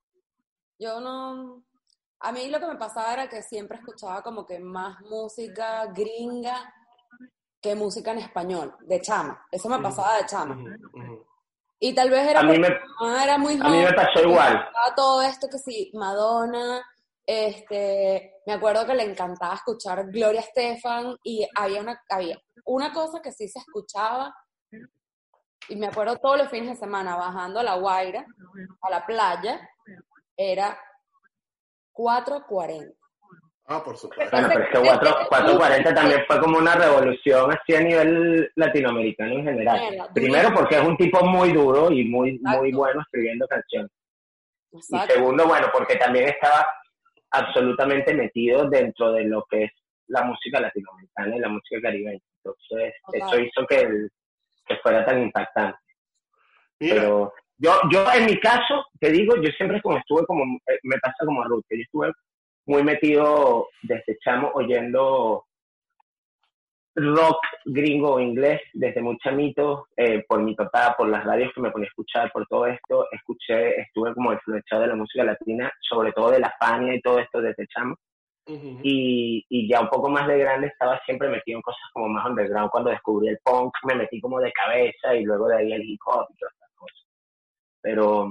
Yo 0.78 1.00
no, 1.00 1.64
a 2.22 2.32
mí 2.32 2.48
lo 2.48 2.60
que 2.60 2.66
me 2.66 2.76
pasaba 2.76 3.12
era 3.12 3.28
que 3.28 3.42
siempre 3.42 3.78
escuchaba 3.78 4.22
como 4.22 4.46
que 4.46 4.58
más 4.60 5.00
música 5.02 5.86
gringa 5.86 6.72
que 7.60 7.74
música 7.74 8.12
en 8.12 8.18
español, 8.18 8.76
de 8.80 9.00
chama. 9.00 9.46
Eso 9.50 9.68
me 9.68 9.78
pasaba 9.78 10.16
de 10.18 10.26
chama. 10.26 10.56
Uh 10.56 10.98
-huh. 10.98 11.26
Y 11.78 11.94
tal 11.94 12.10
vez 12.10 12.28
era, 12.28 12.40
a 12.40 12.42
mí 12.44 12.58
me, 12.58 12.68
era 13.22 13.38
muy 13.38 13.58
A 13.60 13.68
mí 13.68 13.82
me 13.82 13.92
pasó 13.92 14.22
igual. 14.22 14.68
Todo 14.96 15.22
esto 15.22 15.48
que 15.48 15.58
sí, 15.58 15.90
Madonna, 15.94 16.80
este, 17.26 18.40
me 18.46 18.52
acuerdo 18.52 18.86
que 18.86 18.94
le 18.94 19.04
encantaba 19.04 19.54
escuchar 19.54 20.08
Gloria 20.10 20.40
Estefan 20.40 21.16
y 21.24 21.46
había 21.56 21.80
una, 21.80 22.00
había 22.08 22.38
una 22.66 22.92
cosa 22.92 23.20
que 23.20 23.32
sí 23.32 23.48
se 23.48 23.58
escuchaba 23.58 24.34
y 25.68 25.76
me 25.76 25.86
acuerdo 25.86 26.18
todos 26.18 26.38
los 26.38 26.50
fines 26.50 26.70
de 26.70 26.76
semana 26.76 27.16
bajando 27.16 27.60
a 27.60 27.62
La 27.62 27.76
Guaira, 27.76 28.26
a 28.80 28.90
la 28.90 29.06
playa, 29.06 29.68
era 30.36 30.78
440. 31.92 32.94
Ah, 33.66 33.82
por 33.84 33.96
supuesto. 33.96 34.30
Bueno, 34.36 34.48
pero 34.52 34.64
es 34.64 34.70
que 34.70 34.78
4, 34.80 35.16
440 35.28 35.94
también 35.94 36.24
fue 36.26 36.40
como 36.40 36.58
una 36.58 36.74
revolución 36.74 37.52
así 37.52 37.74
a 37.74 37.80
nivel 37.80 38.50
latinoamericano 38.56 39.32
en 39.34 39.44
general. 39.44 40.08
Primero 40.12 40.52
porque 40.52 40.76
es 40.76 40.82
un 40.82 40.96
tipo 40.96 41.24
muy 41.24 41.52
duro 41.52 41.90
y 41.92 42.04
muy, 42.04 42.30
Exacto. 42.36 42.58
muy 42.58 42.72
bueno 42.72 43.00
escribiendo 43.02 43.46
canciones. 43.46 43.90
Exacto. 44.72 45.12
Y 45.12 45.16
segundo, 45.16 45.46
bueno, 45.46 45.68
porque 45.72 45.96
también 45.96 46.28
estaba 46.28 46.66
absolutamente 47.30 48.14
metido 48.14 48.68
dentro 48.68 49.12
de 49.12 49.24
lo 49.24 49.44
que 49.48 49.64
es 49.64 49.70
la 50.08 50.22
música 50.24 50.60
latinoamericana 50.60 51.36
y 51.36 51.40
la 51.40 51.48
música 51.48 51.80
caribeña. 51.80 52.20
Entonces, 52.44 52.94
eso 53.12 53.38
hizo 53.38 53.66
que, 53.66 53.76
el- 53.80 54.10
que 54.66 54.76
fuera 54.78 55.04
tan 55.04 55.22
impactante. 55.22 55.78
Mira, 56.80 56.94
Pero 56.96 57.32
yo, 57.62 57.72
yo 57.90 58.04
en 58.14 58.26
mi 58.26 58.38
caso, 58.38 58.86
te 58.98 59.10
digo, 59.10 59.36
yo 59.36 59.50
siempre 59.52 59.80
como 59.80 59.98
estuve 59.98 60.26
como, 60.26 60.42
eh, 60.66 60.78
me 60.82 60.98
pasa 60.98 61.24
como 61.24 61.42
a 61.42 61.46
Ruth, 61.46 61.64
que 61.68 61.78
yo 61.78 61.82
estuve 61.82 62.12
muy 62.66 62.82
metido 62.82 63.68
desde 63.82 64.18
chamo 64.24 64.50
oyendo 64.54 65.44
rock 66.94 67.38
gringo 67.64 68.14
o 68.14 68.20
inglés 68.20 68.60
desde 68.74 69.00
muy 69.00 69.16
chamito, 69.18 69.86
eh, 69.96 70.24
por 70.28 70.42
mi 70.42 70.54
papá, 70.54 70.94
por 70.96 71.08
las 71.08 71.24
radios 71.24 71.52
que 71.54 71.60
me 71.60 71.70
ponía 71.70 71.86
a 71.86 71.88
escuchar, 71.88 72.32
por 72.32 72.46
todo 72.46 72.66
esto, 72.66 73.06
escuché, 73.12 73.80
estuve 73.80 74.12
como 74.14 74.32
influenciado 74.32 74.82
de 74.82 74.88
la 74.88 74.96
música 74.96 75.24
latina, 75.24 75.72
sobre 75.80 76.12
todo 76.12 76.30
de 76.30 76.40
la 76.40 76.54
Fania 76.58 76.94
y 76.94 77.00
todo 77.00 77.18
esto 77.18 77.40
desde 77.40 77.66
chamo 77.68 77.96
y, 78.46 79.44
y 79.48 79.68
ya 79.68 79.80
un 79.80 79.88
poco 79.88 80.08
más 80.08 80.26
de 80.26 80.38
grande 80.38 80.66
estaba 80.66 81.00
siempre 81.04 81.28
metido 81.28 81.58
en 81.58 81.62
cosas 81.62 81.82
como 81.92 82.08
más 82.08 82.26
underground. 82.28 82.70
Cuando 82.70 82.90
descubrí 82.90 83.28
el 83.28 83.38
punk 83.44 83.72
me 83.84 83.94
metí 83.94 84.20
como 84.20 84.40
de 84.40 84.52
cabeza 84.52 85.14
y 85.14 85.24
luego 85.24 85.48
de 85.48 85.56
ahí 85.58 85.72
el 85.72 85.82
hip 85.82 86.00
hop 86.06 86.26
y 86.30 86.38
cosas. 86.38 86.61
Pero, 87.82 88.28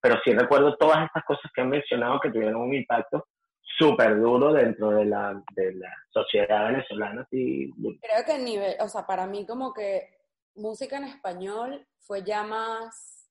pero 0.00 0.16
sí 0.24 0.32
recuerdo 0.32 0.76
todas 0.76 1.04
estas 1.04 1.24
cosas 1.24 1.50
que 1.54 1.60
han 1.60 1.70
mencionado 1.70 2.20
que 2.20 2.30
tuvieron 2.30 2.62
un 2.62 2.74
impacto 2.74 3.26
súper 3.78 4.20
duro 4.20 4.52
dentro 4.52 4.90
de 4.90 5.04
la, 5.04 5.42
de 5.54 5.74
la 5.74 5.92
sociedad 6.10 6.66
venezolana. 6.66 7.26
Sí, 7.30 7.70
Creo 8.00 8.24
que 8.24 8.36
el 8.36 8.44
nivel, 8.44 8.76
o 8.80 8.88
sea, 8.88 9.06
para 9.06 9.26
mí 9.26 9.46
como 9.46 9.72
que 9.72 10.20
música 10.54 10.96
en 10.96 11.04
español 11.04 11.86
fue 12.00 12.22
ya 12.22 12.42
más, 12.42 13.28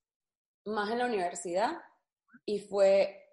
más 0.66 0.89
en 0.89 1.00
la 1.00 1.06
universidad 1.06 1.78
y 2.45 2.60
fue 2.60 3.24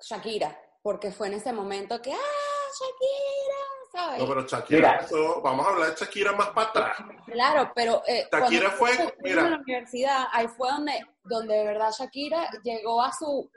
Shakira, 0.00 0.56
porque 0.82 1.10
fue 1.10 1.28
en 1.28 1.34
ese 1.34 1.52
momento 1.52 2.00
que, 2.00 2.12
¡ah, 2.12 2.68
Shakira! 2.78 3.39
¿Sabes? 3.92 4.18
No, 4.20 4.28
pero 4.28 4.46
Shakira, 4.46 4.92
empezó- 4.94 5.40
vamos 5.42 5.66
a 5.66 5.70
hablar 5.70 5.90
de 5.90 5.96
Shakira 5.96 6.32
más 6.32 6.48
para 6.50 6.68
atrás. 6.68 6.96
Claro, 7.26 7.72
pero 7.74 8.02
eh, 8.06 8.28
Shakira 8.32 8.76
cuando 8.78 9.02
fue- 9.04 9.14
mira. 9.20 9.42
en 9.42 9.50
la 9.50 9.56
universidad, 9.58 10.24
ahí 10.32 10.46
fue 10.48 10.68
donde, 10.70 10.92
donde 11.24 11.54
de 11.56 11.64
verdad 11.64 11.90
Shakira 11.98 12.48
llegó 12.62 13.02
a 13.02 13.12
su, 13.12 13.50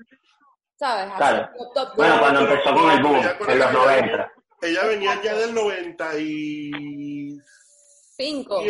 ¿sabes? 0.75 1.11
A 1.13 1.15
Claro. 1.17 1.49
su 1.57 1.63
top, 1.65 1.73
top, 1.73 1.95
Bueno, 1.95 2.13
top. 2.13 2.21
cuando 2.21 2.39
empezó 2.41 2.73
con 2.73 2.91
el 2.91 3.03
boom, 3.03 3.15
en 3.15 3.23
los 3.37 3.49
ella- 3.49 3.71
90. 3.71 4.31
Ella 4.61 4.85
venía 4.85 5.21
ya 5.21 5.33
del 5.35 5.53
97, 5.53 7.43
Cinco. 8.15 8.61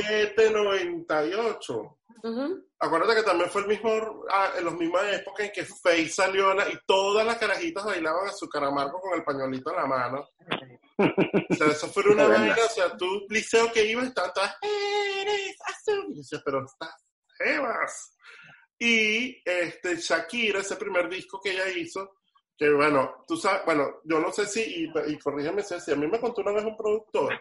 98. 0.51 1.97
Ujú. 2.24 2.66
Acuérdate 2.80 3.16
que 3.16 3.24
también 3.24 3.50
fue 3.50 3.62
el 3.64 3.68
mismo, 3.68 4.24
ah, 4.32 4.52
en 4.58 4.66
las 4.66 4.74
mismas 4.76 5.04
épocas 5.14 5.46
en 5.48 5.52
que 5.52 5.66
Faye 5.66 6.08
salió 6.08 6.54
la- 6.54 6.70
y 6.70 6.78
todas 6.86 7.26
las 7.26 7.38
carajitas 7.38 7.84
bailaban 7.84 8.28
a 8.30 8.32
su 8.32 8.48
caramarco 8.48 9.02
con 9.02 9.14
el 9.14 9.24
pañuelito 9.26 9.72
en 9.72 9.76
la 9.76 9.86
mano. 9.86 10.30
O 10.98 11.56
sea, 11.56 11.68
eso 11.68 11.88
fue 11.88 12.04
una 12.10 12.26
vaina, 12.56 12.56
o 12.66 12.70
sea, 12.70 12.96
tú, 12.96 13.26
liceo 13.30 13.72
que 13.74 13.86
ibas, 13.86 14.06
estaban 14.08 14.32
todas, 14.34 14.56
eres 14.62 15.58
azul. 15.68 16.06
Y 16.14 16.18
decías, 16.18 16.42
pero 16.46 16.64
estás 16.66 16.96
jevas. 17.38 18.16
Y 18.80 19.42
este, 19.44 19.98
Shakira, 19.98 20.60
ese 20.60 20.76
primer 20.78 21.10
disco 21.10 21.40
que 21.44 21.52
ella 21.52 21.68
hizo, 21.70 22.16
que 22.58 22.70
bueno, 22.72 23.24
tú 23.28 23.36
sabes, 23.36 23.66
bueno, 23.66 24.00
yo 24.06 24.20
no 24.20 24.32
sé 24.32 24.46
si, 24.46 24.62
y, 24.62 24.92
y 25.12 25.18
corrígeme 25.20 25.62
si 25.64 25.92
a 25.92 25.96
mí 25.96 26.08
me 26.08 26.20
contó 26.20 26.42
una 26.42 26.52
vez 26.54 26.64
un 26.64 26.78
productor 26.78 27.34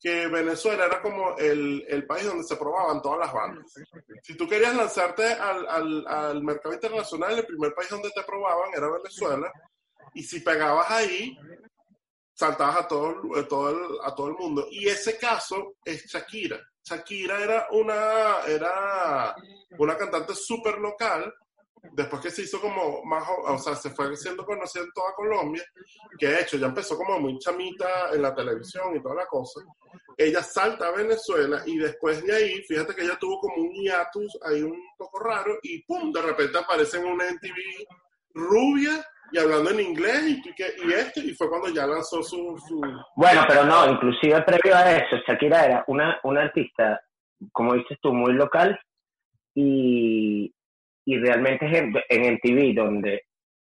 que 0.00 0.26
Venezuela 0.28 0.86
era 0.86 1.02
como 1.02 1.36
el, 1.36 1.84
el 1.88 2.06
país 2.06 2.24
donde 2.26 2.44
se 2.44 2.56
probaban 2.56 3.02
todas 3.02 3.18
las 3.20 3.32
bandas. 3.34 3.66
Si 4.22 4.34
tú 4.36 4.48
querías 4.48 4.74
lanzarte 4.74 5.24
al, 5.34 5.66
al, 5.68 6.06
al 6.06 6.42
mercado 6.42 6.74
internacional, 6.74 7.38
el 7.38 7.46
primer 7.46 7.74
país 7.74 7.90
donde 7.90 8.10
te 8.10 8.22
probaban 8.22 8.70
era 8.74 8.88
Venezuela, 8.90 9.52
y 10.14 10.22
si 10.22 10.40
pegabas 10.40 10.90
ahí, 10.90 11.36
saltabas 12.32 12.76
a 12.76 12.88
todo, 12.88 13.10
el- 13.10 13.44
a 13.44 13.46
todo, 13.48 13.68
el, 13.70 13.98
a 14.02 14.14
todo 14.14 14.28
el 14.28 14.34
mundo. 14.34 14.66
Y 14.70 14.88
ese 14.88 15.18
caso 15.18 15.74
es 15.84 16.06
Shakira. 16.06 16.58
Shakira 16.82 17.38
era 17.42 17.66
una, 17.72 18.40
era 18.46 19.34
una 19.78 19.96
cantante 19.96 20.34
súper 20.34 20.78
local, 20.78 21.32
después 21.92 22.22
que 22.22 22.30
se 22.30 22.42
hizo 22.42 22.60
como 22.60 23.02
más, 23.04 23.24
o 23.46 23.58
sea, 23.58 23.74
se 23.74 23.90
fue 23.90 24.14
siendo 24.16 24.44
conocida 24.44 24.82
en 24.82 24.92
toda 24.92 25.14
Colombia, 25.14 25.62
que 26.18 26.28
de 26.28 26.40
hecho 26.40 26.56
ya 26.56 26.66
empezó 26.66 26.96
como 26.96 27.18
muy 27.18 27.38
chamita 27.38 28.10
en 28.12 28.22
la 28.22 28.34
televisión 28.34 28.94
y 28.96 29.02
toda 29.02 29.16
la 29.16 29.26
cosa. 29.26 29.60
Ella 30.16 30.42
salta 30.42 30.88
a 30.88 30.92
Venezuela 30.92 31.62
y 31.66 31.78
después 31.78 32.24
de 32.24 32.34
ahí, 32.34 32.62
fíjate 32.62 32.94
que 32.94 33.02
ella 33.02 33.16
tuvo 33.18 33.40
como 33.40 33.56
un 33.56 33.72
hiatus 33.72 34.38
ahí 34.46 34.62
un 34.62 34.78
poco 34.96 35.18
raro 35.20 35.58
y 35.62 35.82
pum, 35.84 36.12
de 36.12 36.22
repente 36.22 36.58
aparece 36.58 36.98
en 36.98 37.06
una 37.06 37.24
MTV 37.30 37.86
rubia 38.34 39.04
y 39.32 39.38
hablando 39.38 39.70
en 39.70 39.80
inglés 39.80 40.22
y, 40.24 40.42
y 40.86 40.92
esto, 40.92 41.20
y 41.20 41.34
fue 41.34 41.48
cuando 41.48 41.68
ya 41.68 41.86
lanzó 41.86 42.22
su... 42.22 42.58
su 42.66 42.80
Bueno, 43.16 43.44
pero 43.48 43.64
no, 43.64 43.92
inclusive 43.92 44.42
previo 44.42 44.76
a 44.76 44.96
eso, 44.96 45.16
Shakira 45.26 45.64
era 45.64 45.84
una, 45.86 46.18
una 46.24 46.42
artista, 46.42 47.00
como 47.52 47.74
dices 47.74 47.98
tú, 48.02 48.12
muy 48.12 48.32
local 48.32 48.78
y, 49.54 50.52
y 51.04 51.18
realmente 51.18 51.66
es 51.66 51.74
en, 51.74 51.94
en 52.08 52.34
MTV 52.34 52.74
donde, 52.74 53.22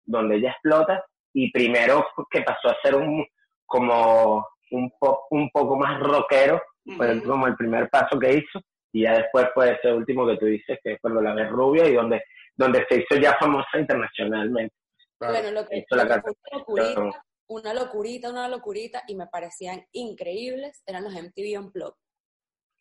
donde 0.06 0.36
ella 0.38 0.52
explota 0.52 1.04
y 1.34 1.52
primero 1.52 2.08
que 2.32 2.42
pasó 2.42 2.70
a 2.70 2.78
ser 2.82 2.96
un 2.96 3.26
como 3.66 4.48
un 4.72 4.92
pop 5.00 5.26
un 5.30 5.50
poco 5.50 5.76
más 5.76 6.00
rockero, 6.00 6.62
fue 6.96 7.22
como 7.24 7.48
el 7.48 7.56
primer 7.56 7.90
paso 7.90 8.18
que 8.18 8.34
hizo 8.34 8.62
y 8.94 9.04
ya 9.04 9.18
después 9.18 9.48
fue 9.54 9.74
ese 9.74 9.94
último 9.94 10.26
que 10.26 10.38
tú 10.38 10.46
dices 10.46 10.80
que 10.84 10.94
es 10.94 11.00
cuando 11.02 11.22
la 11.22 11.34
ves 11.34 11.50
rubia 11.50 11.88
y 11.88 11.94
donde, 11.94 12.24
donde 12.56 12.86
se 12.90 12.98
hizo 12.98 13.22
ya 13.22 13.38
famosa 13.38 13.78
internacionalmente. 13.78 14.74
Bueno, 15.20 15.52
lo 15.52 15.68
que, 15.68 15.80
Hizo 15.80 15.96
la 15.96 16.04
que 16.04 16.10
carta. 16.10 16.32
fue 16.32 16.34
una 16.54 16.64
locurita, 16.64 17.24
una 17.48 17.74
locurita, 17.74 18.30
una 18.30 18.48
locurita, 18.48 19.04
y 19.08 19.16
me 19.16 19.28
parecían 19.28 19.86
increíbles, 19.92 20.82
eran 20.86 21.04
los 21.04 21.14
MTV 21.14 21.60
Unplugged. 21.60 21.98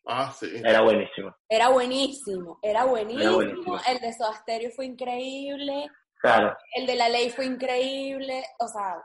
Ah, 0.09 0.31
sí. 0.31 0.49
Era 0.63 0.81
buenísimo. 0.81 1.35
Era 1.49 1.69
buenísimo, 1.69 2.59
era 2.61 2.85
buenísimo. 2.85 3.33
buenísimo. 3.35 3.79
El 3.87 3.99
de 3.99 4.13
Soda 4.13 4.33
Stereo 4.37 4.71
fue 4.71 4.85
increíble, 4.85 5.89
Claro. 6.21 6.57
el 6.75 6.85
de 6.87 6.95
La 6.95 7.09
Ley 7.09 7.29
fue 7.29 7.45
increíble, 7.45 8.43
o 8.59 8.67
sea, 8.67 9.03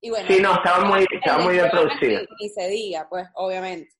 y 0.00 0.10
bueno. 0.10 0.28
Sí, 0.28 0.40
no, 0.40 0.54
estaba 0.54 0.84
muy, 0.84 1.04
estaba 1.10 1.42
muy 1.42 1.54
bien. 1.54 1.70
Ni, 2.00 2.16
ni 2.40 2.48
se 2.48 2.68
diga, 2.68 3.06
pues, 3.08 3.26
obviamente. 3.34 3.90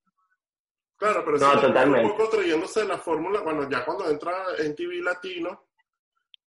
Claro, 0.96 1.22
pero 1.24 1.36
No, 1.38 1.52
sí, 1.54 1.60
totalmente. 1.60 2.06
un 2.06 2.16
poco 2.16 2.30
trayéndose 2.30 2.84
la 2.86 2.96
fórmula, 2.98 3.40
bueno, 3.42 3.68
ya 3.68 3.84
cuando 3.84 4.08
entra 4.08 4.32
en 4.58 4.74
TV 4.74 5.02
Latino, 5.02 5.66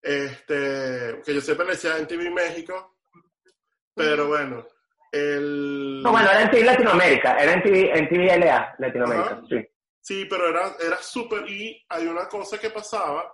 este, 0.02 1.20
que 1.24 1.34
yo 1.34 1.40
siempre 1.40 1.66
le 1.66 1.72
decía 1.72 1.98
en 1.98 2.06
TV 2.06 2.30
México, 2.30 2.96
pero 3.94 4.28
bueno, 4.28 4.64
el... 5.12 6.02
No, 6.02 6.10
bueno, 6.10 6.30
era 6.30 6.42
en 6.42 6.50
TV 6.50 6.64
Latinoamérica, 6.64 7.36
era 7.36 7.52
en 7.54 7.62
TV, 7.62 7.98
en 7.98 8.08
TV 8.08 8.38
LA, 8.38 8.74
Latinoamérica, 8.78 9.30
Ajá. 9.30 9.42
sí. 9.48 9.56
Sí, 10.06 10.24
pero 10.30 10.48
era, 10.48 10.76
era 10.78 10.98
súper. 10.98 11.50
Y 11.50 11.84
hay 11.88 12.06
una 12.06 12.28
cosa 12.28 12.58
que 12.58 12.70
pasaba: 12.70 13.28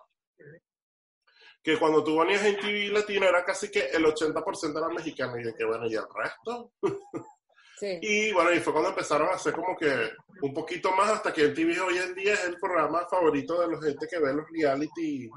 que 1.62 1.78
cuando 1.78 2.02
tú 2.02 2.18
venías 2.18 2.42
en 2.46 2.58
TV 2.58 2.88
Latino 2.88 3.26
era 3.26 3.44
casi 3.44 3.70
que 3.70 3.88
el 3.92 4.02
80% 4.06 4.78
eran 4.78 4.94
mexicanos. 4.94 5.38
Y 5.38 5.42
de 5.42 5.54
que 5.54 5.66
bueno, 5.66 5.86
¿y 5.86 5.94
el 5.94 6.04
resto? 6.14 6.72
Sí. 7.78 7.98
Y 8.00 8.32
bueno, 8.32 8.52
y 8.52 8.60
fue 8.60 8.72
cuando 8.72 8.90
empezaron 8.90 9.28
a 9.28 9.32
hacer 9.32 9.52
como 9.54 9.76
que 9.76 10.12
un 10.42 10.54
poquito 10.54 10.92
más, 10.92 11.10
hasta 11.10 11.32
que 11.32 11.46
en 11.46 11.54
TV 11.54 11.80
hoy 11.80 11.98
en 11.98 12.14
día 12.14 12.34
es 12.34 12.44
el 12.44 12.56
programa 12.56 13.08
favorito 13.10 13.60
de 13.60 13.74
la 13.74 13.82
gente 13.82 14.06
que 14.08 14.20
ve 14.20 14.32
los 14.32 14.46
reality. 14.52 15.28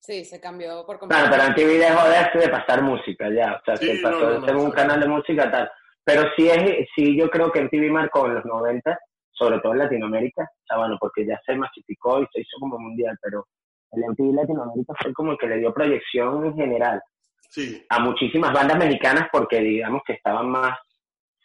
Sí, 0.00 0.24
se 0.24 0.40
cambió 0.40 0.84
por 0.86 0.98
Claro, 0.98 1.28
completo. 1.28 1.30
pero 1.30 1.42
en 1.44 1.54
TV 1.54 1.78
dejó 1.78 2.08
de, 2.08 2.40
de 2.40 2.48
pasar 2.48 2.82
música 2.82 3.28
ya, 3.30 3.54
o 3.60 3.64
sea, 3.64 3.76
Sí, 3.76 3.86
se 3.96 4.02
pasó 4.02 4.18
no, 4.18 4.24
no, 4.26 4.30
de 4.32 4.38
no, 4.40 4.46
ser 4.46 4.56
un 4.56 4.70
canal 4.70 5.00
de 5.00 5.08
música 5.08 5.50
tal. 5.50 5.70
Pero 6.04 6.22
sí, 6.36 6.48
es, 6.48 6.88
sí 6.96 7.16
yo 7.18 7.28
creo 7.30 7.52
que 7.52 7.60
en 7.60 7.68
TV 7.68 7.90
marcó 7.90 8.26
en 8.26 8.36
los 8.36 8.44
90, 8.46 8.98
sobre 9.30 9.60
todo 9.60 9.72
en 9.72 9.78
Latinoamérica, 9.80 10.42
o 10.42 10.66
sea, 10.66 10.78
bueno, 10.78 10.96
porque 10.98 11.26
ya 11.26 11.38
se 11.44 11.54
masificó 11.54 12.20
y 12.20 12.26
se 12.32 12.40
hizo 12.40 12.56
como 12.58 12.78
mundial, 12.78 13.16
pero 13.22 13.46
el 13.92 14.02
MTV 14.04 14.34
Latinoamérica 14.34 14.94
fue 15.02 15.12
como 15.12 15.32
el 15.32 15.38
que 15.38 15.46
le 15.48 15.58
dio 15.58 15.72
proyección 15.74 16.46
en 16.46 16.54
general 16.56 17.00
Sí, 17.48 17.84
a 17.88 17.98
muchísimas 17.98 18.52
bandas 18.52 18.78
mexicanas 18.78 19.28
porque 19.32 19.58
digamos 19.60 20.02
que 20.06 20.12
estaban 20.12 20.48
más 20.48 20.78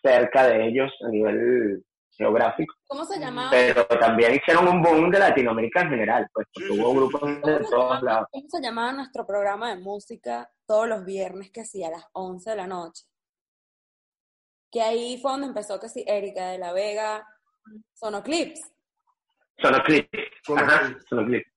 cerca 0.04 0.46
de 0.48 0.68
ellos 0.68 0.92
a 1.04 1.10
nivel 1.10 1.84
geográfico, 2.18 2.74
¿Cómo 2.88 3.04
se 3.06 3.20
llamaba? 3.20 3.50
pero 3.52 3.86
también 3.88 4.36
hicieron 4.36 4.68
un 4.68 4.82
boom 4.82 5.10
de 5.12 5.20
Latinoamérica 5.20 5.82
en 5.82 5.90
general, 5.90 6.28
pues 6.34 6.48
porque 6.54 6.70
hubo 6.72 6.94
grupos 6.94 7.22
de 7.22 7.42
¿Cómo 7.42 7.58
se, 7.58 7.64
todos 7.64 7.72
llamaba, 7.72 8.02
lados. 8.02 8.28
cómo 8.32 8.46
se 8.50 8.62
llamaba 8.62 8.92
nuestro 8.94 9.26
programa 9.28 9.70
de 9.76 9.82
música 9.82 10.50
todos 10.66 10.88
los 10.88 11.04
viernes 11.06 11.52
que 11.52 11.66
sí, 11.66 11.84
a 11.84 11.90
las 11.92 12.06
11 12.14 12.50
de 12.50 12.56
la 12.56 12.68
noche? 12.68 13.04
Que 14.72 14.82
ahí 14.82 15.18
fue 15.22 15.32
donde 15.32 15.48
empezó 15.48 15.80
que 15.80 15.90
sí, 15.90 16.04
Erika 16.08 16.48
de 16.50 16.58
la 16.58 16.74
Vega, 16.74 17.28
Sonoclips. 17.94 18.62
Sonoclip, 19.58 20.10
Sonoclip. 20.44 20.70
ajá, 20.70 20.98
Sonoclip, 21.10 21.48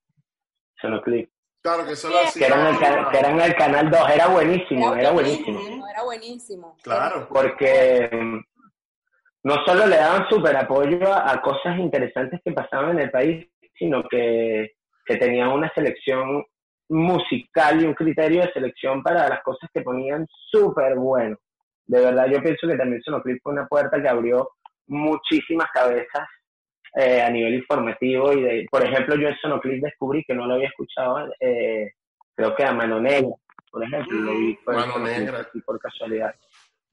Sonoclip. 0.80 1.30
claro 1.60 1.84
que 1.84 1.92
eso 1.92 2.08
lo 2.08 2.14
Que 2.20 2.26
hacía. 2.28 2.46
era, 2.46 2.60
en 2.60 2.66
el, 2.74 2.78
que 3.10 3.18
era 3.18 3.30
en 3.30 3.40
el 3.40 3.54
canal 3.56 3.90
2, 3.90 4.10
era 4.10 4.26
buenísimo, 4.28 4.94
era 4.94 5.10
buenísimo. 5.10 5.60
Era 5.88 6.02
buenísimo. 6.04 6.76
Claro. 6.82 7.28
Porque 7.28 8.08
no 9.44 9.64
solo 9.64 9.86
le 9.86 9.96
daban 9.96 10.28
súper 10.28 10.56
apoyo 10.56 11.12
a, 11.12 11.32
a 11.32 11.40
cosas 11.40 11.78
interesantes 11.78 12.40
que 12.44 12.52
pasaban 12.52 12.90
en 12.92 13.00
el 13.00 13.10
país, 13.10 13.46
sino 13.78 14.02
que, 14.08 14.72
que 15.04 15.16
tenían 15.16 15.48
una 15.48 15.72
selección 15.74 16.44
musical 16.90 17.82
y 17.82 17.86
un 17.86 17.94
criterio 17.94 18.42
de 18.42 18.52
selección 18.52 19.02
para 19.02 19.28
las 19.28 19.42
cosas 19.42 19.68
que 19.72 19.82
ponían 19.82 20.26
súper 20.50 20.96
bueno. 20.96 21.36
De 21.86 22.00
verdad, 22.00 22.26
yo 22.30 22.42
pienso 22.42 22.66
que 22.66 22.76
también 22.76 23.02
Sonoclip 23.02 23.40
fue 23.42 23.52
una 23.52 23.66
puerta 23.66 24.00
que 24.00 24.08
abrió 24.08 24.50
muchísimas 24.86 25.68
cabezas 25.72 26.28
eh, 26.94 27.22
a 27.22 27.30
nivel 27.30 27.54
informativo 27.54 28.32
y 28.32 28.42
de, 28.42 28.66
por 28.70 28.84
ejemplo, 28.84 29.16
yo 29.16 29.28
en 29.28 29.36
Sonoclip 29.36 29.82
descubrí 29.82 30.24
que 30.24 30.34
no 30.34 30.46
lo 30.46 30.54
había 30.54 30.68
escuchado, 30.68 31.28
eh, 31.40 31.92
creo 32.34 32.54
que 32.54 32.64
a 32.64 32.72
Mano 32.72 33.00
Negra, 33.00 33.34
por 33.70 33.84
ejemplo, 33.84 34.18
lo 34.18 34.32
vi 34.32 34.54
por, 34.64 34.74
Mano 34.74 34.98
Negra. 34.98 35.40
así 35.40 35.60
por 35.60 35.78
casualidad. 35.78 36.34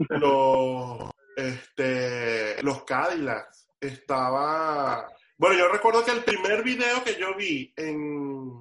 los, 0.09 1.11
este, 1.35 2.61
los 2.63 2.83
Cadillacs. 2.83 3.67
Estaba. 3.79 5.07
Bueno, 5.37 5.57
yo 5.57 5.67
recuerdo 5.69 6.03
que 6.03 6.11
el 6.11 6.23
primer 6.23 6.63
video 6.63 7.03
que 7.03 7.15
yo 7.19 7.35
vi 7.35 7.73
en, 7.75 8.51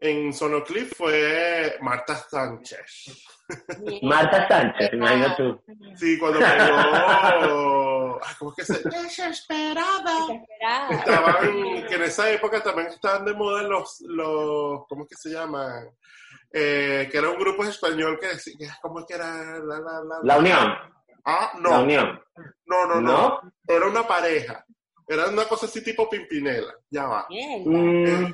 en 0.00 0.32
Sonoclip 0.32 0.92
fue 0.94 1.76
Marta 1.80 2.16
Sánchez. 2.16 3.24
Marta 4.02 4.48
Sánchez, 4.48 4.90
imagino 4.92 5.36
tú. 5.36 5.62
Sí, 5.96 6.18
cuando 6.18 6.40
pegó. 6.40 8.20
¿Cómo 8.38 8.50
es 8.50 8.56
que 8.56 8.64
se.? 8.74 8.88
Desesperada. 8.88 10.26
Desesperada. 10.28 10.88
Estaban, 10.90 11.86
que 11.88 11.94
en 11.94 12.02
esa 12.02 12.30
época 12.30 12.62
también 12.62 12.88
estaban 12.88 13.24
de 13.24 13.34
moda 13.34 13.62
los, 13.62 14.00
los 14.08 14.86
¿cómo 14.88 15.04
es 15.04 15.08
que 15.10 15.16
se 15.16 15.30
llaman? 15.30 15.88
Eh, 16.52 17.08
que 17.10 17.18
era 17.18 17.28
un 17.30 17.38
grupo 17.38 17.64
español 17.64 18.18
que 18.20 18.28
decía, 18.28 18.54
que- 18.58 18.68
¿cómo 18.82 19.00
es 19.00 19.06
que 19.06 19.14
era? 19.14 19.58
La, 19.60 19.78
la, 19.80 20.00
la, 20.02 20.18
La 20.22 20.38
Unión, 20.38 20.72
Ah, 21.26 21.50
La 21.54 21.60
no, 21.60 21.82
Unión. 21.82 22.20
no, 22.66 22.86
no, 22.86 23.00
no, 23.00 23.02
¿No? 23.02 23.40
Era 23.66 23.86
una 23.86 24.06
pareja. 24.06 24.64
Era 25.08 25.28
una 25.28 25.44
cosa 25.44 25.66
así 25.66 25.82
tipo 25.82 26.08
Pimpinela. 26.08 26.72
Ya 26.90 27.06
va. 27.06 27.26
Mm, 27.28 28.26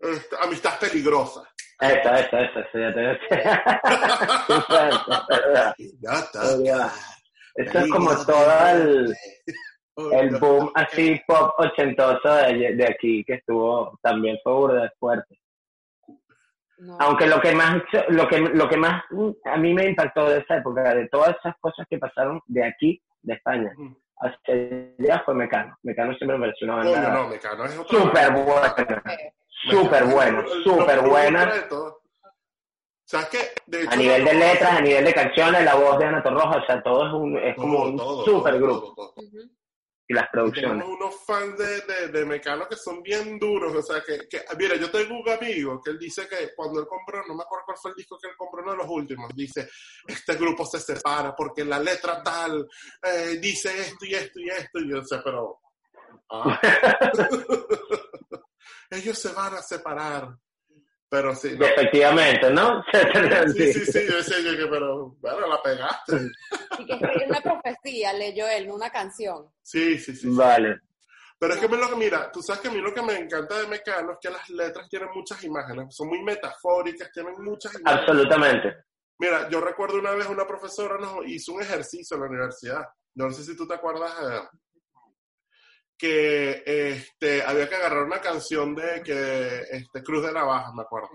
Este, 0.00 0.36
amistad 0.42 0.78
peligrosa. 0.80 1.42
esta, 1.80 2.20
esta, 2.20 2.40
esta, 2.42 2.60
esta, 2.60 2.78
ya 2.78 2.94
te 2.94 3.12
Esta, 3.12 3.36
Ya 6.00 6.12
está. 6.12 6.42
Ya. 6.64 6.90
Esto 7.56 7.78
es 7.80 7.90
como 7.90 8.10
todo 8.24 8.68
el, 8.72 9.14
el 10.12 10.30
boom 10.38 10.70
así 10.74 11.20
pop 11.26 11.52
ochentoso 11.58 12.32
de, 12.34 12.74
de 12.76 12.84
aquí 12.86 13.22
que 13.24 13.34
estuvo, 13.34 13.98
también 14.02 14.38
fue 14.42 14.52
burda 14.54 14.82
de 14.84 14.90
fuerte. 14.98 15.38
No. 16.80 16.96
Aunque 16.98 17.26
lo 17.26 17.40
que 17.42 17.54
más 17.54 17.76
lo 18.08 18.26
que 18.26 18.38
lo 18.40 18.66
que 18.68 18.76
más 18.78 19.04
mm, 19.10 19.30
a 19.44 19.56
mí 19.58 19.74
me 19.74 19.84
impactó 19.84 20.28
de 20.30 20.38
esa 20.38 20.56
época, 20.56 20.94
de 20.94 21.08
todas 21.08 21.36
esas 21.38 21.54
cosas 21.60 21.86
que 21.90 21.98
pasaron 21.98 22.40
de 22.46 22.64
aquí, 22.64 23.02
de 23.20 23.34
España, 23.34 23.70
hacia 24.16 24.54
allá 24.98 25.22
fue 25.24 25.34
Mecano. 25.34 25.76
Mecano 25.82 26.14
siempre 26.14 26.38
me 26.38 26.46
pareció 26.46 26.66
una 26.68 26.76
banda 26.76 27.12
no, 27.12 27.28
Mecano 27.28 27.64
es 27.66 27.74
súper 27.74 28.32
buena, 28.32 28.74
súper 29.68 30.04
buena, 30.06 30.44
súper 30.64 31.00
buena. 31.02 31.52
¿Sabes 33.04 33.28
qué? 33.28 33.38
De 33.66 33.82
hecho, 33.82 33.90
A 33.92 33.96
nivel 33.96 34.24
de 34.24 34.32
no- 34.32 34.38
letras, 34.38 34.72
a 34.72 34.80
nivel 34.80 35.04
de 35.04 35.12
canciones, 35.12 35.64
la 35.64 35.74
voz 35.74 35.98
de 35.98 36.04
Ana 36.06 36.22
Torroja, 36.22 36.58
o 36.58 36.64
sea, 36.64 36.80
todo 36.82 37.06
es, 37.08 37.12
un, 37.12 37.36
es 37.38 37.56
como 37.56 37.78
todo, 37.78 37.88
un 37.90 37.96
todo, 37.96 38.24
super 38.24 38.52
todo, 38.54 38.62
grupo. 38.62 38.94
todo, 38.94 39.12
todo. 39.14 39.26
Y 40.10 40.12
las 40.12 40.28
producciones. 40.28 40.72
Tenemos 40.72 41.00
unos 41.00 41.24
fans 41.24 41.56
de, 41.56 41.82
de, 41.82 42.08
de 42.08 42.24
Mecano 42.24 42.66
que 42.68 42.74
son 42.74 43.00
bien 43.00 43.38
duros, 43.38 43.72
o 43.76 43.80
sea, 43.80 44.02
que, 44.02 44.26
que, 44.28 44.42
mira, 44.58 44.74
yo 44.74 44.90
tengo 44.90 45.20
un 45.20 45.28
amigo 45.28 45.80
que 45.80 45.92
él 45.92 46.00
dice 46.00 46.26
que 46.26 46.50
cuando 46.56 46.80
él 46.80 46.86
compró, 46.88 47.24
no 47.28 47.36
me 47.36 47.44
acuerdo 47.44 47.66
cuál 47.66 47.78
fue 47.80 47.92
el 47.92 47.96
disco 47.96 48.18
que 48.20 48.28
él 48.28 48.34
compró, 48.36 48.60
uno 48.60 48.72
de 48.72 48.78
los 48.78 48.88
últimos, 48.88 49.30
dice, 49.36 49.70
este 50.08 50.34
grupo 50.34 50.66
se 50.66 50.80
separa 50.80 51.32
porque 51.36 51.64
la 51.64 51.78
letra 51.78 52.24
tal 52.24 52.66
eh, 53.00 53.38
dice 53.40 53.82
esto 53.82 54.04
y 54.04 54.14
esto 54.14 54.40
y 54.40 54.48
esto, 54.48 54.80
y 54.80 54.90
yo 54.90 55.00
sé, 55.04 55.20
pero... 55.22 55.60
ah. 56.32 56.60
Ellos 58.90 59.16
se 59.16 59.32
van 59.32 59.54
a 59.54 59.62
separar, 59.62 60.36
pero 61.10 61.34
sí, 61.34 61.56
no. 61.58 61.66
Efectivamente, 61.66 62.50
¿no? 62.50 62.84
Sí, 62.92 63.72
sí, 63.72 63.84
sí, 63.84 64.06
yo 64.08 64.16
decía 64.16 64.38
yo 64.40 64.56
que, 64.56 64.66
pero, 64.68 65.16
bueno, 65.20 65.46
la 65.48 65.60
pegaste. 65.60 66.30
Y 66.78 66.86
que 66.86 66.92
escribió 66.92 67.26
una 67.26 67.40
profecía, 67.40 68.12
leyó 68.12 68.48
él, 68.48 68.68
no 68.68 68.76
una 68.76 68.90
canción. 68.90 69.50
Sí, 69.60 69.98
sí, 69.98 70.14
sí. 70.14 70.22
sí. 70.22 70.28
Vale. 70.30 70.80
Pero 71.40 71.54
es 71.54 71.60
que 71.60 71.68
me 71.68 71.78
lo 71.78 71.88
que, 71.88 71.96
mira, 71.96 72.30
tú 72.30 72.42
sabes 72.42 72.60
que 72.60 72.68
a 72.68 72.70
mí 72.70 72.80
lo 72.80 72.94
que 72.94 73.02
me 73.02 73.16
encanta 73.16 73.58
de 73.58 73.66
Mecano 73.66 74.12
es 74.12 74.18
que 74.20 74.30
las 74.30 74.48
letras 74.50 74.88
tienen 74.88 75.08
muchas 75.14 75.42
imágenes, 75.42 75.96
son 75.96 76.08
muy 76.08 76.22
metafóricas, 76.22 77.10
tienen 77.12 77.34
muchas 77.42 77.74
imágenes. 77.80 78.08
Absolutamente. 78.08 78.76
Mira, 79.18 79.48
yo 79.48 79.60
recuerdo 79.60 79.98
una 79.98 80.12
vez 80.12 80.26
una 80.28 80.46
profesora 80.46 80.98
nos 80.98 81.26
hizo 81.26 81.54
un 81.54 81.62
ejercicio 81.62 82.14
en 82.14 82.20
la 82.20 82.28
universidad, 82.28 82.84
no 83.14 83.30
sé 83.30 83.42
si 83.42 83.56
tú 83.56 83.66
te 83.66 83.74
acuerdas, 83.74 84.12
eh, 84.22 84.58
que 86.00 86.62
este, 86.64 87.42
había 87.42 87.68
que 87.68 87.74
agarrar 87.74 88.04
una 88.04 88.20
canción 88.20 88.74
de 88.74 89.02
que 89.02 89.60
este, 89.70 90.02
Cruz 90.02 90.24
de 90.26 90.32
Navaja, 90.32 90.72
me 90.74 90.82
acuerdo. 90.82 91.08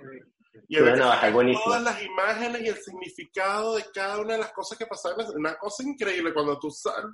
Y 0.68 0.76
Cruz 0.78 0.86
de 0.86 0.92
había 0.92 1.04
Navaja, 1.06 1.32
todas 1.64 1.82
las 1.84 2.04
imágenes 2.04 2.62
y 2.62 2.68
el 2.68 2.78
significado 2.78 3.76
de 3.76 3.86
cada 3.94 4.20
una 4.20 4.34
de 4.34 4.40
las 4.40 4.52
cosas 4.54 4.78
que 4.78 4.86
pasaban. 4.86 5.26
Una 5.36 5.56
cosa 5.58 5.84
increíble, 5.84 6.34
cuando 6.34 6.60
tú 6.60 6.68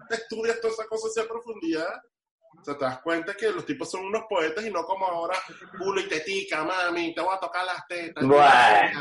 estudias 0.10 0.60
todas 0.60 0.74
esas 0.76 0.88
cosas 0.88 1.12
así 1.12 1.20
a 1.22 1.30
profundidad, 1.30 1.94
o 2.60 2.64
sea, 2.66 2.78
te 2.78 2.84
das 2.84 3.00
cuenta 3.02 3.34
que 3.34 3.50
los 3.50 3.66
tipos 3.66 3.90
son 3.90 4.06
unos 4.06 4.24
poetas 4.30 4.66
y 4.66 4.70
no 4.70 4.84
como 4.84 5.06
ahora, 5.08 5.36
culo 5.80 6.02
y 6.02 6.08
tetica, 6.10 6.66
mami, 6.66 7.16
te 7.16 7.22
voy 7.22 7.34
a 7.34 7.40
tocar 7.40 7.66
las 7.66 7.88
tetas. 7.88 8.26
Bueno, 8.26 8.44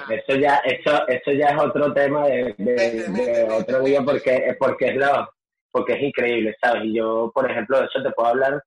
eso 0.08 0.36
ya, 0.38 0.56
eso, 0.58 1.06
eso 1.08 1.32
ya 1.32 1.48
es 1.48 1.60
otro 1.60 1.92
tema 1.92 2.26
de, 2.28 2.44
de- 2.44 2.54
mete, 2.58 2.90
de 3.02 3.08
mete, 3.08 3.42
otro 3.50 3.80
día 3.82 4.02
porque, 4.04 4.56
porque 4.58 4.90
es 4.90 4.96
lo, 4.96 5.28
porque 5.70 5.94
es 5.94 6.02
increíble, 6.02 6.54
¿sabes? 6.60 6.84
Y 6.84 6.94
yo, 6.94 7.30
por 7.34 7.50
ejemplo, 7.50 7.78
de 7.78 7.86
eso 7.86 8.02
te 8.02 8.10
puedo 8.12 8.28
hablar 8.28 8.62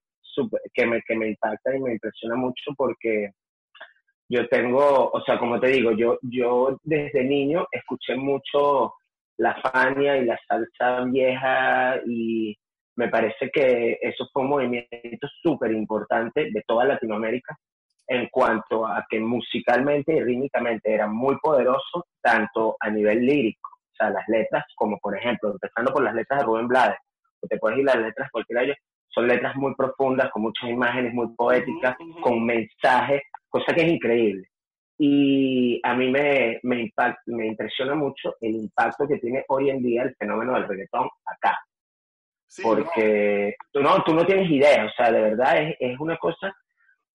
que 0.74 0.86
me, 0.86 1.01
que 1.01 1.16
me 1.16 1.30
impacta 1.30 1.76
y 1.76 1.80
me 1.80 1.93
impresiona 1.93 2.36
mucho 2.36 2.72
porque 2.76 3.32
yo 4.30 4.47
tengo, 4.49 5.12
o 5.12 5.22
sea, 5.24 5.38
como 5.38 5.60
te 5.60 5.68
digo, 5.68 5.91
yo, 5.91 6.18
yo 6.24 6.78
desde 6.84 7.24
niño 7.24 7.68
escuché 7.72 8.16
mucho 8.16 8.93
la 9.38 9.56
Fania 9.62 10.18
y 10.18 10.26
la 10.26 10.39
salsa 10.47 11.04
vieja 11.06 11.99
y 12.06 12.56
me 12.95 13.10
parece 13.10 13.49
que 13.51 13.97
eso 14.01 14.28
fue 14.32 14.43
un 14.43 14.49
movimiento 14.49 15.28
súper 15.41 15.72
importante 15.72 16.49
de 16.51 16.64
toda 16.68 16.86
Latinoamérica 16.86 17.58
en 18.08 18.28
cuanto 18.32 18.86
a 18.86 19.06
que 19.10 19.20
musicalmente 19.20 20.14
y 20.16 20.22
rítmicamente 20.22 20.93
era 20.93 21.08
muy 21.08 21.38
poderoso, 21.38 22.06
tanto 22.22 22.76
a 22.80 22.89
nivel 22.89 23.26
lírico, 23.26 23.70
o 23.93 23.95
sea, 23.95 24.09
las 24.09 24.27
letras, 24.27 24.65
como 24.75 24.97
por 24.99 25.17
ejemplo, 25.17 25.51
empezando 25.51 25.93
por 25.93 26.03
las 26.03 26.15
letras 26.15 26.39
de 26.39 26.45
Rubén 26.45 26.67
Blades, 26.67 26.97
o 27.41 27.47
te 27.47 27.57
puedes 27.57 27.79
ir 27.79 27.85
las 27.85 27.97
letras 27.97 28.29
cualquiera 28.31 28.61
de 28.61 28.67
ellos, 28.67 28.77
son 29.07 29.27
letras 29.27 29.55
muy 29.55 29.75
profundas, 29.75 30.31
con 30.31 30.41
muchas 30.41 30.69
imágenes 30.69 31.13
muy 31.13 31.27
poéticas, 31.35 31.95
con 32.21 32.43
mensajes, 32.43 33.21
cosa 33.47 33.73
que 33.73 33.81
es 33.81 33.93
increíble. 33.93 34.47
Y 34.97 35.79
a 35.83 35.93
mí 35.93 36.09
me, 36.09 36.59
me, 36.63 36.91
me 37.27 37.47
impresiona 37.47 37.93
mucho 37.93 38.35
el 38.41 38.55
impacto 38.55 39.07
que 39.07 39.17
tiene 39.19 39.43
hoy 39.49 39.69
en 39.69 39.83
día 39.83 40.03
el 40.03 40.15
fenómeno 40.15 40.53
del 40.53 40.67
reggaetón 40.67 41.09
acá. 41.25 41.59
porque 42.63 43.55
Tú, 43.71 43.81
no, 43.81 44.03
tú 44.03 44.13
no 44.15 44.25
tienes 44.25 44.49
idea, 44.49 44.85
o 44.85 44.91
sea, 44.91 45.11
de 45.11 45.21
verdad 45.21 45.57
es, 45.61 45.75
es 45.79 45.99
una 45.99 46.17
cosa 46.17 46.55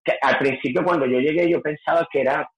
que 0.04 0.12
al 0.20 0.38
principio 0.38 0.84
cuando 0.84 1.06
yo 1.06 1.18
llegué 1.18 1.50
yo 1.50 1.60
pensaba 1.60 2.06
que 2.10 2.20
era, 2.20 2.48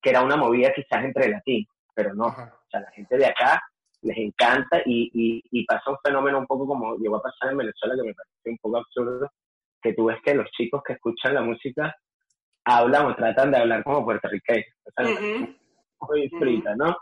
que 0.00 0.10
era 0.10 0.22
una 0.22 0.36
movida 0.36 0.72
quizás 0.72 1.04
entre 1.04 1.28
latinos, 1.28 1.74
pero 1.94 2.14
no. 2.14 2.34
Sea, 2.70 2.80
la 2.80 2.90
gente 2.92 3.16
de 3.16 3.26
acá 3.26 3.60
les 4.02 4.16
encanta 4.16 4.80
y, 4.86 5.10
y, 5.12 5.42
y, 5.50 5.64
pasa 5.66 5.90
un 5.90 5.98
fenómeno 6.02 6.38
un 6.38 6.46
poco 6.46 6.66
como 6.66 6.96
llegó 6.96 7.16
a 7.16 7.22
pasar 7.22 7.52
en 7.52 7.58
Venezuela 7.58 7.94
que 7.94 8.08
me 8.08 8.14
parece 8.14 8.50
un 8.50 8.58
poco 8.58 8.78
absurdo, 8.78 9.30
que 9.82 9.92
tú 9.92 10.06
ves 10.06 10.18
que 10.24 10.34
los 10.34 10.50
chicos 10.52 10.82
que 10.86 10.94
escuchan 10.94 11.34
la 11.34 11.42
música 11.42 11.94
hablan 12.64 13.06
o 13.06 13.14
tratan 13.14 13.50
de 13.50 13.58
hablar 13.58 13.82
como 13.84 14.04
puertorriqueños, 14.04 14.66
o 14.84 14.90
sea, 15.02 15.48
muy 16.08 16.28
frita, 16.38 16.74
¿no? 16.76 16.96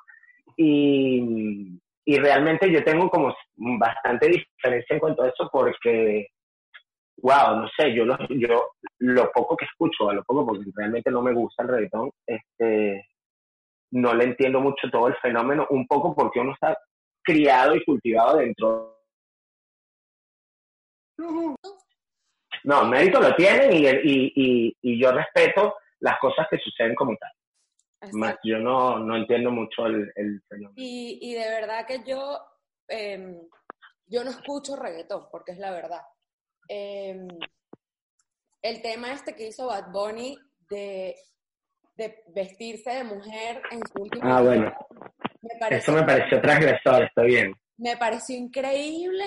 Y, 0.56 1.78
y 2.04 2.18
realmente 2.18 2.72
yo 2.72 2.82
tengo 2.82 3.08
como 3.10 3.34
bastante 3.56 4.28
diferencia 4.28 4.94
en 4.94 4.98
cuanto 4.98 5.22
a 5.22 5.28
eso 5.28 5.48
porque, 5.52 6.28
wow, 7.18 7.60
no 7.60 7.68
sé, 7.76 7.94
yo 7.94 8.04
lo, 8.04 8.16
yo 8.30 8.70
lo 8.98 9.30
poco 9.30 9.56
que 9.56 9.66
escucho, 9.66 10.08
a 10.08 10.14
lo 10.14 10.24
poco 10.24 10.46
porque 10.46 10.64
realmente 10.74 11.10
no 11.10 11.22
me 11.22 11.32
gusta 11.32 11.62
el 11.62 11.68
reggaetón, 11.68 12.10
este, 12.26 13.06
no 13.92 14.14
le 14.14 14.24
entiendo 14.24 14.60
mucho 14.60 14.90
todo 14.90 15.08
el 15.08 15.16
fenómeno, 15.16 15.66
un 15.70 15.86
poco 15.86 16.14
porque 16.14 16.40
uno 16.40 16.52
está 16.52 16.76
criado 17.22 17.74
y 17.74 17.84
cultivado 17.84 18.38
dentro. 18.38 19.02
No, 22.64 22.84
mérito 22.86 23.20
lo 23.20 23.34
tienen 23.34 23.72
y, 23.72 23.86
y, 23.86 24.76
y, 24.82 25.00
yo 25.00 25.12
respeto 25.12 25.76
las 26.00 26.18
cosas 26.20 26.46
que 26.50 26.58
suceden 26.58 26.94
como 26.94 27.16
tal. 27.16 27.30
Más 28.12 28.36
yo 28.44 28.58
no, 28.58 28.98
no 28.98 29.16
entiendo 29.16 29.50
mucho 29.50 29.86
el, 29.86 30.12
el 30.14 30.40
fenómeno. 30.48 30.74
Y, 30.76 31.18
y, 31.20 31.34
de 31.34 31.48
verdad 31.48 31.86
que 31.86 32.02
yo, 32.06 32.38
eh, 32.88 33.40
yo 34.06 34.22
no 34.22 34.30
escucho 34.30 34.76
reggaetón, 34.76 35.26
porque 35.30 35.52
es 35.52 35.58
la 35.58 35.72
verdad. 35.72 36.02
Eh, 36.68 37.26
el 38.62 38.82
tema 38.82 39.12
este 39.12 39.34
que 39.34 39.48
hizo 39.48 39.66
Bad 39.66 39.90
Bunny 39.90 40.36
de 40.68 41.16
de 41.98 42.22
vestirse 42.28 42.90
de 42.90 43.04
mujer 43.04 43.60
en 43.72 43.80
su 43.92 44.02
último 44.02 44.22
Ah, 44.24 44.40
bueno. 44.40 44.72
Eso 45.68 45.92
me 45.92 46.04
pareció 46.04 46.40
transgresor, 46.40 47.02
está 47.02 47.22
bien. 47.22 47.52
Me 47.76 47.96
pareció 47.96 48.36
increíble 48.36 49.24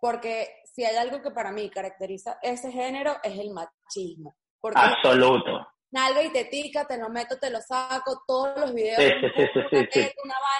porque 0.00 0.62
si 0.64 0.84
hay 0.84 0.96
algo 0.96 1.22
que 1.22 1.30
para 1.30 1.52
mí 1.52 1.70
caracteriza 1.70 2.38
ese 2.42 2.72
género 2.72 3.16
es 3.22 3.38
el 3.38 3.50
machismo. 3.50 4.34
Porque 4.58 4.80
Absoluto. 4.80 5.66
Nalga 5.90 6.22
y 6.22 6.32
tetica, 6.32 6.86
te 6.86 6.98
lo 6.98 7.08
meto, 7.10 7.38
te 7.38 7.50
lo 7.50 7.60
saco, 7.60 8.22
todos 8.26 8.58
los 8.58 8.74
videos. 8.74 8.98
Sí, 8.98 9.10
sí, 9.20 9.46
sí, 9.52 9.60
sí, 9.70 9.88
sí. 9.92 10.10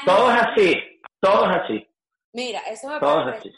Todos 0.04 0.32
así, 0.32 1.00
todos 1.18 1.48
así. 1.48 1.88
Mira, 2.32 2.60
eso 2.60 2.88
me 2.88 3.00
parece 3.00 3.52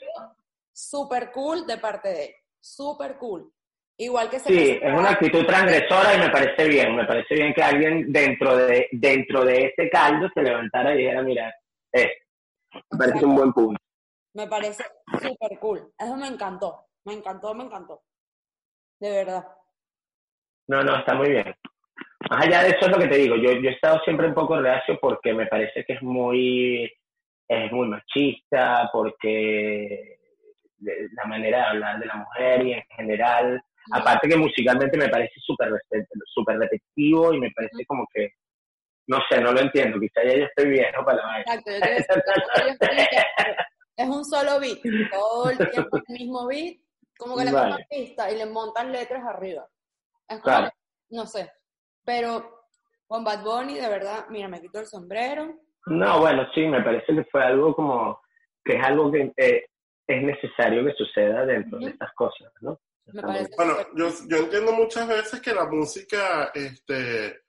súper 0.73 1.33
cool 1.33 1.67
de 1.67 1.77
parte 1.79 2.09
de 2.09 2.25
él. 2.27 2.35
Súper 2.61 3.19
cool. 3.19 3.53
Igual 3.99 4.29
que 4.29 4.39
Sí, 4.41 4.79
es 4.83 4.93
una 4.93 5.11
actitud 5.11 5.47
transgresora 5.47 6.15
y 6.15 6.19
me 6.19 6.29
parece 6.29 6.69
bien. 6.69 6.95
Me 6.97 7.07
parece 7.07 7.35
bien 7.35 7.55
que 7.55 7.63
alguien 7.63 8.13
dentro 8.13 8.57
de 8.57 8.89
dentro 8.93 9.45
de 9.45 9.67
este 9.67 9.89
caldo 9.89 10.29
se 10.35 10.43
levantara 10.43 10.95
y 10.95 10.99
dijera, 10.99 11.23
mira, 11.23 11.55
eh, 11.93 12.13
me 12.91 12.99
parece 12.99 13.25
un 13.25 13.35
buen 13.35 13.53
punto. 13.53 13.81
Me 14.35 14.47
parece 14.47 14.85
súper 15.19 15.59
cool. 15.59 15.93
Eso 15.99 16.17
me 16.17 16.27
encantó. 16.27 16.89
Me 17.07 17.15
encantó, 17.15 17.55
me 17.55 17.65
encantó. 17.65 18.03
De 19.01 19.11
verdad. 19.11 19.47
No, 20.69 20.83
no, 20.83 20.97
está 20.99 21.15
muy 21.15 21.31
bien. 21.31 21.55
Más 22.29 22.45
allá 22.45 22.65
de 22.65 22.71
eso 22.71 22.81
es 22.83 22.89
lo 22.89 22.99
que 22.99 23.09
te 23.09 23.17
digo. 23.17 23.37
Yo, 23.37 23.53
yo 23.53 23.71
he 23.71 23.73
estado 23.73 24.01
siempre 24.05 24.27
un 24.27 24.35
poco 24.35 24.61
reacio 24.61 24.99
porque 25.01 25.33
me 25.33 25.47
parece 25.47 25.85
que 25.85 25.95
es 25.95 26.03
muy, 26.03 26.93
es 27.49 27.73
muy 27.73 27.89
machista, 27.89 28.91
porque 28.93 30.19
la 30.81 31.25
manera 31.25 31.59
de 31.59 31.65
hablar 31.65 31.99
de 31.99 32.07
la 32.07 32.17
mujer 32.17 32.67
y 32.67 32.73
en 32.73 32.83
general 32.97 33.63
Aparte 33.93 34.29
que 34.29 34.37
musicalmente 34.37 34.97
me 34.99 35.09
parece 35.09 35.35
súper 35.41 35.71
super 36.35 36.59
repetitivo 36.59 37.33
y 37.33 37.41
me 37.41 37.51
parece 37.51 37.85
como 37.87 38.07
que, 38.13 38.31
no 39.09 39.19
sé, 39.29 39.41
no 39.41 39.53
lo 39.53 39.61
entiendo, 39.61 40.01
quizá 40.01 40.25
ya 40.25 40.37
yo 40.37 40.45
estoy 40.45 40.71
viejo 40.71 41.05
para 41.05 41.23
la 41.25 41.41
Exacto, 41.41 41.71
es 43.97 44.09
un 44.09 44.25
solo 44.25 44.61
beat, 44.61 44.79
todo 45.11 45.51
el 45.51 45.59
tiempo 45.71 45.97
el 45.97 46.03
mismo 46.09 46.47
beat, 46.47 46.77
como 47.17 47.37
que 47.37 47.45
le 47.45 47.53
vale. 47.53 47.87
pista 47.89 48.31
y 48.31 48.37
le 48.37 48.47
montan 48.47 48.93
letras 48.93 49.25
arriba. 49.25 49.67
Es 50.29 50.41
como, 50.41 50.69
no 51.11 51.27
sé, 51.27 51.51
pero 52.05 52.57
con 53.07 53.25
Bad 53.25 53.43
Bunny, 53.43 53.75
de 53.75 53.89
verdad, 53.89 54.27
mira, 54.29 54.49
me 54.49 54.61
quito 54.61 54.81
el 54.81 54.87
sombrero. 54.87 55.55
No, 55.87 56.21
bueno, 56.21 56.47
sí, 56.53 56.67
me 56.67 56.83
parece 56.83 57.15
que 57.15 57.25
fue 57.25 57.45
algo 57.45 57.75
como, 57.75 58.21
que 58.65 58.77
es 58.77 58.85
algo 58.85 59.11
que 59.13 59.33
eh, 59.37 59.67
es 60.07 60.23
necesario 60.23 60.85
que 60.85 60.93
suceda 60.93 61.47
dentro 61.47 61.79
de 61.79 61.91
estas 61.91 62.13
cosas, 62.15 62.53
¿no? 62.61 62.79
Bueno, 63.07 63.77
yo, 63.95 64.11
yo 64.29 64.37
entiendo 64.39 64.73
muchas 64.73 65.07
veces 65.07 65.41
que 65.41 65.55
la 65.55 65.65
música, 65.67 66.51
este, 66.55 67.47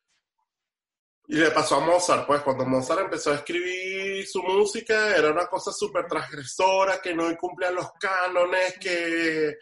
y 1.29 1.35
le 1.35 1.51
pasó 1.51 1.75
a 1.75 1.79
Mozart, 1.81 2.25
pues 2.25 2.41
cuando 2.41 2.65
Mozart 2.65 3.01
empezó 3.01 3.31
a 3.31 3.35
escribir 3.35 4.25
su 4.25 4.41
música 4.41 5.15
era 5.15 5.31
una 5.31 5.47
cosa 5.47 5.73
súper 5.73 6.05
transgresora, 6.07 7.01
que 7.01 7.13
no 7.13 7.35
cumplía 7.35 7.71
los 7.71 7.91
cánones, 7.99 8.77
que... 8.79 9.57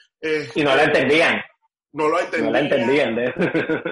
y 0.53 0.63
no 0.63 0.75
la 0.75 0.83
entendían. 0.83 1.41
No 1.93 2.09
lo 2.09 2.19
entendían. 2.19 2.45
No 2.45 2.51
la 2.51 2.59
entendían. 2.59 3.33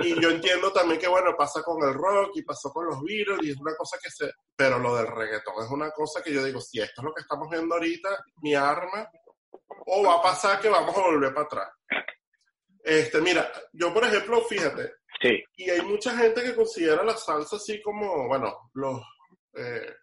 Y 0.03 0.21
yo 0.21 0.29
entiendo 0.29 0.71
también 0.71 0.99
que, 0.99 1.07
bueno, 1.07 1.33
pasa 1.37 1.63
con 1.63 1.81
el 1.87 1.93
rock 1.95 2.33
y 2.35 2.43
pasó 2.43 2.69
con 2.71 2.85
los 2.85 3.01
Beatles 3.01 3.39
y 3.41 3.51
es 3.51 3.57
una 3.57 3.73
cosa 3.75 3.97
que 4.03 4.11
se... 4.11 4.29
Pero 4.55 4.77
lo 4.77 4.95
del 4.97 5.07
reggaetón 5.07 5.63
es 5.63 5.71
una 5.71 5.89
cosa 5.91 6.21
que 6.21 6.33
yo 6.33 6.43
digo, 6.43 6.59
si 6.59 6.79
esto 6.79 7.01
es 7.01 7.05
lo 7.05 7.13
que 7.13 7.21
estamos 7.21 7.49
viendo 7.49 7.73
ahorita, 7.73 8.09
mi 8.41 8.53
arma, 8.53 9.09
o 9.85 10.03
va 10.03 10.15
a 10.15 10.21
pasar 10.21 10.59
que 10.59 10.69
vamos 10.69 10.95
a 10.95 11.01
volver 11.01 11.33
para 11.33 11.45
atrás. 11.45 11.69
Este, 12.83 13.21
mira, 13.21 13.49
yo 13.71 13.93
por 13.93 14.03
ejemplo, 14.03 14.41
fíjate, 14.41 14.93
sí. 15.21 15.41
y 15.55 15.69
hay 15.69 15.81
mucha 15.81 16.15
gente 16.17 16.43
que 16.43 16.55
considera 16.55 17.03
la 17.03 17.15
salsa 17.15 17.55
así 17.55 17.81
como, 17.81 18.27
bueno, 18.27 18.69
los, 18.73 19.01
eh, 19.55 19.95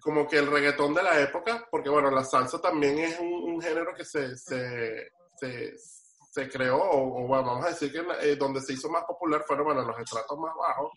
como 0.00 0.26
que 0.26 0.38
el 0.38 0.50
reggaetón 0.50 0.94
de 0.94 1.02
la 1.02 1.20
época, 1.20 1.66
porque 1.70 1.88
bueno, 1.88 2.10
la 2.10 2.24
salsa 2.24 2.60
también 2.60 2.98
es 2.98 3.18
un, 3.20 3.60
género 3.62 3.94
que 3.94 4.04
se, 4.04 4.36
se, 4.36 5.10
se, 5.38 6.48
creó, 6.48 6.80
o, 6.82 7.28
vamos 7.28 7.64
a 7.64 7.68
decir 7.68 7.92
que 7.92 8.04
eh, 8.22 8.34
donde 8.34 8.60
se 8.60 8.72
hizo 8.72 8.90
más 8.90 9.04
popular 9.04 9.44
fueron, 9.46 9.66
bueno, 9.66 9.82
los 9.82 9.98
estratos 10.00 10.36
más 10.36 10.52
bajos, 10.56 10.90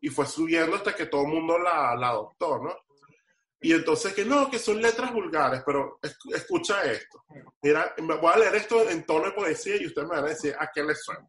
y 0.00 0.08
fue 0.08 0.26
subiendo 0.26 0.76
hasta 0.76 0.94
que 0.94 1.06
todo 1.06 1.22
el 1.22 1.28
mundo 1.28 1.58
la, 1.58 1.96
la 1.96 2.10
adoptó, 2.10 2.58
¿no? 2.58 2.76
Y 3.64 3.72
entonces 3.72 4.12
que 4.12 4.26
no, 4.26 4.50
que 4.50 4.58
son 4.58 4.82
letras 4.82 5.10
vulgares, 5.10 5.62
pero 5.64 5.98
escucha 6.34 6.84
esto. 6.84 7.24
Mira, 7.62 7.94
voy 7.96 8.30
a 8.30 8.36
leer 8.36 8.56
esto 8.56 8.90
en 8.90 9.06
tono 9.06 9.24
de 9.24 9.32
poesía 9.32 9.80
y 9.80 9.86
ustedes 9.86 10.06
me 10.06 10.16
van 10.16 10.26
a 10.26 10.28
decir 10.28 10.54
a 10.58 10.70
qué 10.70 10.84
le 10.84 10.94
suena. 10.94 11.26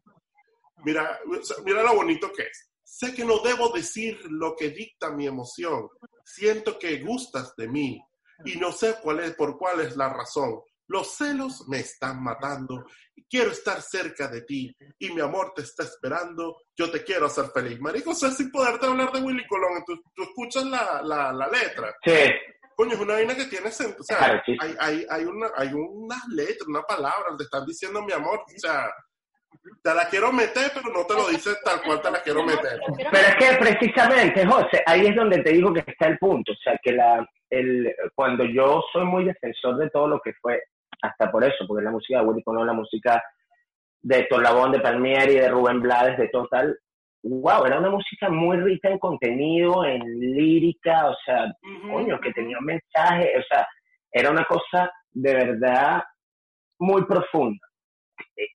Mira, 0.84 1.18
mira 1.64 1.82
lo 1.82 1.94
bonito 1.94 2.30
que 2.30 2.42
es. 2.42 2.68
Sé 2.84 3.14
que 3.14 3.24
no 3.24 3.38
debo 3.38 3.70
decir 3.70 4.20
lo 4.28 4.54
que 4.54 4.68
dicta 4.68 5.10
mi 5.10 5.26
emoción. 5.26 5.88
Siento 6.26 6.78
que 6.78 6.98
gustas 6.98 7.56
de 7.56 7.68
mí 7.68 7.98
y 8.44 8.56
no 8.56 8.70
sé 8.70 8.96
cuál 9.02 9.20
es, 9.20 9.34
por 9.34 9.56
cuál 9.56 9.80
es 9.80 9.96
la 9.96 10.10
razón. 10.10 10.60
Los 10.88 11.16
celos 11.16 11.66
me 11.68 11.80
están 11.80 12.22
matando 12.22 12.84
quiero 13.28 13.50
estar 13.50 13.80
cerca 13.80 14.28
de 14.28 14.42
ti 14.42 14.74
y 14.98 15.10
mi 15.10 15.20
amor 15.20 15.52
te 15.54 15.62
está 15.62 15.84
esperando. 15.84 16.56
Yo 16.76 16.90
te 16.90 17.04
quiero 17.04 17.26
hacer 17.26 17.46
feliz. 17.46 17.80
Marico, 17.80 18.10
o 18.10 18.14
sea, 18.14 18.30
sin 18.30 18.50
poderte 18.50 18.86
hablar 18.86 19.12
de 19.12 19.20
Willy 19.20 19.46
Colón, 19.46 19.82
tú, 19.86 20.00
tú 20.14 20.22
escuchas 20.22 20.64
la, 20.64 21.02
la, 21.02 21.32
la, 21.32 21.48
letra. 21.48 21.94
Sí. 22.04 22.30
Coño, 22.74 22.92
es 22.92 23.00
una 23.00 23.14
vaina 23.14 23.34
que 23.34 23.46
tiene 23.46 23.70
sentido. 23.70 24.00
O 24.00 24.04
sea, 24.04 24.42
hay, 24.60 24.76
hay, 24.78 25.06
hay, 25.08 25.24
una, 25.24 25.50
hay 25.56 25.72
unas 25.72 26.26
letras, 26.28 26.68
una 26.68 26.82
palabra, 26.82 27.36
te 27.36 27.44
están 27.44 27.64
diciendo 27.64 28.02
mi 28.02 28.12
amor. 28.12 28.40
O 28.40 28.58
sea, 28.58 28.90
te 29.82 29.94
la 29.94 30.08
quiero 30.08 30.30
meter, 30.30 30.70
pero 30.74 30.92
no 30.92 31.06
te 31.06 31.14
lo 31.14 31.28
dice 31.28 31.54
tal 31.64 31.82
cual 31.82 32.02
te 32.02 32.10
la 32.10 32.22
quiero 32.22 32.44
meter. 32.44 32.78
Pero 33.10 33.28
es 33.28 33.36
que 33.36 33.56
precisamente, 33.56 34.46
José, 34.46 34.82
ahí 34.84 35.06
es 35.06 35.16
donde 35.16 35.42
te 35.42 35.52
digo 35.52 35.72
que 35.72 35.84
está 35.86 36.08
el 36.08 36.18
punto. 36.18 36.52
O 36.52 36.56
sea, 36.56 36.78
que 36.82 36.92
la, 36.92 37.26
el, 37.48 37.94
cuando 38.14 38.44
yo 38.44 38.84
soy 38.92 39.04
muy 39.04 39.24
defensor 39.24 39.78
de 39.78 39.88
todo 39.88 40.08
lo 40.08 40.20
que 40.20 40.34
fue 40.34 40.62
hasta 41.02 41.30
por 41.30 41.44
eso, 41.44 41.66
porque 41.66 41.84
la 41.84 41.90
música 41.90 42.20
de 42.20 42.26
Willy 42.26 42.42
Colón, 42.42 42.66
la 42.66 42.72
música 42.72 43.22
de 44.02 44.24
Torlabón, 44.24 44.72
de 44.72 44.80
Palmieri, 44.80 45.34
de 45.34 45.48
Rubén 45.48 45.80
Blades, 45.80 46.18
de 46.18 46.28
Total, 46.28 46.76
wow, 47.22 47.64
era 47.64 47.78
una 47.78 47.90
música 47.90 48.28
muy 48.28 48.56
rica 48.58 48.88
en 48.88 48.98
contenido, 48.98 49.84
en 49.84 50.00
lírica, 50.20 51.08
o 51.08 51.16
sea, 51.24 51.52
coño, 51.90 52.20
que 52.20 52.32
tenía 52.32 52.58
un 52.58 52.66
mensaje, 52.66 53.32
o 53.38 53.42
sea, 53.42 53.66
era 54.12 54.30
una 54.30 54.44
cosa 54.44 54.90
de 55.12 55.34
verdad 55.34 56.02
muy 56.78 57.04
profunda. 57.04 57.66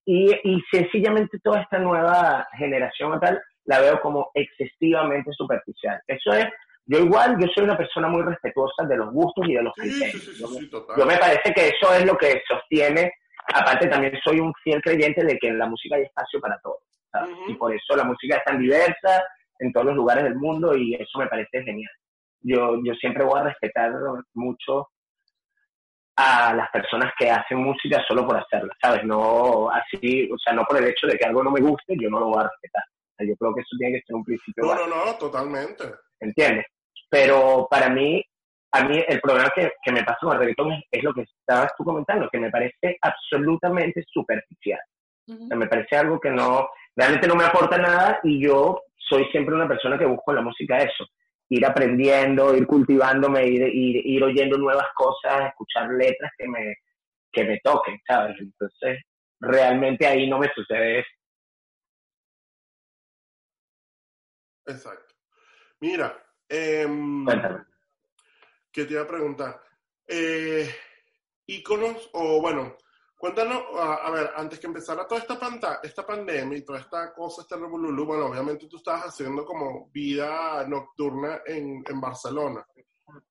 Y, 0.06 0.32
y 0.44 0.62
sencillamente 0.72 1.40
toda 1.44 1.62
esta 1.62 1.80
nueva 1.80 2.48
generación 2.58 3.20
tal 3.20 3.42
la 3.66 3.80
veo 3.80 4.00
como 4.02 4.32
excesivamente 4.34 5.32
superficial. 5.34 6.00
Eso 6.08 6.34
es 6.34 6.46
yo 6.92 7.06
igual, 7.06 7.38
yo 7.40 7.48
soy 7.56 7.64
una 7.64 7.78
persona 7.78 8.10
muy 8.10 8.22
respetuosa 8.22 8.84
de 8.86 8.98
los 8.98 9.14
gustos 9.14 9.48
y 9.48 9.54
de 9.54 9.64
los 9.64 9.74
criterios. 9.74 10.38
yo, 10.38 11.06
me 11.06 11.18
parece 11.18 11.54
que 11.54 11.70
eso 11.70 11.94
es 11.94 12.06
lo 12.06 12.18
que 12.18 12.42
sostiene, 12.46 13.14
aparte 13.54 13.88
también 13.88 14.20
soy 14.22 14.42
un 14.42 14.54
fiel 14.62 14.82
creyente 14.82 15.24
de 15.24 15.38
que 15.38 15.48
en 15.48 15.58
la 15.58 15.68
música 15.68 15.96
hay 15.96 16.04
espacio 16.04 16.42
para 16.42 16.60
todos. 16.60 16.80
Y 17.48 17.54
por 17.54 17.74
eso 17.74 17.96
la 17.96 18.04
música 18.04 18.38
es 18.38 18.44
tan 18.44 18.60
diversa, 18.60 19.24
en 19.60 19.72
todos 19.72 19.86
los 19.86 19.96
lugares 19.96 20.26
del 20.26 20.36
mundo 20.36 20.76
y 20.76 20.96
eso 20.96 21.18
me 21.18 21.28
parece 21.28 21.64
genial. 21.64 21.92
Yo, 22.42 22.76
yo 22.84 22.94
siempre 22.96 23.24
voy 23.24 23.40
a 23.40 23.44
respetar 23.44 23.94
mucho 24.34 24.90
a 26.18 26.54
las 26.54 26.70
personas 26.72 27.14
que 27.18 27.32
hacen 27.32 27.60
música 27.60 28.04
solo 28.06 28.28
por 28.28 28.36
hacerla, 28.36 28.76
¿sabes? 28.82 29.06
No 29.06 29.70
así, 29.70 30.30
o 30.30 30.38
sea, 30.38 30.54
no 30.54 30.66
por 30.66 30.78
el 30.78 30.90
hecho 30.90 31.08
de 31.08 31.18
que 31.18 31.26
algo 31.26 31.42
no 31.42 31.52
me 31.52 31.62
guste, 31.62 31.96
yo 31.98 32.10
no 32.10 32.20
lo 32.20 32.26
voy 32.28 32.40
a 32.44 32.50
respetar. 32.50 32.84
yo 33.20 33.36
creo 33.38 33.56
que 33.56 33.62
eso 33.62 33.78
tiene 33.80 33.98
que 33.98 34.06
ser 34.06 34.16
un 34.18 34.26
principio. 34.26 34.66
No, 34.66 34.76
no, 34.76 35.06
no, 35.06 35.14
totalmente. 35.18 35.86
¿Entiendes? 36.20 36.66
Pero 37.12 37.68
para 37.70 37.90
mí, 37.90 38.24
a 38.72 38.86
mí 38.86 39.04
el 39.06 39.20
problema 39.20 39.52
que, 39.54 39.74
que 39.84 39.92
me 39.92 40.04
pasa 40.04 40.20
con 40.22 40.32
el 40.32 40.40
reggaetón 40.40 40.82
es, 40.90 41.04
lo 41.04 41.14
que 41.14 41.24
estabas 41.24 41.74
tú 41.78 41.84
comentando, 41.84 42.30
que 42.32 42.40
me 42.40 42.50
parece 42.50 42.98
absolutamente 43.02 44.02
superficial. 44.08 44.80
me 45.28 45.68
parece 45.68 45.98
algo 45.98 46.22
que 46.22 46.30
no, 46.30 46.70
realmente 46.96 47.28
no 47.28 47.36
me 47.36 47.44
aporta 47.44 47.78
nada 47.78 48.22
y 48.24 48.42
yo 48.42 48.84
soy 48.96 49.26
siempre 49.26 49.56
una 49.56 49.68
persona 49.68 49.98
que 50.00 50.06
busco 50.06 50.32
en 50.32 50.38
la 50.38 50.42
música 50.42 50.78
eso, 50.78 51.06
ir 51.50 51.66
aprendiendo, 51.66 52.56
ir 52.56 52.66
cultivándome, 52.66 53.46
ir, 53.46 53.62
ir, 54.06 54.24
oyendo 54.24 54.58
nuevas 54.58 54.88
cosas, 54.96 55.50
escuchar 55.50 55.90
letras 55.90 56.32
que 56.38 56.48
me, 56.48 56.76
que 57.30 57.44
me 57.44 57.60
toquen, 57.62 58.00
¿sabes? 58.08 58.38
Entonces, 58.40 59.02
realmente 59.42 60.08
ahí 60.08 60.30
no 60.30 60.40
me 60.40 60.50
sucede 60.56 61.00
eso. 61.00 61.10
Exacto. 64.68 65.14
Mira, 65.82 66.16
eh, 66.52 66.88
¿qué 68.72 68.86
te 68.86 68.94
iba 68.94 69.04
a 69.04 69.08
preguntar? 69.08 69.62
Eh, 70.08 70.70
íconos, 71.48 72.10
o 72.14 72.42
bueno, 72.42 72.78
Cuéntanos, 73.22 73.64
a, 73.78 74.10
ver, 74.10 74.32
antes 74.36 74.60
que 74.60 74.66
empezara 74.66 75.08
toda 75.08 75.22
esta, 75.22 75.40
panta, 75.40 75.80
esta 75.84 76.04
pandemia 76.04 76.58
y 76.58 76.66
toda 76.66 76.80
esta 76.80 77.14
cosa, 77.14 77.44
este 77.44 77.56
revolulu, 77.56 78.04
bueno, 78.04 78.26
obviamente 78.26 78.66
tú 78.66 78.78
estabas 78.78 79.04
haciendo 79.04 79.46
como 79.46 79.92
vida 79.92 80.66
nocturna 80.68 81.40
en, 81.46 81.84
en 81.88 82.02
Barcelona. 82.02 82.66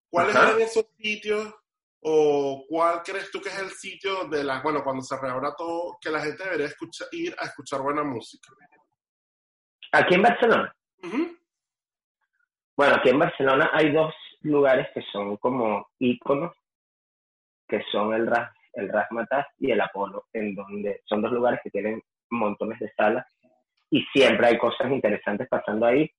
¿Cuáles 0.08 0.36
eran 0.36 0.60
esos 0.60 0.86
sitios 0.96 1.52
o 2.02 2.66
cuál 2.68 3.02
crees 3.02 3.32
tú 3.32 3.40
que 3.40 3.48
es 3.48 3.58
el 3.58 3.70
sitio 3.70 4.28
de 4.28 4.44
la, 4.44 4.62
bueno, 4.62 4.84
cuando 4.84 5.02
se 5.02 5.18
reabra 5.18 5.56
todo, 5.56 5.98
que 6.00 6.08
la 6.08 6.20
gente 6.20 6.44
debería 6.44 6.66
escuchar, 6.66 7.08
ir 7.10 7.34
a 7.36 7.46
escuchar 7.46 7.82
buena 7.82 8.04
música? 8.04 8.48
Aquí 9.90 10.14
en 10.14 10.22
Barcelona. 10.22 10.72
Bueno, 12.80 12.94
aquí 12.94 13.10
en 13.10 13.18
Barcelona 13.18 13.68
hay 13.74 13.92
dos 13.92 14.14
lugares 14.40 14.88
que 14.94 15.02
son 15.12 15.36
como 15.36 15.88
íconos, 15.98 16.54
que 17.68 17.82
son 17.92 18.14
el 18.14 18.26
RAS 18.26 18.50
el 18.72 18.88
Razmataz 18.88 19.48
y 19.58 19.70
el 19.70 19.82
Apolo, 19.82 20.24
en 20.32 20.54
donde 20.54 21.02
son 21.04 21.20
dos 21.20 21.30
lugares 21.30 21.60
que 21.62 21.68
tienen 21.68 22.00
montones 22.30 22.78
de 22.80 22.90
salas 22.96 23.26
y 23.90 24.02
siempre 24.14 24.46
hay 24.46 24.56
cosas 24.56 24.90
interesantes 24.90 25.46
pasando 25.46 25.84
ahí, 25.84 26.10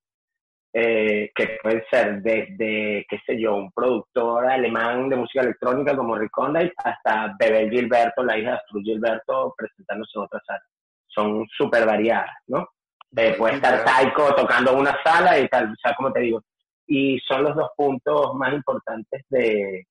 eh, 0.71 1.31
que 1.33 1.57
pueden 1.63 1.83
ser 1.89 2.21
desde, 2.21 3.07
qué 3.09 3.19
sé 3.25 3.41
yo, 3.41 3.55
un 3.55 3.71
productor 3.71 4.45
alemán 4.45 5.09
de 5.09 5.15
música 5.15 5.41
electrónica 5.41 5.97
como 5.97 6.15
Rick 6.15 6.29
Condit 6.29 6.73
hasta 6.77 7.35
Bebel 7.39 7.71
Gilberto, 7.71 8.23
la 8.23 8.37
hija 8.37 8.51
de 8.51 8.57
Astrid 8.57 8.83
Gilberto, 8.83 9.55
presentándose 9.57 10.11
en 10.13 10.25
otra 10.25 10.39
sala. 10.45 10.61
Son 11.07 11.43
súper 11.57 11.87
variadas, 11.87 12.29
¿no? 12.45 12.67
Eh, 13.17 13.33
puede 13.35 13.55
estar 13.55 13.83
Taiko 13.83 14.35
tocando 14.35 14.77
una 14.77 14.95
sala 15.03 15.39
y 15.39 15.47
tal, 15.47 15.71
o 15.71 15.75
sea, 15.81 15.95
como 15.95 16.13
te 16.13 16.19
digo. 16.19 16.43
Y 16.87 17.19
son 17.19 17.43
los 17.43 17.55
dos 17.55 17.69
puntos 17.77 18.33
más 18.35 18.53
importantes 18.53 19.23
de, 19.29 19.85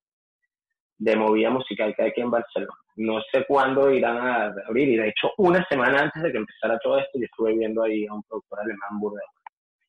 de 1.01 1.17
movida 1.17 1.51
musical 1.51 1.95
que 1.95 2.03
hay 2.03 2.11
aquí 2.11 2.21
en 2.21 2.31
Barcelona. 2.31 2.75
No 2.97 3.23
sé 3.33 3.47
cuándo 3.47 3.91
irán 3.91 4.19
a 4.19 4.53
abrir 4.69 4.89
y 4.89 4.97
de 4.97 5.09
hecho 5.09 5.33
una 5.39 5.65
semana 5.67 6.03
antes 6.03 6.23
de 6.23 6.31
que 6.31 6.39
empezara 6.39 6.79
todo 6.79 6.99
esto 6.99 7.19
yo 7.19 7.25
estuve 7.25 7.57
viendo 7.57 7.83
ahí 7.83 8.07
a 8.07 8.13
un 8.13 8.23
productor 8.25 8.61
alemán 8.61 9.01
Burdeos. 9.01 9.31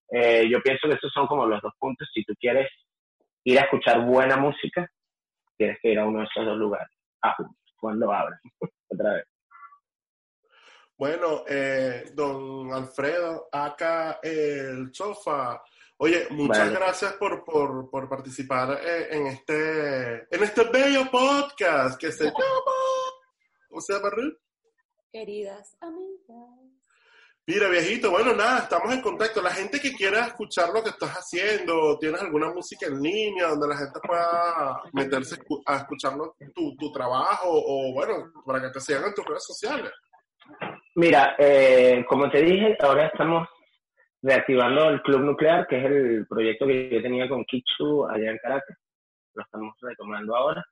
Eh, 0.09 0.47
yo 0.49 0.61
pienso 0.61 0.87
que 0.87 0.95
esos 0.95 1.11
son 1.11 1.27
como 1.27 1.45
los 1.45 1.61
dos 1.61 1.73
puntos. 1.77 2.09
Si 2.13 2.23
tú 2.23 2.33
quieres 2.39 2.69
ir 3.43 3.59
a 3.59 3.63
escuchar 3.63 4.05
buena 4.05 4.37
música, 4.37 4.89
tienes 5.57 5.77
que 5.81 5.91
ir 5.91 5.99
a 5.99 6.05
uno 6.05 6.19
de 6.19 6.25
esos 6.25 6.45
dos 6.45 6.57
lugares. 6.57 6.87
Ah, 7.21 7.35
cuando 7.77 8.11
abran, 8.11 8.39
otra 8.89 9.13
vez. 9.15 9.25
Bueno, 10.97 11.43
eh, 11.49 12.11
don 12.13 12.71
Alfredo, 12.71 13.47
acá 13.51 14.19
el 14.23 14.93
sofá 14.93 15.61
Oye, 16.03 16.25
muchas 16.31 16.71
gracias 16.71 17.13
por, 17.13 17.43
por, 17.43 17.87
por 17.91 18.09
participar 18.09 18.79
eh, 18.83 19.09
en 19.11 19.27
este 19.27 20.35
en 20.35 20.43
este 20.43 20.63
bello 20.63 21.11
podcast 21.11 22.01
que 22.01 22.11
se 22.11 22.23
llama 22.25 22.39
¿Cómo 23.69 23.81
se 23.81 23.93
llama, 23.93 24.09
Queridas 25.11 25.77
amigas. 25.79 26.59
Mira, 27.45 27.69
viejito, 27.69 28.09
bueno, 28.09 28.33
nada, 28.33 28.61
estamos 28.61 28.91
en 28.91 29.01
contacto. 29.01 29.43
La 29.43 29.51
gente 29.51 29.79
que 29.79 29.93
quiera 29.93 30.25
escuchar 30.25 30.69
lo 30.69 30.81
que 30.81 30.89
estás 30.89 31.11
haciendo, 31.11 31.99
tienes 31.99 32.19
alguna 32.19 32.51
música 32.51 32.87
en 32.87 32.99
línea 32.99 33.49
donde 33.49 33.67
la 33.67 33.77
gente 33.77 33.99
pueda 33.99 34.81
meterse 34.93 35.35
a 35.67 35.77
escuchar 35.77 36.13
tu, 36.55 36.75
tu 36.77 36.91
trabajo 36.91 37.47
o, 37.47 37.93
bueno, 37.93 38.31
para 38.43 38.59
que 38.59 38.71
te 38.71 38.79
sigan 38.79 39.03
en 39.05 39.13
tus 39.13 39.25
redes 39.25 39.45
sociales. 39.45 39.91
Mira, 40.95 41.35
eh, 41.37 42.03
como 42.09 42.27
te 42.31 42.41
dije, 42.41 42.75
ahora 42.79 43.05
estamos 43.05 43.47
reactivando 44.21 44.89
el 44.89 45.01
Club 45.01 45.21
Nuclear, 45.21 45.67
que 45.67 45.77
es 45.77 45.85
el 45.85 46.27
proyecto 46.27 46.67
que 46.67 46.89
yo 46.89 47.01
tenía 47.01 47.27
con 47.27 47.43
Kichu 47.45 48.07
allá 48.07 48.31
en 48.31 48.37
Caracas. 48.37 48.77
Lo 49.33 49.43
estamos 49.43 49.75
retomando 49.81 50.35
ahora. 50.35 50.63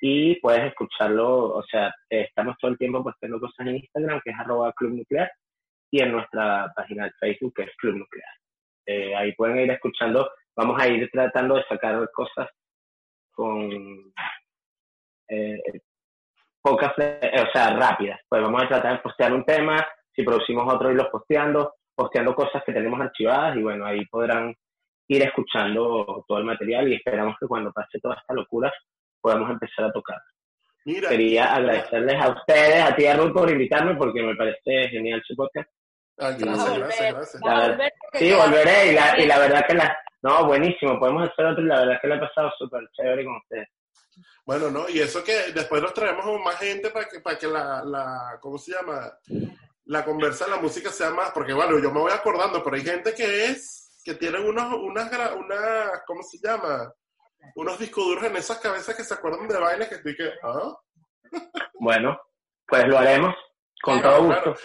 Y 0.00 0.40
puedes 0.40 0.64
escucharlo, 0.64 1.56
o 1.56 1.62
sea, 1.64 1.92
estamos 2.08 2.56
todo 2.60 2.70
el 2.70 2.78
tiempo 2.78 3.02
poniendo 3.02 3.40
cosas 3.40 3.66
en 3.66 3.76
Instagram, 3.76 4.20
que 4.24 4.30
es 4.30 4.38
arroba 4.38 4.72
Club 4.72 4.92
Nuclear, 4.92 5.30
y 5.90 6.00
en 6.02 6.12
nuestra 6.12 6.72
página 6.76 7.04
de 7.06 7.12
Facebook, 7.18 7.54
que 7.56 7.62
es 7.64 7.76
Club 7.76 7.96
Nuclear. 7.96 8.30
Eh, 8.86 9.14
ahí 9.16 9.34
pueden 9.34 9.58
ir 9.58 9.70
escuchando, 9.70 10.30
vamos 10.56 10.80
a 10.80 10.86
ir 10.86 11.10
tratando 11.10 11.56
de 11.56 11.64
sacar 11.64 12.08
cosas 12.12 12.48
con 13.32 14.12
eh, 15.28 15.60
pocas, 16.62 16.92
eh, 16.98 17.44
o 17.46 17.50
sea, 17.52 17.70
rápidas. 17.70 18.20
Pues 18.28 18.40
vamos 18.40 18.62
a 18.62 18.68
tratar 18.68 18.92
de 18.92 19.02
postear 19.02 19.32
un 19.32 19.44
tema, 19.44 19.86
si 20.14 20.22
producimos 20.22 20.72
otro, 20.72 20.90
irlos 20.90 21.08
posteando, 21.10 21.74
posteando 21.98 22.32
cosas 22.32 22.62
que 22.64 22.72
tenemos 22.72 23.00
archivadas 23.00 23.56
y 23.56 23.62
bueno, 23.62 23.84
ahí 23.84 24.06
podrán 24.06 24.54
ir 25.08 25.22
escuchando 25.22 26.24
todo 26.28 26.38
el 26.38 26.44
material 26.44 26.86
y 26.88 26.94
esperamos 26.94 27.34
que 27.40 27.48
cuando 27.48 27.72
pase 27.72 27.98
toda 28.00 28.14
esta 28.14 28.34
locura 28.34 28.72
podamos 29.20 29.50
empezar 29.50 29.86
a 29.86 29.92
tocar. 29.92 30.18
Quería 30.84 31.56
agradecerles 31.56 32.22
a 32.22 32.28
ustedes, 32.28 32.82
a 32.82 32.94
ti, 32.94 33.04
a 33.04 33.16
Ruth, 33.16 33.32
por 33.32 33.50
invitarme 33.50 33.96
porque 33.96 34.22
me 34.22 34.36
parece 34.36 34.88
genial 34.90 35.20
su 35.26 35.34
podcast. 35.34 35.68
Gracias, 36.16 36.78
gracias, 36.78 37.40
gracias. 37.40 37.92
sí, 38.12 38.32
volveré 38.32 38.92
y 38.92 38.94
la, 38.94 39.20
y 39.20 39.26
la 39.26 39.38
verdad 39.40 39.66
que 39.66 39.74
la... 39.74 39.98
No, 40.22 40.46
buenísimo, 40.46 41.00
podemos 41.00 41.28
hacer 41.28 41.46
otro 41.46 41.64
y 41.64 41.66
la 41.66 41.80
verdad 41.80 41.98
que 42.00 42.08
le 42.08 42.14
he 42.14 42.20
pasado 42.20 42.52
súper 42.56 42.88
chévere 42.92 43.24
con 43.24 43.36
ustedes. 43.36 43.68
Bueno, 44.46 44.70
no, 44.70 44.88
y 44.88 45.00
eso 45.00 45.22
que 45.24 45.52
después 45.52 45.82
nos 45.82 45.92
traemos 45.92 46.24
más 46.44 46.56
gente 46.58 46.90
para 46.90 47.06
que, 47.06 47.20
para 47.20 47.36
que 47.36 47.46
la, 47.48 47.82
la, 47.84 48.38
¿cómo 48.40 48.56
se 48.56 48.72
llama? 48.72 49.12
La 49.88 50.04
conversa 50.04 50.46
la 50.46 50.58
música 50.58 50.92
sea 50.92 51.10
más, 51.10 51.30
porque 51.30 51.54
bueno, 51.54 51.78
yo 51.78 51.90
me 51.90 52.00
voy 52.00 52.12
acordando, 52.12 52.62
pero 52.62 52.76
hay 52.76 52.84
gente 52.84 53.14
que 53.14 53.46
es, 53.46 53.98
que 54.04 54.14
tienen 54.14 54.46
unos, 54.46 54.74
unas, 54.74 55.10
unas, 55.34 56.02
¿cómo 56.06 56.22
se 56.22 56.38
llama? 56.46 56.92
Unos 57.54 57.78
discos 57.78 58.04
duros 58.04 58.24
en 58.24 58.36
esas 58.36 58.58
cabezas 58.58 58.94
que 58.94 59.04
se 59.04 59.14
acuerdan 59.14 59.48
de 59.48 59.56
bailes 59.56 59.88
que 59.88 59.94
estoy 59.94 60.14
que, 60.14 60.30
¿ah? 60.42 60.76
Bueno, 61.80 62.20
pues 62.66 62.86
lo 62.86 62.98
haremos. 62.98 63.34
Con 63.80 64.02
todo 64.02 64.24
gusto. 64.24 64.56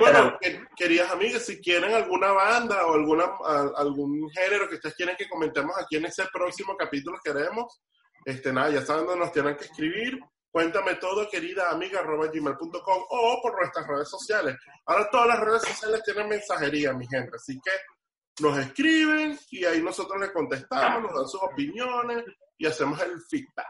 bueno, 0.00 0.38
queridas 0.74 1.12
amigas, 1.12 1.44
si 1.44 1.60
quieren 1.60 1.94
alguna 1.94 2.32
banda 2.32 2.86
o 2.86 2.94
alguna, 2.94 3.30
algún 3.76 4.28
género 4.30 4.68
que 4.68 4.76
ustedes 4.76 4.96
quieren 4.96 5.16
que 5.16 5.28
comentemos 5.28 5.76
aquí 5.78 5.96
en 5.96 6.06
ese 6.06 6.24
próximo 6.32 6.74
capítulo 6.76 7.18
que 7.22 7.30
haremos, 7.30 7.82
este, 8.24 8.52
nada, 8.52 8.70
ya 8.70 8.80
saben 8.80 9.04
dónde 9.04 9.20
nos 9.20 9.32
tienen 9.32 9.56
que 9.56 9.64
escribir. 9.64 10.18
Cuéntame 10.54 10.94
todo, 10.94 11.28
querida 11.28 11.68
amiga, 11.68 12.00
gmail.com 12.02 13.04
o 13.10 13.40
por 13.42 13.60
nuestras 13.60 13.88
redes 13.88 14.08
sociales. 14.08 14.54
Ahora 14.86 15.10
todas 15.10 15.26
las 15.26 15.40
redes 15.40 15.62
sociales 15.62 16.00
tienen 16.04 16.28
mensajería, 16.28 16.92
mi 16.92 17.08
gente, 17.08 17.32
así 17.34 17.60
que 17.60 17.72
nos 18.40 18.56
escriben 18.58 19.36
y 19.50 19.64
ahí 19.64 19.82
nosotros 19.82 20.20
les 20.20 20.30
contestamos, 20.30 21.02
nos 21.02 21.12
dan 21.12 21.28
sus 21.28 21.42
opiniones 21.42 22.22
y 22.56 22.66
hacemos 22.66 23.02
el 23.02 23.20
feedback. 23.28 23.66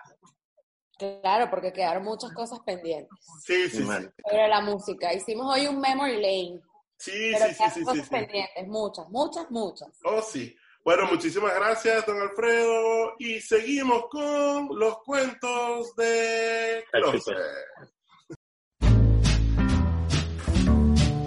Claro, 0.99 1.49
porque 1.49 1.73
quedaron 1.73 2.05
muchas 2.05 2.31
cosas 2.35 2.61
pendientes. 2.67 3.19
Sí, 3.43 3.67
sí, 3.71 3.79
sí. 3.79 3.83
Sobre 3.83 4.49
la 4.49 4.61
música. 4.61 5.15
Hicimos 5.15 5.57
hoy 5.57 5.67
un 5.67 5.81
memory 5.81 6.17
lane. 6.17 6.61
Sí, 6.99 7.35
sí, 7.35 7.55
sí, 7.55 7.65
sí, 7.77 7.83
cosas 7.83 8.11
pendientes, 8.11 8.67
muchas, 8.67 9.09
muchas, 9.09 9.51
muchas. 9.51 9.89
Oh, 10.05 10.21
sí. 10.21 10.55
Bueno, 10.85 11.07
muchísimas 11.11 11.55
gracias, 11.55 12.05
don 12.05 12.21
Alfredo. 12.21 13.15
Y 13.19 13.41
seguimos 13.41 14.05
con 14.11 14.79
los 14.79 14.99
cuentos 14.99 15.97
de 15.97 16.85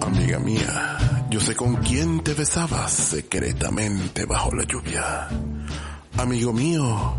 Amiga 0.01 0.39
mía, 0.39 0.97
yo 1.31 1.39
sé 1.39 1.55
con 1.55 1.75
quién 1.77 2.23
te 2.23 2.35
besabas 2.35 2.93
secretamente 2.93 4.25
bajo 4.25 4.55
la 4.55 4.63
lluvia. 4.63 5.27
Amigo 6.17 6.53
mío, 6.53 7.17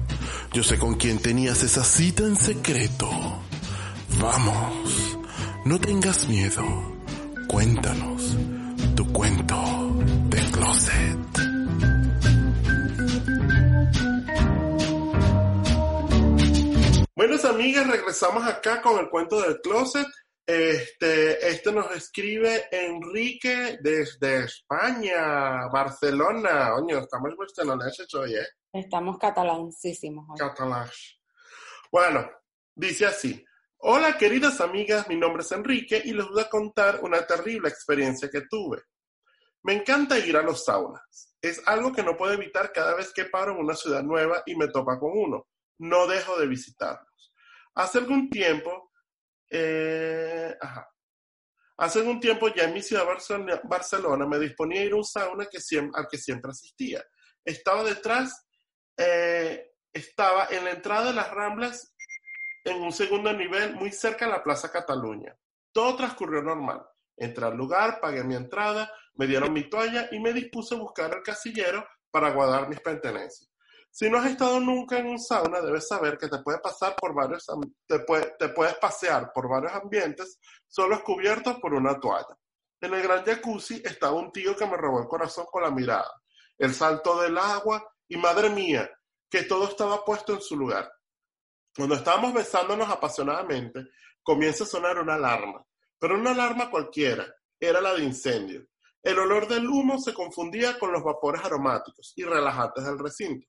yo 0.52 0.62
sé 0.62 0.78
con 0.78 0.94
quién 0.94 1.18
tenías 1.20 1.64
esa 1.64 1.82
cita 1.82 2.22
en 2.22 2.36
secreto. 2.36 3.10
Vamos, 4.20 5.18
no 5.64 5.80
tengas 5.80 6.28
miedo. 6.28 6.62
Cuéntanos 7.48 8.36
tu 8.94 9.12
cuento 9.12 9.56
de 10.28 10.38
closet. 10.52 11.17
Buenas 17.18 17.44
amigas, 17.44 17.84
regresamos 17.84 18.46
acá 18.46 18.80
con 18.80 18.96
el 19.00 19.10
cuento 19.10 19.40
del 19.40 19.60
closet. 19.60 20.06
Este, 20.46 21.48
este 21.48 21.72
nos 21.72 21.90
escribe 21.90 22.68
Enrique 22.70 23.76
desde 23.80 24.44
España, 24.44 25.66
Barcelona. 25.66 26.76
Oye, 26.76 26.96
estamos 26.96 27.36
barceloneses 27.36 28.14
hoy, 28.14 28.36
¿eh? 28.36 28.46
Estamos 28.72 29.18
catalancísimos 29.18 30.26
hoy. 30.30 30.38
Catalán. 30.38 30.88
Bueno, 31.90 32.30
dice 32.76 33.06
así. 33.06 33.44
Hola, 33.78 34.16
queridas 34.16 34.60
amigas, 34.60 35.08
mi 35.08 35.16
nombre 35.16 35.42
es 35.42 35.50
Enrique 35.50 36.00
y 36.04 36.12
les 36.12 36.28
voy 36.28 36.40
a 36.40 36.48
contar 36.48 37.00
una 37.02 37.26
terrible 37.26 37.68
experiencia 37.68 38.30
que 38.30 38.42
tuve. 38.42 38.80
Me 39.64 39.72
encanta 39.72 40.20
ir 40.20 40.36
a 40.36 40.42
los 40.42 40.64
saunas. 40.64 41.34
Es 41.42 41.66
algo 41.66 41.92
que 41.92 42.04
no 42.04 42.16
puedo 42.16 42.32
evitar 42.32 42.70
cada 42.72 42.94
vez 42.94 43.12
que 43.12 43.24
paro 43.24 43.54
en 43.54 43.58
una 43.58 43.74
ciudad 43.74 44.04
nueva 44.04 44.44
y 44.46 44.54
me 44.54 44.68
topa 44.68 45.00
con 45.00 45.10
uno. 45.18 45.48
No 45.78 46.06
dejo 46.06 46.38
de 46.38 46.46
visitarlos. 46.46 47.34
Hace 47.74 47.98
algún 47.98 48.28
tiempo 48.28 48.92
eh, 49.50 50.56
Hace 51.80 52.00
algún 52.00 52.18
tiempo 52.18 52.48
ya 52.48 52.64
en 52.64 52.74
mi 52.74 52.82
ciudad 52.82 53.06
Barcelona, 53.62 54.26
me 54.26 54.40
disponía 54.40 54.80
a 54.80 54.84
ir 54.84 54.92
a 54.92 54.96
un 54.96 55.04
sauna 55.04 55.44
al 55.94 56.08
que 56.08 56.18
siempre 56.18 56.50
asistía. 56.50 57.04
Estaba 57.44 57.84
detrás, 57.84 58.48
eh, 58.96 59.70
estaba 59.92 60.48
en 60.50 60.64
la 60.64 60.72
entrada 60.72 61.06
de 61.06 61.12
las 61.12 61.30
Ramblas, 61.30 61.94
en 62.64 62.82
un 62.82 62.90
segundo 62.90 63.32
nivel, 63.32 63.76
muy 63.76 63.92
cerca 63.92 64.26
de 64.26 64.32
la 64.32 64.42
Plaza 64.42 64.72
Cataluña. 64.72 65.36
Todo 65.72 65.94
transcurrió 65.96 66.42
normal. 66.42 66.84
Entré 67.16 67.46
al 67.46 67.56
lugar, 67.56 68.00
pagué 68.00 68.24
mi 68.24 68.34
entrada, 68.34 68.92
me 69.14 69.28
dieron 69.28 69.52
mi 69.52 69.70
toalla 69.70 70.08
y 70.10 70.18
me 70.18 70.32
dispuse 70.32 70.74
a 70.74 70.78
buscar 70.78 71.14
el 71.14 71.22
casillero 71.22 71.86
para 72.10 72.30
guardar 72.30 72.68
mis 72.68 72.80
pertenencias. 72.80 73.48
Si 73.90 74.08
no 74.08 74.18
has 74.18 74.30
estado 74.30 74.60
nunca 74.60 74.98
en 74.98 75.06
un 75.06 75.18
sauna, 75.18 75.60
debes 75.60 75.88
saber 75.88 76.18
que 76.18 76.28
te 76.28 76.38
puede 76.38 76.58
pasar 76.58 76.94
por 76.96 77.14
varios, 77.14 77.46
te, 77.86 77.98
puedes 78.00 78.74
pasear 78.78 79.32
por 79.32 79.48
varios 79.48 79.72
ambientes 79.72 80.38
solo 80.66 81.02
cubiertos 81.02 81.58
por 81.58 81.74
una 81.74 81.98
toalla. 81.98 82.36
En 82.80 82.94
el 82.94 83.02
gran 83.02 83.24
jacuzzi 83.24 83.82
estaba 83.84 84.12
un 84.12 84.30
tío 84.30 84.54
que 84.54 84.66
me 84.66 84.76
robó 84.76 85.00
el 85.00 85.08
corazón 85.08 85.46
con 85.50 85.62
la 85.62 85.70
mirada. 85.70 86.10
El 86.56 86.74
salto 86.74 87.20
del 87.20 87.36
agua 87.38 87.84
y 88.06 88.16
madre 88.16 88.50
mía, 88.50 88.88
que 89.28 89.42
todo 89.42 89.68
estaba 89.68 90.04
puesto 90.04 90.34
en 90.34 90.40
su 90.40 90.56
lugar. 90.56 90.90
Cuando 91.76 91.96
estábamos 91.96 92.34
besándonos 92.34 92.88
apasionadamente, 92.88 93.88
comienza 94.22 94.64
a 94.64 94.68
sonar 94.68 94.98
una 94.98 95.14
alarma, 95.14 95.64
pero 95.98 96.14
una 96.14 96.30
alarma 96.30 96.70
cualquiera, 96.70 97.26
era 97.60 97.80
la 97.80 97.94
de 97.94 98.04
incendio. 98.04 98.66
El 99.02 99.18
olor 99.18 99.48
del 99.48 99.66
humo 99.66 99.98
se 99.98 100.14
confundía 100.14 100.78
con 100.78 100.92
los 100.92 101.02
vapores 101.02 101.44
aromáticos 101.44 102.12
y 102.16 102.24
relajantes 102.24 102.84
del 102.84 102.98
recinto. 102.98 103.46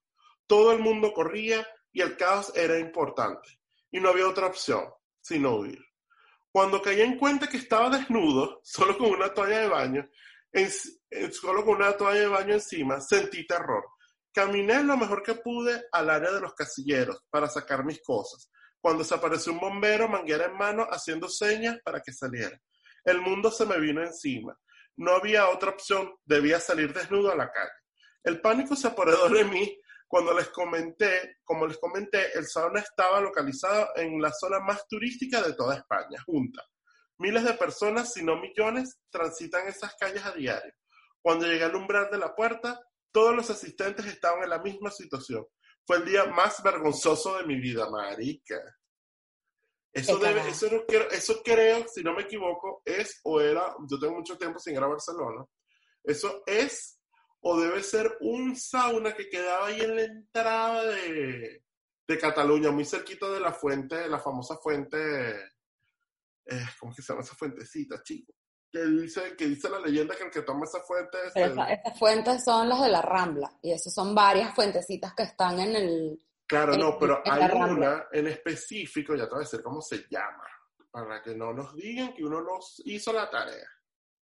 Todo 0.49 0.71
el 0.71 0.79
mundo 0.79 1.13
corría 1.13 1.63
y 1.91 2.01
el 2.01 2.17
caos 2.17 2.51
era 2.55 2.79
importante, 2.79 3.59
y 3.91 3.99
no 3.99 4.09
había 4.09 4.27
otra 4.27 4.47
opción 4.47 4.83
sino 5.21 5.57
huir. 5.57 5.79
Cuando 6.51 6.81
caí 6.81 7.01
en 7.01 7.19
cuenta 7.19 7.47
que 7.47 7.57
estaba 7.57 7.91
desnudo, 7.91 8.61
solo 8.63 8.97
con 8.97 9.11
una 9.11 9.31
toalla 9.31 9.59
de 9.59 9.67
baño, 9.67 10.09
solo 11.31 11.63
con 11.63 11.75
una 11.75 11.95
toalla 11.95 12.21
de 12.21 12.27
baño 12.27 12.53
encima, 12.55 12.99
sentí 12.99 13.45
terror. 13.45 13.83
Caminé 14.33 14.81
lo 14.83 14.97
mejor 14.97 15.21
que 15.21 15.35
pude 15.35 15.83
al 15.91 16.09
área 16.09 16.31
de 16.31 16.41
los 16.41 16.55
casilleros 16.55 17.19
para 17.29 17.47
sacar 17.47 17.85
mis 17.85 18.01
cosas, 18.01 18.49
cuando 18.81 19.03
se 19.03 19.13
apareció 19.13 19.53
un 19.53 19.59
bombero, 19.59 20.07
manguera 20.07 20.45
en 20.45 20.57
mano, 20.57 20.87
haciendo 20.89 21.29
señas 21.29 21.77
para 21.83 22.01
que 22.01 22.11
saliera. 22.11 22.59
El 23.03 23.21
mundo 23.21 23.51
se 23.51 23.67
me 23.67 23.79
vino 23.79 24.01
encima. 24.01 24.57
No 24.97 25.11
había 25.11 25.49
otra 25.49 25.69
opción, 25.69 26.15
debía 26.25 26.59
salir 26.59 26.91
desnudo 26.91 27.31
a 27.31 27.35
la 27.35 27.51
calle. 27.51 27.69
El 28.23 28.41
pánico 28.41 28.75
se 28.75 28.87
apoderó 28.87 29.29
de 29.29 29.43
mí 29.43 29.79
cuando 30.09 30.33
les 30.33 30.49
comenté, 30.49 31.37
como 31.43 31.67
les 31.67 31.77
comenté, 31.77 32.35
el 32.35 32.47
sauna 32.47 32.79
estaba 32.79 33.21
localizado 33.21 33.89
en 33.95 34.19
la 34.19 34.33
zona 34.33 34.59
más 34.59 34.87
turística 34.87 35.39
de 35.43 35.53
toda 35.53 35.75
España, 35.75 36.19
junta. 36.25 36.63
Miles 37.19 37.43
de 37.43 37.53
personas, 37.53 38.11
si 38.11 38.23
no 38.23 38.35
millones, 38.37 38.99
transitan 39.11 39.67
esas 39.67 39.95
calles 39.99 40.25
a 40.25 40.31
diario. 40.31 40.73
Cuando 41.21 41.45
llegué 41.45 41.63
al 41.63 41.75
umbral 41.75 42.09
de 42.09 42.17
la 42.17 42.33
puerta, 42.33 42.81
todos 43.11 43.35
los 43.35 43.51
asistentes 43.51 44.07
estaban 44.07 44.43
en 44.43 44.49
la 44.49 44.57
misma 44.57 44.89
situación. 44.89 45.45
Fue 45.85 45.97
el 45.97 46.05
día 46.05 46.25
más 46.25 46.63
vergonzoso 46.63 47.37
de 47.37 47.45
mi 47.45 47.59
vida, 47.59 47.87
marica. 47.87 48.59
Eso, 49.93 50.17
debe, 50.17 50.41
eso, 50.49 50.85
eso 51.11 51.41
creo, 51.43 51.85
si 51.87 52.01
no 52.01 52.15
me 52.15 52.23
equivoco, 52.23 52.81
es 52.83 53.19
o 53.25 53.39
era, 53.39 53.75
yo 53.87 53.99
tengo 53.99 54.15
mucho 54.15 54.37
tiempo 54.39 54.57
sin 54.57 54.73
ir 54.73 54.81
a 54.81 54.87
Barcelona, 54.87 55.45
eso 56.03 56.43
es 56.45 56.98
o 57.41 57.59
debe 57.59 57.81
ser 57.83 58.17
un 58.21 58.55
sauna 58.55 59.13
que 59.13 59.29
quedaba 59.29 59.67
ahí 59.67 59.81
en 59.81 59.95
la 59.95 60.03
entrada 60.03 60.83
de, 60.85 61.63
Cataluña, 62.19 62.71
muy 62.71 62.85
cerquita 62.85 63.29
de 63.29 63.39
la 63.39 63.53
fuente, 63.53 64.07
la 64.07 64.17
famosa 64.17 64.57
fuente, 64.57 64.97
eh, 66.45 66.65
¿cómo 66.79 66.93
que 66.93 67.03
se 67.03 67.13
llama 67.13 67.21
esa 67.21 67.35
fuentecita, 67.35 68.01
chico? 68.01 68.33
Que 68.71 68.83
dice, 68.83 69.35
que 69.37 69.45
dice 69.45 69.69
la 69.69 69.79
leyenda 69.79 70.15
que 70.15 70.23
el 70.23 70.31
que 70.31 70.41
toma 70.41 70.65
esa 70.65 70.79
fuente 70.81 71.17
es... 71.27 71.33
Estas 71.35 71.99
fuentes 71.99 72.43
son 72.43 72.67
las 72.67 72.81
de 72.81 72.89
la 72.89 73.03
Rambla, 73.03 73.59
y 73.61 73.71
esas 73.71 73.93
son 73.93 74.15
varias 74.15 74.55
fuentecitas 74.55 75.13
que 75.13 75.23
están 75.23 75.59
en 75.59 75.75
el... 75.75 76.19
Claro, 76.47 76.75
no, 76.77 76.97
pero 76.97 77.21
hay 77.23 77.43
una 77.51 78.07
en 78.11 78.25
específico, 78.25 79.15
ya 79.15 79.25
te 79.25 79.29
voy 79.29 79.41
a 79.41 79.45
decir 79.45 79.61
cómo 79.61 79.79
se 79.79 80.07
llama, 80.09 80.47
para 80.89 81.21
que 81.21 81.35
no 81.35 81.53
nos 81.53 81.75
digan 81.75 82.11
que 82.15 82.25
uno 82.25 82.41
nos 82.41 82.81
hizo 82.85 83.13
la 83.13 83.29
tarea. 83.29 83.67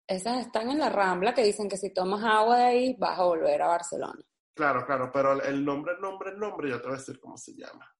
Esas 0.07 0.45
están 0.45 0.69
en 0.69 0.79
la 0.79 0.89
Rambla 0.89 1.33
que 1.33 1.43
dicen 1.43 1.67
que 1.67 1.75
si 1.75 1.93
tomas 1.93 2.23
agua 2.23 2.57
de 2.57 2.63
ahí 2.63 2.95
vas 2.97 3.19
a 3.19 3.23
volver 3.23 3.61
a 3.61 3.67
Barcelona. 3.67 4.23
Claro, 4.55 4.85
claro, 4.85 5.11
pero 5.11 5.43
el 5.43 5.63
nombre, 5.63 5.93
el 5.93 6.01
nombre, 6.01 6.31
el 6.31 6.39
nombre, 6.39 6.69
ya 6.69 6.77
te 6.77 6.87
voy 6.87 6.93
a 6.93 6.97
decir 6.97 7.19
cómo 7.19 7.37
se 7.37 7.53
llama. 7.53 7.93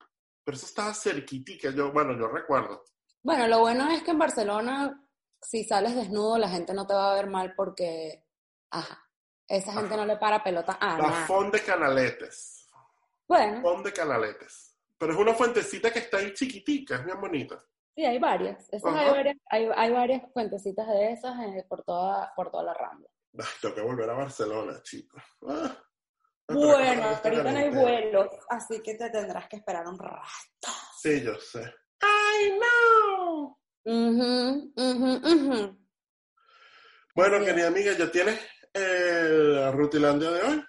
Pero 0.43 0.55
eso 0.55 0.65
estaba 0.65 0.93
cerquitica, 0.93 1.69
yo, 1.71 1.91
bueno, 1.91 2.17
yo 2.17 2.29
recuerdo. 2.29 2.85
Bueno, 3.21 3.47
lo 3.47 3.59
bueno 3.59 3.91
es 3.91 4.01
que 4.03 4.11
en 4.11 4.19
Barcelona, 4.19 5.05
si 5.41 5.65
sales 5.65 5.95
desnudo, 5.95 6.37
la 6.37 6.49
gente 6.49 6.73
no 6.73 6.87
te 6.87 6.93
va 6.93 7.11
a 7.11 7.15
ver 7.15 7.27
mal 7.27 7.53
porque, 7.55 8.25
ajá, 8.71 9.05
esa 9.47 9.73
gente 9.73 9.97
no 9.97 10.05
le 10.05 10.17
para 10.17 10.41
pelota 10.41 10.73
a 10.73 10.97
La 10.97 11.11
Fond 11.27 11.53
de 11.53 11.61
Canaletes. 11.61 12.69
Bueno. 13.27 13.61
Fond 13.61 13.85
de 13.85 13.93
Canaletes. 13.93 14.77
Pero 14.97 15.13
es 15.13 15.19
una 15.19 15.33
fuentecita 15.33 15.91
que 15.91 15.99
está 15.99 16.17
ahí 16.17 16.33
chiquitica, 16.33 16.95
es 16.95 17.05
bien 17.05 17.19
bonita. 17.19 17.61
Sí, 17.97 18.05
hay 18.05 18.19
varias. 18.19 18.69
hay, 18.71 19.09
varias 19.09 19.37
hay, 19.49 19.91
varias 19.91 20.31
fuentecitas 20.31 20.87
de 20.87 21.13
esas 21.13 21.33
eh, 21.47 21.65
por, 21.67 21.83
toda, 21.83 22.31
por 22.35 22.51
toda 22.51 22.65
la 22.65 22.75
rambla. 22.75 23.09
tengo 23.59 23.73
que 23.73 23.81
volver 23.81 24.07
a 24.07 24.13
Barcelona, 24.13 24.79
chicos. 24.83 25.19
Ah, 25.47 25.75
bueno, 26.47 27.07
ahorita 27.23 27.51
no 27.51 27.57
hay 27.57 27.69
vuelos, 27.71 28.27
así 28.49 28.83
que 28.83 28.93
te 28.93 29.09
tendrás 29.09 29.49
que 29.49 29.55
esperar 29.55 29.87
un 29.87 29.97
rato. 29.97 30.27
Sí, 31.01 31.23
yo 31.23 31.39
sé. 31.39 31.73
I 32.03 32.59
know. 32.59 33.57
bueno, 37.15 37.43
querida 37.43 37.67
amiga, 37.69 37.93
¿ya 37.97 38.11
tienes 38.11 38.39
el 38.73 39.73
Rutilandia 39.73 40.29
de 40.29 40.41
hoy? 40.43 40.63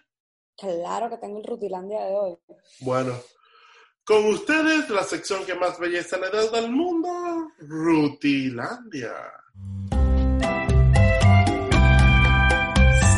Claro 0.56 1.10
que 1.10 1.18
tengo 1.18 1.40
el 1.40 1.44
Rutilandia 1.44 2.06
de 2.06 2.14
hoy. 2.14 2.38
Bueno, 2.80 3.12
con 4.09 4.24
ustedes, 4.24 4.88
la 4.88 5.04
sección 5.04 5.44
que 5.44 5.54
más 5.54 5.78
belleza 5.78 6.16
le 6.16 6.30
da 6.30 6.59
al 6.59 6.72
mundo, 6.72 7.52
Rutilandia. 7.61 9.12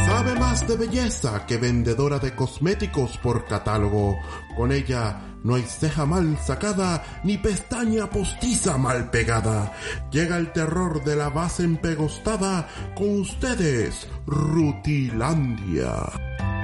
Sabe 0.05 0.35
más 0.35 0.67
de 0.67 0.77
belleza 0.77 1.47
que 1.47 1.59
vendedora 1.59 2.19
de 2.19 2.35
cosméticos 2.35 3.19
por 3.19 3.47
catálogo. 3.47 4.19
Con 4.57 4.73
ella 4.73 5.39
no 5.45 5.55
hay 5.55 5.63
ceja 5.63 6.07
mal 6.07 6.37
sacada 6.39 7.05
ni 7.23 7.39
pestaña 7.39 8.11
postiza 8.11 8.77
mal 8.77 9.13
pegada. 9.13 9.73
Llega 10.11 10.39
el 10.39 10.53
terror 10.53 11.05
de 11.05 11.15
la 11.15 11.29
base 11.29 11.63
empegostada 11.63 12.69
con 12.97 13.21
ustedes, 13.21 14.09
Rutilandia. 14.27 16.60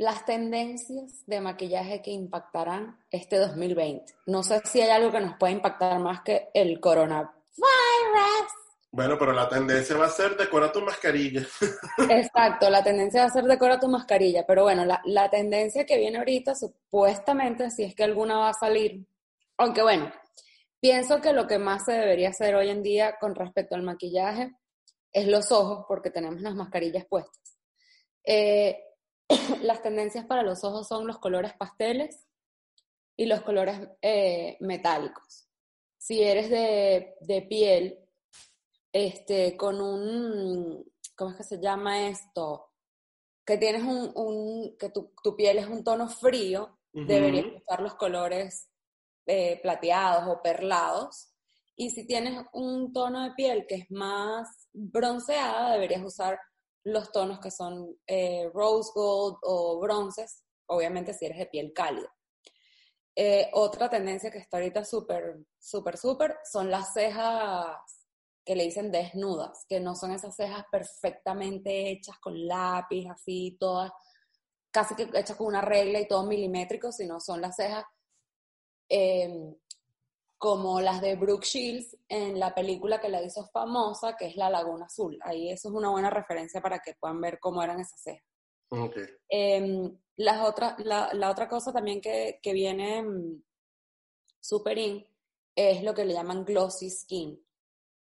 Las 0.00 0.24
tendencias 0.24 1.26
de 1.26 1.42
maquillaje 1.42 2.00
que 2.00 2.10
impactarán 2.10 2.98
este 3.10 3.36
2020. 3.36 4.14
No 4.26 4.42
sé 4.42 4.62
si 4.64 4.80
hay 4.80 4.88
algo 4.88 5.12
que 5.12 5.20
nos 5.20 5.36
pueda 5.36 5.52
impactar 5.52 6.00
más 6.00 6.22
que 6.22 6.48
el 6.54 6.80
coronavirus. 6.80 7.34
Bueno, 8.90 9.18
pero 9.18 9.32
la 9.34 9.46
tendencia 9.46 9.94
va 9.98 10.06
a 10.06 10.10
ser 10.10 10.38
decora 10.38 10.72
tu 10.72 10.80
mascarilla. 10.80 11.42
Exacto, 12.08 12.70
la 12.70 12.82
tendencia 12.82 13.20
va 13.20 13.26
a 13.26 13.32
ser 13.32 13.44
decora 13.44 13.78
tu 13.78 13.88
mascarilla, 13.88 14.46
pero 14.46 14.62
bueno, 14.62 14.86
la, 14.86 15.02
la 15.04 15.28
tendencia 15.28 15.84
que 15.84 15.98
viene 15.98 16.16
ahorita 16.16 16.54
supuestamente, 16.54 17.70
si 17.70 17.84
es 17.84 17.94
que 17.94 18.04
alguna 18.04 18.38
va 18.38 18.48
a 18.48 18.54
salir, 18.54 19.06
aunque 19.58 19.82
bueno, 19.82 20.10
pienso 20.80 21.20
que 21.20 21.34
lo 21.34 21.46
que 21.46 21.58
más 21.58 21.84
se 21.84 21.92
debería 21.92 22.30
hacer 22.30 22.54
hoy 22.54 22.70
en 22.70 22.82
día 22.82 23.16
con 23.20 23.34
respecto 23.34 23.74
al 23.74 23.82
maquillaje 23.82 24.54
es 25.12 25.28
los 25.28 25.52
ojos, 25.52 25.84
porque 25.86 26.10
tenemos 26.10 26.40
las 26.40 26.54
mascarillas 26.54 27.04
puestas. 27.04 27.58
Eh, 28.24 28.78
las 29.62 29.82
tendencias 29.82 30.26
para 30.26 30.42
los 30.42 30.64
ojos 30.64 30.86
son 30.88 31.06
los 31.06 31.18
colores 31.18 31.52
pasteles 31.54 32.26
y 33.16 33.26
los 33.26 33.42
colores 33.42 33.88
eh, 34.02 34.56
metálicos. 34.60 35.48
Si 35.98 36.22
eres 36.22 36.50
de, 36.50 37.14
de, 37.20 37.42
piel, 37.42 37.98
este, 38.92 39.56
con 39.56 39.80
un, 39.80 40.84
¿cómo 41.16 41.30
es 41.30 41.36
que 41.36 41.44
se 41.44 41.60
llama 41.60 42.08
esto? 42.08 42.70
que 43.50 43.58
tienes 43.58 43.82
un, 43.82 44.12
un 44.14 44.76
que 44.78 44.90
tu, 44.90 45.12
tu, 45.24 45.34
piel 45.34 45.58
es 45.58 45.66
un 45.66 45.82
tono 45.82 46.08
frío, 46.08 46.78
deberías 46.92 47.46
usar 47.46 47.80
los 47.80 47.94
colores 47.96 48.70
eh, 49.26 49.58
plateados 49.60 50.28
o 50.28 50.40
perlados. 50.40 51.32
Y 51.74 51.90
si 51.90 52.06
tienes 52.06 52.44
un 52.52 52.92
tono 52.92 53.24
de 53.24 53.32
piel 53.32 53.66
que 53.68 53.74
es 53.76 53.90
más 53.90 54.68
bronceada, 54.72 55.72
deberías 55.72 56.04
usar 56.04 56.38
los 56.84 57.12
tonos 57.12 57.40
que 57.40 57.50
son 57.50 57.96
eh, 58.06 58.50
rose 58.52 58.90
gold 58.94 59.36
o 59.42 59.80
bronces, 59.80 60.44
obviamente 60.66 61.14
si 61.14 61.26
eres 61.26 61.38
de 61.38 61.46
piel 61.46 61.72
cálida. 61.74 62.12
Eh, 63.14 63.50
otra 63.52 63.90
tendencia 63.90 64.30
que 64.30 64.38
está 64.38 64.56
ahorita 64.56 64.84
súper, 64.84 65.38
súper, 65.58 65.98
súper 65.98 66.36
son 66.50 66.70
las 66.70 66.92
cejas 66.94 67.76
que 68.44 68.56
le 68.56 68.64
dicen 68.64 68.90
desnudas, 68.90 69.66
que 69.68 69.80
no 69.80 69.94
son 69.94 70.12
esas 70.12 70.34
cejas 70.34 70.64
perfectamente 70.70 71.90
hechas 71.90 72.18
con 72.18 72.46
lápiz, 72.46 73.06
así, 73.10 73.56
todas, 73.60 73.92
casi 74.70 74.94
que 74.94 75.10
hechas 75.14 75.36
con 75.36 75.48
una 75.48 75.60
regla 75.60 76.00
y 76.00 76.08
todo 76.08 76.24
milimétrico, 76.24 76.92
sino 76.92 77.20
son 77.20 77.40
las 77.40 77.56
cejas 77.56 77.84
em, 78.88 79.54
como 80.40 80.80
las 80.80 81.02
de 81.02 81.16
Brooke 81.16 81.44
Shields 81.44 81.98
en 82.08 82.40
la 82.40 82.54
película 82.54 82.98
que 82.98 83.10
la 83.10 83.22
hizo 83.22 83.44
famosa, 83.48 84.16
que 84.16 84.26
es 84.26 84.36
La 84.36 84.48
Laguna 84.48 84.86
Azul. 84.86 85.18
Ahí 85.20 85.50
eso 85.50 85.68
es 85.68 85.74
una 85.74 85.90
buena 85.90 86.08
referencia 86.08 86.62
para 86.62 86.78
que 86.78 86.94
puedan 86.94 87.20
ver 87.20 87.38
cómo 87.38 87.62
eran 87.62 87.78
esas 87.78 88.00
cejas. 88.00 88.24
Okay. 88.70 89.04
Em, 89.28 89.94
las 90.16 90.40
otra, 90.40 90.76
la, 90.78 91.12
la, 91.12 91.30
otra 91.30 91.46
cosa 91.46 91.74
también 91.74 92.00
que, 92.00 92.40
que 92.42 92.54
viene 92.54 93.02
mm, 93.02 93.42
super 94.40 94.78
in 94.78 95.06
es 95.54 95.82
lo 95.82 95.92
que 95.92 96.06
le 96.06 96.14
llaman 96.14 96.46
glossy 96.46 96.88
skin, 96.88 97.38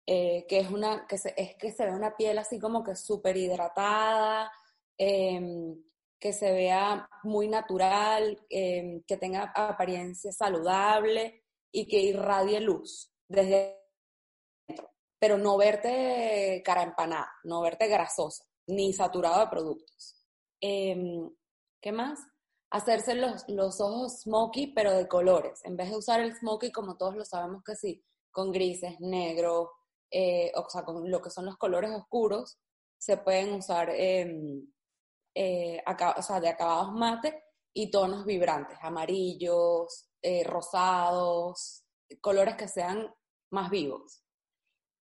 eh, 0.07 0.47
que 0.49 0.61
es 0.61 0.71
una 0.71 1.09
que 1.09 1.19
se, 1.19 1.35
es 1.37 1.57
que 1.57 1.73
se 1.73 1.87
ve 1.87 1.93
una 1.93 2.17
piel 2.17 2.39
así 2.39 2.61
como 2.61 2.85
que 2.85 2.95
súper 2.95 3.37
hidratada, 3.37 4.49
eh, 4.97 5.75
que 6.21 6.33
se 6.33 6.53
vea 6.53 7.11
muy 7.25 7.49
natural, 7.49 8.39
eh, 8.49 9.03
que 9.09 9.17
tenga 9.17 9.53
apariencia 9.57 10.31
saludable 10.31 11.43
y 11.73 11.87
que 11.87 12.01
irradie 12.01 12.61
luz 12.61 13.13
desde 13.29 13.81
dentro, 14.67 14.91
pero 15.19 15.39
no 15.39 15.57
verte 15.57 16.63
cara 16.65 16.83
empanada, 16.83 17.31
no 17.45 17.61
verte 17.61 17.89
grasosa, 17.89 18.45
ni 18.67 18.93
saturado 18.93 19.41
de 19.41 19.49
productos. 19.49 20.25
Em, 20.61 21.31
¿Qué 21.81 21.93
más? 21.93 22.21
Hacerse 22.71 23.15
los, 23.15 23.49
los 23.49 23.81
ojos 23.81 24.23
smoky, 24.23 24.69
pero 24.69 24.93
de 24.93 25.09
colores. 25.09 25.61
En 25.65 25.77
vez 25.77 25.91
de 25.91 25.97
usar 25.97 26.21
el 26.21 26.35
smoky, 26.35 26.73
como 26.73 26.97
todos 26.97 27.15
lo 27.15 27.25
sabemos 27.25 27.63
que 27.65 27.77
sí, 27.77 28.05
con 28.31 28.53
grises, 28.53 29.01
negro, 29.01 29.73
eh, 30.11 30.53
o 30.55 30.69
sea, 30.69 30.85
con 30.85 31.11
lo 31.11 31.21
que 31.23 31.31
son 31.31 31.47
los 31.47 31.57
colores 31.57 31.91
oscuros, 31.91 32.59
se 32.99 33.17
pueden 33.19 33.55
usar 33.55 33.91
em, 33.91 34.67
eh, 35.35 35.83
o 36.17 36.23
sea, 36.23 36.41
de 36.41 36.49
acabados 36.49 36.93
mate 36.93 37.45
y 37.73 37.91
tonos 37.91 38.25
vibrantes, 38.25 38.79
amarillos, 38.81 40.08
eh, 40.23 40.45
rosados, 40.45 41.85
colores 42.21 42.57
que 42.57 42.69
sean 42.69 43.13
más 43.51 43.71
vivos. 43.71 44.23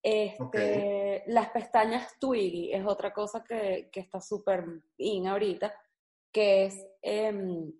Este, 0.02 1.24
Las 1.26 1.50
pestañas 1.50 2.16
Twiggy 2.20 2.72
es 2.72 2.86
otra 2.86 3.12
cosa 3.12 3.42
que, 3.42 3.90
que 3.92 4.00
está 4.00 4.20
súper 4.20 4.64
in 4.98 5.26
ahorita, 5.26 5.74
que, 6.32 6.66
es, 6.66 6.86
em, 7.02 7.72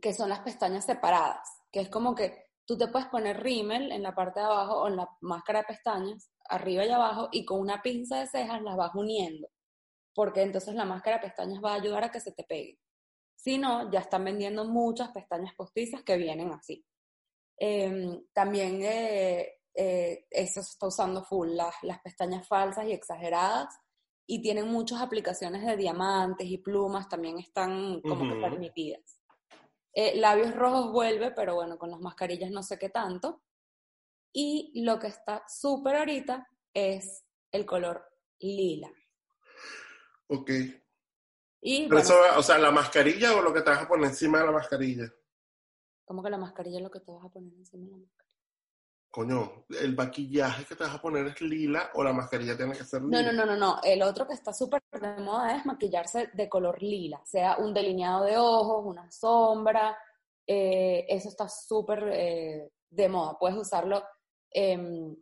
que 0.00 0.14
son 0.14 0.30
las 0.30 0.40
pestañas 0.40 0.86
separadas, 0.86 1.46
que 1.70 1.80
es 1.80 1.90
como 1.90 2.14
que 2.14 2.46
tú 2.64 2.78
te 2.78 2.88
puedes 2.88 3.08
poner 3.08 3.42
rímel 3.42 3.92
en 3.92 4.02
la 4.02 4.14
parte 4.14 4.40
de 4.40 4.46
abajo 4.46 4.82
o 4.82 4.88
en 4.88 4.96
la 4.96 5.08
máscara 5.20 5.60
de 5.60 5.66
pestañas, 5.66 6.30
arriba 6.48 6.86
y 6.86 6.90
abajo, 6.90 7.28
y 7.32 7.44
con 7.44 7.60
una 7.60 7.82
pinza 7.82 8.20
de 8.20 8.28
cejas 8.28 8.62
las 8.62 8.76
vas 8.76 8.94
uniendo, 8.94 9.48
porque 10.14 10.42
entonces 10.42 10.74
la 10.74 10.84
máscara 10.84 11.18
de 11.18 11.24
pestañas 11.24 11.62
va 11.62 11.72
a 11.72 11.76
ayudar 11.76 12.04
a 12.04 12.10
que 12.10 12.20
se 12.20 12.32
te 12.32 12.44
pegue. 12.44 12.78
Si 13.42 13.58
no, 13.58 13.90
ya 13.90 13.98
están 13.98 14.24
vendiendo 14.24 14.64
muchas 14.64 15.10
pestañas 15.10 15.52
postizas 15.56 16.04
que 16.04 16.16
vienen 16.16 16.52
así. 16.52 16.86
Em, 17.56 18.24
también 18.32 18.80
eh, 18.82 19.62
eh, 19.74 20.26
eso 20.30 20.62
se 20.62 20.70
está 20.70 20.86
usando 20.86 21.24
full, 21.24 21.48
las, 21.50 21.74
las 21.82 22.00
pestañas 22.02 22.46
falsas 22.46 22.86
y 22.86 22.92
exageradas, 22.92 23.76
y 24.28 24.40
tienen 24.40 24.68
muchas 24.68 25.00
aplicaciones 25.02 25.66
de 25.66 25.76
diamantes 25.76 26.46
y 26.46 26.58
plumas, 26.58 27.08
también 27.08 27.36
están 27.40 28.00
como 28.02 28.32
que 28.32 28.40
permitidas. 28.40 29.20
Eh, 29.92 30.20
labios 30.20 30.54
rojos 30.54 30.92
vuelve, 30.92 31.32
pero 31.32 31.56
bueno, 31.56 31.76
con 31.78 31.90
las 31.90 31.98
mascarillas 31.98 32.52
no 32.52 32.62
sé 32.62 32.78
qué 32.78 32.90
tanto. 32.90 33.42
Y 34.32 34.84
lo 34.84 35.00
que 35.00 35.08
está 35.08 35.42
súper 35.48 35.96
ahorita 35.96 36.46
es 36.72 37.24
el 37.50 37.66
color 37.66 38.08
lila. 38.38 38.92
Ok. 40.28 40.50
Y, 41.64 41.88
Pero 41.88 42.00
eso, 42.00 42.16
o 42.36 42.42
sea, 42.42 42.58
la 42.58 42.72
mascarilla 42.72 43.36
o 43.36 43.40
lo 43.40 43.54
que 43.54 43.62
te 43.62 43.70
vas 43.70 43.82
a 43.82 43.88
poner 43.88 44.10
encima 44.10 44.40
de 44.40 44.46
la 44.46 44.52
mascarilla. 44.52 45.12
¿Cómo 46.04 46.20
que 46.20 46.28
la 46.28 46.36
mascarilla 46.36 46.78
es 46.78 46.82
lo 46.82 46.90
que 46.90 46.98
te 46.98 47.12
vas 47.12 47.24
a 47.24 47.28
poner 47.28 47.54
encima 47.54 47.86
de 47.86 47.92
la 47.92 47.98
mascarilla? 47.98 48.32
Coño, 49.08 49.66
el 49.80 49.94
maquillaje 49.94 50.64
que 50.64 50.74
te 50.74 50.82
vas 50.82 50.94
a 50.94 51.00
poner 51.00 51.26
es 51.28 51.40
lila 51.40 51.90
o 51.94 52.02
la 52.02 52.12
mascarilla 52.12 52.56
tiene 52.56 52.72
que 52.72 52.82
ser 52.82 53.02
lila. 53.02 53.22
No, 53.22 53.32
no, 53.32 53.32
no, 53.32 53.46
no, 53.46 53.56
no. 53.56 53.80
El 53.84 54.02
otro 54.02 54.26
que 54.26 54.34
está 54.34 54.52
súper 54.52 54.82
de 54.90 55.22
moda 55.22 55.56
es 55.56 55.64
maquillarse 55.64 56.30
de 56.32 56.48
color 56.48 56.82
lila, 56.82 57.22
sea 57.24 57.58
un 57.58 57.72
delineado 57.72 58.24
de 58.24 58.36
ojos, 58.36 58.84
una 58.84 59.08
sombra. 59.12 59.96
Eh, 60.44 61.06
eso 61.08 61.28
está 61.28 61.48
súper 61.48 62.08
eh, 62.12 62.72
de 62.90 63.08
moda. 63.08 63.38
Puedes 63.38 63.56
usarlo, 63.56 64.02
eh, 64.50 65.14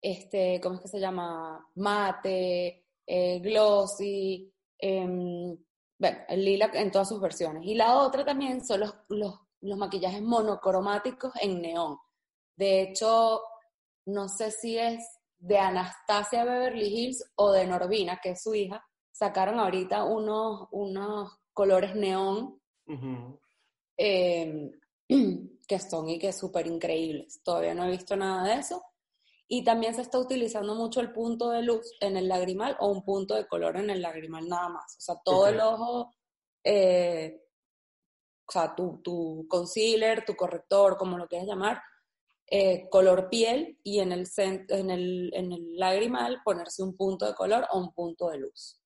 este, 0.00 0.60
¿cómo 0.60 0.74
es 0.74 0.80
que 0.80 0.88
se 0.88 0.98
llama? 0.98 1.64
Mate, 1.76 2.86
eh, 3.06 3.40
glossy, 3.40 4.51
em, 4.82 5.56
bueno, 5.98 6.18
el 6.28 6.44
lila 6.44 6.70
en 6.74 6.90
todas 6.90 7.08
sus 7.08 7.20
versiones. 7.20 7.64
Y 7.64 7.74
la 7.74 7.96
otra 7.96 8.24
también 8.24 8.62
son 8.64 8.80
los, 8.80 8.94
los, 9.08 9.40
los 9.62 9.78
maquillajes 9.78 10.20
monocromáticos 10.20 11.32
en 11.40 11.62
neón 11.62 11.96
de 12.56 12.82
hecho, 12.82 13.40
no 14.06 14.28
sé 14.28 14.50
si 14.50 14.78
es 14.78 15.04
de 15.38 15.58
Anastasia 15.58 16.44
Beverly 16.44 16.86
Hills 16.86 17.32
o 17.36 17.52
de 17.52 17.66
Norvina, 17.66 18.20
que 18.22 18.30
es 18.30 18.42
su 18.42 18.54
hija, 18.54 18.84
sacaron 19.10 19.58
ahorita 19.58 20.04
unos, 20.04 20.68
unos 20.70 21.32
colores 21.52 21.94
neón 21.94 22.60
em, 23.96 24.70
que 25.66 25.78
son 25.78 26.08
y 26.08 26.18
que 26.18 26.32
súper 26.32 26.66
increíbles. 26.66 27.42
Todavía 27.42 27.74
no 27.74 27.84
he 27.84 27.90
visto 27.90 28.16
nada 28.16 28.44
de 28.44 28.60
eso. 28.60 28.82
Y 29.54 29.64
también 29.64 29.94
se 29.94 30.00
está 30.00 30.18
utilizando 30.18 30.74
mucho 30.74 31.00
el 31.00 31.12
punto 31.12 31.50
de 31.50 31.60
luz 31.60 31.92
en 32.00 32.16
el 32.16 32.26
lagrimal 32.26 32.74
o 32.80 32.88
un 32.88 33.04
punto 33.04 33.34
de 33.34 33.46
color 33.46 33.76
en 33.76 33.90
el 33.90 34.00
lagrimal 34.00 34.48
nada 34.48 34.70
más. 34.70 34.96
O 34.96 35.00
sea, 35.02 35.16
todo 35.22 35.46
el 35.46 35.60
ojo, 35.60 36.10
eh, 36.64 37.38
o 38.48 38.50
sea, 38.50 38.74
tu, 38.74 39.02
tu 39.02 39.46
concealer, 39.50 40.24
tu 40.24 40.34
corrector, 40.36 40.96
como 40.96 41.18
lo 41.18 41.28
quieras 41.28 41.46
llamar, 41.46 41.82
eh, 42.46 42.88
color 42.88 43.28
piel 43.28 43.78
y 43.82 43.98
en 44.00 44.12
el, 44.12 44.26
en, 44.38 44.90
el, 44.90 45.30
en 45.34 45.52
el 45.52 45.76
lagrimal 45.76 46.40
ponerse 46.42 46.82
un 46.82 46.96
punto 46.96 47.26
de 47.26 47.34
color 47.34 47.66
o 47.72 47.78
un 47.78 47.92
punto 47.92 48.30
de 48.30 48.38
luz. 48.38 48.80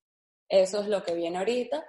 Eso 0.48 0.80
es 0.80 0.88
lo 0.88 1.00
que 1.04 1.14
viene 1.14 1.38
ahorita. 1.38 1.86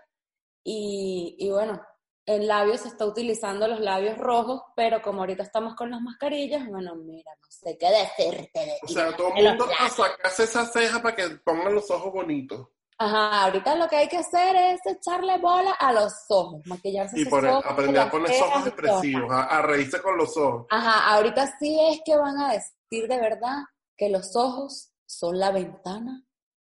Y, 0.64 1.36
y 1.40 1.50
bueno, 1.50 1.82
en 2.28 2.46
labios 2.46 2.82
se 2.82 2.90
está 2.90 3.06
utilizando 3.06 3.68
los 3.70 3.80
labios 3.80 4.18
rojos, 4.18 4.62
pero 4.76 5.02
como 5.02 5.22
ahorita 5.22 5.44
estamos 5.44 5.76
con 5.76 5.90
las 5.90 6.02
mascarillas, 6.02 6.68
bueno, 6.68 6.94
mira, 6.96 7.32
no 7.42 7.48
sé 7.50 7.78
qué 7.80 7.90
decirte. 7.90 8.78
o 8.84 8.88
sea, 8.88 9.16
todo 9.16 9.30
el 9.36 9.46
mundo 9.46 9.66
sacarse 9.90 10.44
esa 10.44 10.66
ceja 10.66 11.02
para 11.02 11.16
que 11.16 11.30
pongan 11.44 11.74
los 11.74 11.90
ojos 11.90 12.12
bonitos. 12.12 12.68
Ajá, 13.00 13.46
ahorita 13.46 13.76
lo 13.76 13.88
que 13.88 13.96
hay 13.96 14.08
que 14.10 14.18
hacer 14.18 14.56
es 14.56 14.82
echarle 14.86 15.38
bola 15.38 15.72
a 15.72 15.94
los 15.94 16.14
ojos, 16.30 16.62
maquillarse 16.66 17.22
y 17.22 17.26
poner, 17.26 17.52
aprender 17.64 18.02
a 18.02 18.12
poner 18.12 18.44
ojos 18.44 18.68
expresivos, 18.68 19.32
a, 19.32 19.62
reírse 19.62 20.02
con 20.02 20.18
los 20.18 20.36
ojos. 20.36 20.66
Ajá, 20.70 21.14
ahorita 21.14 21.48
sí 21.60 21.80
es 21.92 22.02
que 22.04 22.18
van 22.18 22.38
a 22.40 22.52
decir 22.52 23.08
de 23.08 23.20
verdad 23.20 23.64
que 23.96 24.10
los 24.10 24.36
ojos 24.36 24.92
son 25.06 25.40
la 25.40 25.52
ventana 25.52 26.24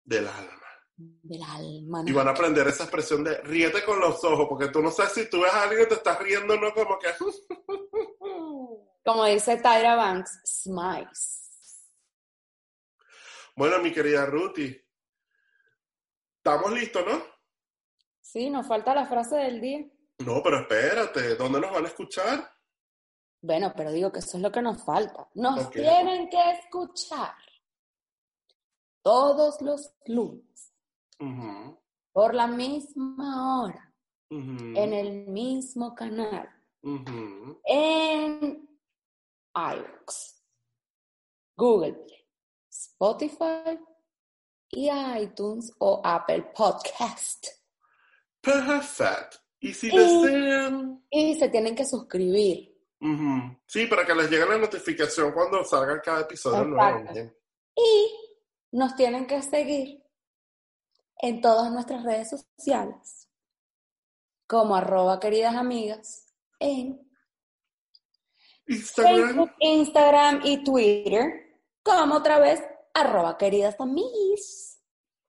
del 0.05 0.27
alma. 0.27 0.58
Del 1.29 1.43
alma. 1.43 2.03
Y 2.07 2.11
van 2.11 2.27
a 2.27 2.31
aprender 2.31 2.67
esa 2.67 2.83
expresión 2.83 3.23
de 3.23 3.37
ríete 3.41 3.85
con 3.85 3.99
los 3.99 4.23
ojos, 4.23 4.47
porque 4.49 4.69
tú 4.69 4.81
no 4.81 4.89
sabes 4.89 5.13
si 5.13 5.29
tú 5.29 5.41
ves 5.41 5.53
a 5.53 5.63
alguien 5.63 5.81
que 5.81 5.85
te 5.85 5.95
estás 5.95 6.19
riendo 6.19 6.59
no 6.59 6.73
como 6.73 6.97
que... 6.97 7.09
como 9.05 9.25
dice 9.25 9.57
Tyra 9.57 9.95
Banks, 9.95 10.41
smiles. 10.45 11.35
Bueno, 13.55 13.77
mi 13.79 13.91
querida 13.91 14.25
Ruthie, 14.25 14.89
Estamos 16.37 16.71
listos, 16.71 17.05
¿no? 17.05 17.21
Sí, 18.21 18.49
nos 18.49 18.65
falta 18.65 18.95
la 18.95 19.05
frase 19.05 19.35
del 19.35 19.59
día. 19.59 19.85
No, 20.19 20.41
pero 20.41 20.61
espérate, 20.61 21.35
¿dónde 21.35 21.59
nos 21.59 21.71
van 21.71 21.85
a 21.85 21.89
escuchar? 21.89 22.49
Bueno, 23.41 23.73
pero 23.75 23.91
digo 23.91 24.11
que 24.11 24.19
eso 24.19 24.37
es 24.37 24.43
lo 24.43 24.51
que 24.51 24.61
nos 24.61 24.83
falta. 24.83 25.27
Nos 25.35 25.69
tienen 25.69 26.29
que 26.29 26.51
escuchar 26.51 27.35
todos 29.01 29.61
los 29.61 29.93
lunes 30.05 30.48
por 32.13 32.33
la 32.33 32.47
misma 32.47 33.61
hora 33.61 33.93
en 34.29 34.93
el 34.93 35.27
mismo 35.27 35.93
canal 35.95 36.47
en 37.65 38.69
iVoox, 39.55 40.43
Google 41.57 41.93
Play, 41.93 42.25
Spotify 42.69 43.79
y 44.71 44.89
iTunes 45.21 45.73
o 45.79 46.01
Apple 46.03 46.51
Podcast. 46.55 47.47
Perfect. 48.41 49.35
Y 49.59 49.73
si 49.73 49.87
Y- 49.87 49.97
desean... 49.97 51.03
Y 51.09 51.35
se 51.35 51.49
tienen 51.49 51.75
que 51.75 51.83
suscribir. 51.85 52.69
Sí, 53.65 53.87
para 53.87 54.05
que 54.05 54.13
les 54.15 54.29
llegue 54.29 54.45
la 54.45 54.57
notificación 54.57 55.31
cuando 55.33 55.63
salga 55.63 56.01
cada 56.01 56.21
episodio 56.21 56.63
nuevo. 56.65 57.03
Y 57.75 58.11
nos 58.71 58.95
tienen 58.95 59.25
que 59.25 59.41
seguir 59.41 60.03
en 61.21 61.41
todas 61.41 61.71
nuestras 61.71 62.03
redes 62.03 62.29
sociales, 62.29 63.29
como 64.47 64.75
arroba 64.75 65.19
queridas 65.19 65.55
amigas, 65.55 66.33
en 66.59 66.99
Instagram. 68.67 69.27
Facebook, 69.27 69.51
Instagram 69.59 70.41
y 70.43 70.63
Twitter, 70.63 71.59
como 71.83 72.15
otra 72.15 72.39
vez 72.39 72.61
arroba 72.93 73.37
queridas 73.37 73.75
amigas. 73.79 74.79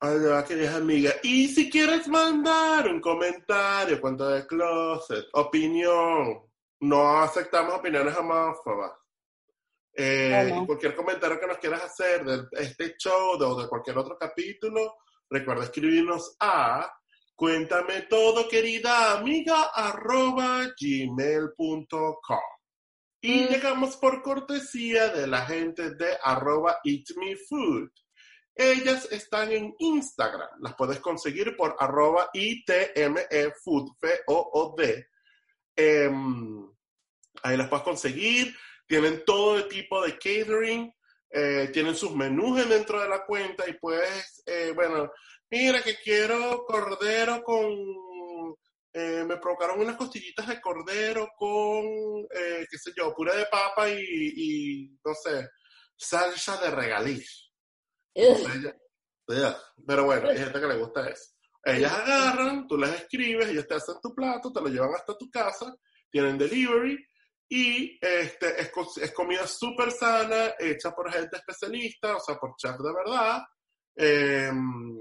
Hola, 0.03 0.45
queridas 0.45 0.75
amigas. 0.77 1.15
Y 1.23 1.49
si 1.49 1.69
quieres 1.71 2.09
mandar 2.09 2.89
un 2.89 3.01
comentario, 3.01 4.01
cuento 4.01 4.29
de 4.29 4.47
closet, 4.47 5.27
opinión, 5.35 6.43
no 6.81 7.19
aceptamos 7.21 7.75
opiniones 7.75 8.17
homófobas. 8.17 8.93
Eh, 9.93 10.55
cualquier 10.67 10.95
comentario 10.97 11.39
que 11.39 11.47
nos 11.47 11.59
quieras 11.59 11.83
hacer 11.83 12.25
de 12.25 12.47
este 12.53 12.97
show 12.97 13.37
de- 13.39 13.45
o 13.45 13.61
de 13.61 13.69
cualquier 13.69 13.99
otro 13.99 14.17
capítulo, 14.17 14.95
recuerda 15.31 15.65
escribirnos 15.65 16.37
a 16.41 16.93
cuéntame 17.35 18.03
todo, 18.03 18.49
querida 18.49 19.13
amiga, 19.19 19.71
arroba 19.75 20.69
gmail.com. 20.79 22.39
Y 23.23 23.45
Mm. 23.45 23.49
llegamos 23.49 23.97
por 23.97 24.23
cortesía 24.23 25.09
de 25.09 25.27
la 25.27 25.47
gente 25.47 25.95
de 25.95 26.19
arroba 26.23 26.79
eatmefood. 26.85 27.89
Ellas 28.55 29.09
están 29.11 29.53
en 29.53 29.75
Instagram. 29.79 30.49
Las 30.61 30.75
puedes 30.75 31.01
conseguir 31.01 31.57
por 31.57 31.77
arroba 31.79 32.29
itmefood, 32.35 33.89
F-O-O-D. 34.03 35.07
Em, 35.77 36.69
ahí 37.43 37.57
las 37.57 37.69
puedes 37.69 37.85
conseguir. 37.85 38.55
Tienen 38.87 39.23
todo 39.25 39.67
tipo 39.69 40.03
de 40.03 40.13
catering. 40.19 40.93
Eh, 41.31 41.71
tienen 41.73 41.95
sus 41.95 42.15
menús 42.15 42.61
en- 42.63 42.69
dentro 42.69 43.01
de 43.01 43.09
la 43.09 43.25
cuenta 43.25 43.69
y 43.69 43.75
puedes, 43.75 44.43
eh, 44.47 44.73
bueno, 44.75 45.11
mira 45.51 45.83
que 45.83 45.97
quiero 46.03 46.65
cordero 46.67 47.43
con... 47.43 47.65
eh, 48.93 49.25
me 49.27 49.37
provocaron 49.37 49.81
unas 49.81 49.97
costillitas 49.97 50.49
de 50.49 50.61
cordero 50.61 51.29
con, 51.37 51.85
eh, 51.87 52.67
qué 52.71 52.79
sé 52.79 52.93
yo, 52.97 53.15
puré 53.15 53.37
de 53.37 53.47
papa 53.47 53.89
y, 53.89 54.01
y, 54.03 54.99
no 55.05 55.15
sé, 55.15 55.49
salsa 55.97 56.57
de 56.61 56.71
regaliz. 56.71 57.51
Ella-. 59.29 59.57
Pero 59.87 60.05
bueno, 60.05 60.29
hay 60.29 60.39
gente 60.39 60.61
que 60.61 60.67
le 60.67 60.77
gusta 60.77 61.09
eso. 61.09 61.31
Ellas 61.63 61.93
agarran, 61.93 62.67
tú 62.67 62.77
les 62.79 62.91
escribes, 62.91 63.49
ellos 63.49 63.67
te 63.69 63.75
hacen 63.75 63.95
tu 64.03 64.15
plato, 64.15 64.53
te 64.53 64.61
lo 64.61 64.69
llevan 64.69 64.95
hasta 64.95 65.17
tu 65.17 65.31
casa, 65.31 65.73
tienen 66.11 66.39
delivery 66.39 66.99
y 67.53 67.99
este, 68.01 68.61
es, 68.61 68.71
es 69.03 69.13
comida 69.13 69.45
súper 69.45 69.91
sana, 69.91 70.55
hecha 70.57 70.93
por 70.93 71.13
gente 71.13 71.37
especialista, 71.37 72.15
o 72.15 72.21
sea, 72.21 72.37
por 72.37 72.55
chef 72.55 72.79
de 72.79 72.93
verdad. 72.95 73.43
Em, 73.97 74.97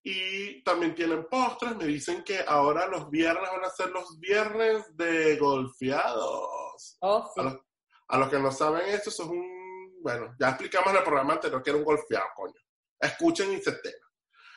y 0.00 0.62
también 0.62 0.94
tienen 0.94 1.26
postres. 1.28 1.74
Me 1.74 1.86
dicen 1.86 2.22
que 2.22 2.38
ahora 2.46 2.86
los 2.86 3.10
viernes 3.10 3.50
van 3.50 3.64
a 3.64 3.70
ser 3.70 3.90
los 3.90 4.16
viernes 4.20 4.96
de 4.96 5.36
golfeados. 5.38 6.98
Oh, 7.00 7.32
sí. 7.34 7.40
A 7.40 7.42
los, 7.42 7.56
a 8.10 8.18
los 8.18 8.28
que 8.28 8.38
no 8.38 8.52
saben 8.52 8.86
eso, 8.86 9.10
eso 9.10 9.24
es 9.24 9.28
un... 9.28 10.00
Bueno, 10.02 10.36
ya 10.38 10.50
explicamos 10.50 10.90
en 10.90 10.98
el 10.98 11.02
programa 11.02 11.32
anterior 11.32 11.60
que 11.64 11.70
era 11.70 11.80
un 11.80 11.84
golfeado, 11.84 12.26
coño. 12.36 12.60
Escuchen 13.00 13.52
y 13.52 13.60
se 13.60 13.70
enteran. 13.70 14.08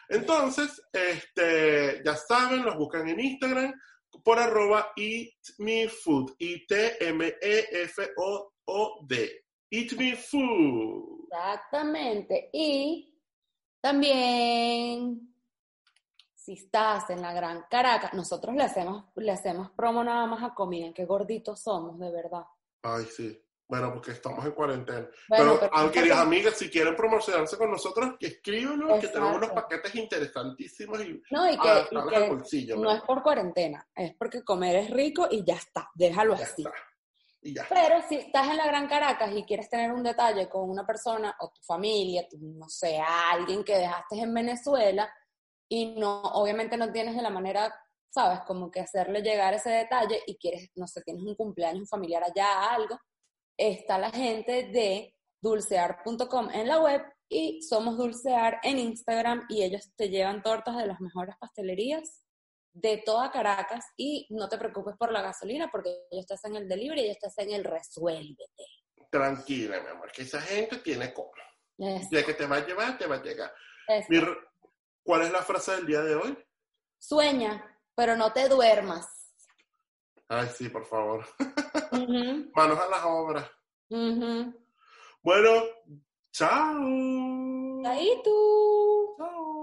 Entonces, 0.09 0.79
este, 0.93 2.03
ya 2.05 2.15
saben, 2.15 2.63
los 2.63 2.75
buscan 2.75 3.09
en 3.09 3.19
Instagram 3.19 3.73
por 4.23 4.39
arroba 4.39 4.93
eatmefood. 4.95 6.31
I-T-M-E-F-O-O-D. 6.39 7.49
Eat 9.71 9.93
Me 9.93 10.15
Food. 10.15 11.27
Exactamente. 11.31 12.49
Y 12.51 13.15
también, 13.79 15.35
si 16.33 16.53
estás 16.53 17.09
en 17.11 17.21
la 17.21 17.33
Gran 17.33 17.65
Caracas, 17.69 18.13
nosotros 18.13 18.55
le 18.55 18.63
hacemos, 18.63 19.05
le 19.15 19.31
hacemos 19.31 19.69
promo 19.71 20.03
nada 20.03 20.25
más 20.25 20.43
a 20.43 20.55
comida, 20.55 20.91
qué 20.93 21.05
gorditos 21.05 21.61
somos, 21.61 21.99
de 21.99 22.11
verdad. 22.11 22.45
Ay, 22.81 23.05
sí. 23.05 23.39
Bueno, 23.69 23.93
porque 23.93 24.11
estamos 24.11 24.43
en 24.43 24.51
cuarentena. 24.53 25.07
Bueno, 25.27 25.57
pero, 25.59 25.71
pero- 25.71 25.91
queridas 25.91 26.17
amigas, 26.17 26.55
si 26.57 26.71
quieren 26.71 26.95
promocionarse 26.95 27.55
con 27.55 27.69
nosotros, 27.69 28.15
que 28.19 28.25
escríbanos, 28.25 28.99
que 28.99 29.09
tenemos 29.09 29.35
unos 29.37 29.51
paquetes 29.51 29.93
interesantísimos 29.93 30.99
y 31.01 31.21
No, 31.29 31.47
y 31.47 31.55
que, 31.55 31.69
al 31.69 31.87
que 31.87 32.29
bolsillo. 32.29 32.77
no 32.77 32.91
es 32.91 33.01
por 33.03 33.21
cuarentena, 33.21 33.87
es 33.95 34.15
porque 34.15 34.43
comer 34.43 34.75
es 34.77 34.89
rico 34.89 35.27
y 35.29 35.45
ya 35.45 35.53
está, 35.53 35.87
déjalo 35.93 36.35
Ya 36.35 36.43
así. 36.45 36.63
está. 36.63 36.73
Y 37.41 37.53
ya. 37.53 37.65
Pero 37.69 38.01
si 38.09 38.15
estás 38.15 38.47
en 38.49 38.57
la 38.57 38.65
Gran 38.65 38.87
Caracas 38.87 39.31
y 39.35 39.43
quieres 39.45 39.69
tener 39.69 39.91
un 39.91 40.01
detalle 40.03 40.49
con 40.49 40.67
una 40.67 40.83
persona 40.85 41.35
o 41.39 41.49
tu 41.51 41.61
familia, 41.61 42.27
tu, 42.27 42.37
no 42.39 42.67
sé, 42.67 42.99
alguien 42.99 43.63
que 43.63 43.77
dejaste 43.77 44.19
en 44.19 44.33
Venezuela 44.33 45.07
y 45.69 45.95
no, 45.95 46.21
obviamente 46.23 46.75
no 46.75 46.91
tienes 46.91 47.15
de 47.15 47.21
la 47.21 47.29
manera, 47.29 47.71
sabes, 48.09 48.39
como 48.47 48.71
que 48.71 48.79
hacerle 48.79 49.21
llegar 49.21 49.53
ese 49.53 49.69
detalle 49.69 50.23
y 50.25 50.37
quieres, 50.39 50.71
no 50.75 50.87
sé, 50.87 51.03
tienes 51.03 51.23
un 51.23 51.35
cumpleaños, 51.35 51.81
un 51.81 51.87
familiar 51.87 52.23
allá, 52.23 52.73
algo, 52.73 52.99
está 53.59 53.97
la 53.97 54.09
gente 54.09 54.69
de 54.71 55.13
dulcear.com 55.41 56.49
en 56.51 56.67
la 56.67 56.79
web 56.79 57.01
y 57.27 57.61
somos 57.61 57.97
Dulcear 57.97 58.59
en 58.63 58.79
Instagram 58.79 59.45
y 59.49 59.63
ellos 59.63 59.91
te 59.95 60.09
llevan 60.09 60.41
tortas 60.41 60.77
de 60.77 60.87
las 60.87 60.99
mejores 60.99 61.35
pastelerías 61.39 62.23
de 62.73 63.03
toda 63.05 63.31
Caracas 63.31 63.85
y 63.97 64.27
no 64.29 64.47
te 64.47 64.57
preocupes 64.57 64.95
por 64.97 65.11
la 65.11 65.21
gasolina 65.21 65.69
porque 65.71 66.07
ellos 66.09 66.25
te 66.25 66.35
hacen 66.35 66.55
el 66.55 66.67
delivery 66.67 67.01
y 67.01 67.05
ellos 67.05 67.19
te 67.19 67.27
hacen 67.27 67.51
el 67.51 67.63
resuélvete. 67.63 68.65
Tranquila, 69.11 69.81
mi 69.81 69.89
amor, 69.89 70.11
que 70.11 70.21
esa 70.21 70.41
gente 70.41 70.77
tiene 70.77 71.13
como. 71.13 71.31
Ya 71.77 72.25
que 72.25 72.33
te 72.33 72.45
va 72.45 72.57
a 72.57 72.65
llevar, 72.65 72.97
te 72.97 73.07
va 73.07 73.15
a 73.15 73.23
llegar. 73.23 73.53
¿Cuál 75.03 75.23
es 75.23 75.31
la 75.31 75.41
frase 75.41 75.71
del 75.73 75.85
día 75.85 76.01
de 76.01 76.15
hoy? 76.15 76.37
Sueña, 76.97 77.79
pero 77.95 78.15
no 78.15 78.31
te 78.31 78.47
duermas. 78.47 79.07
Ay, 80.27 80.47
sí, 80.55 80.69
por 80.69 80.85
favor. 80.85 81.25
Manos 81.91 82.79
a 82.79 82.89
las 82.89 83.05
obras. 83.05 83.45
Bueno, 85.21 85.49
chao. 86.31 86.77
Ahí 87.85 88.21
tú. 88.23 89.15
Chao. 89.17 89.58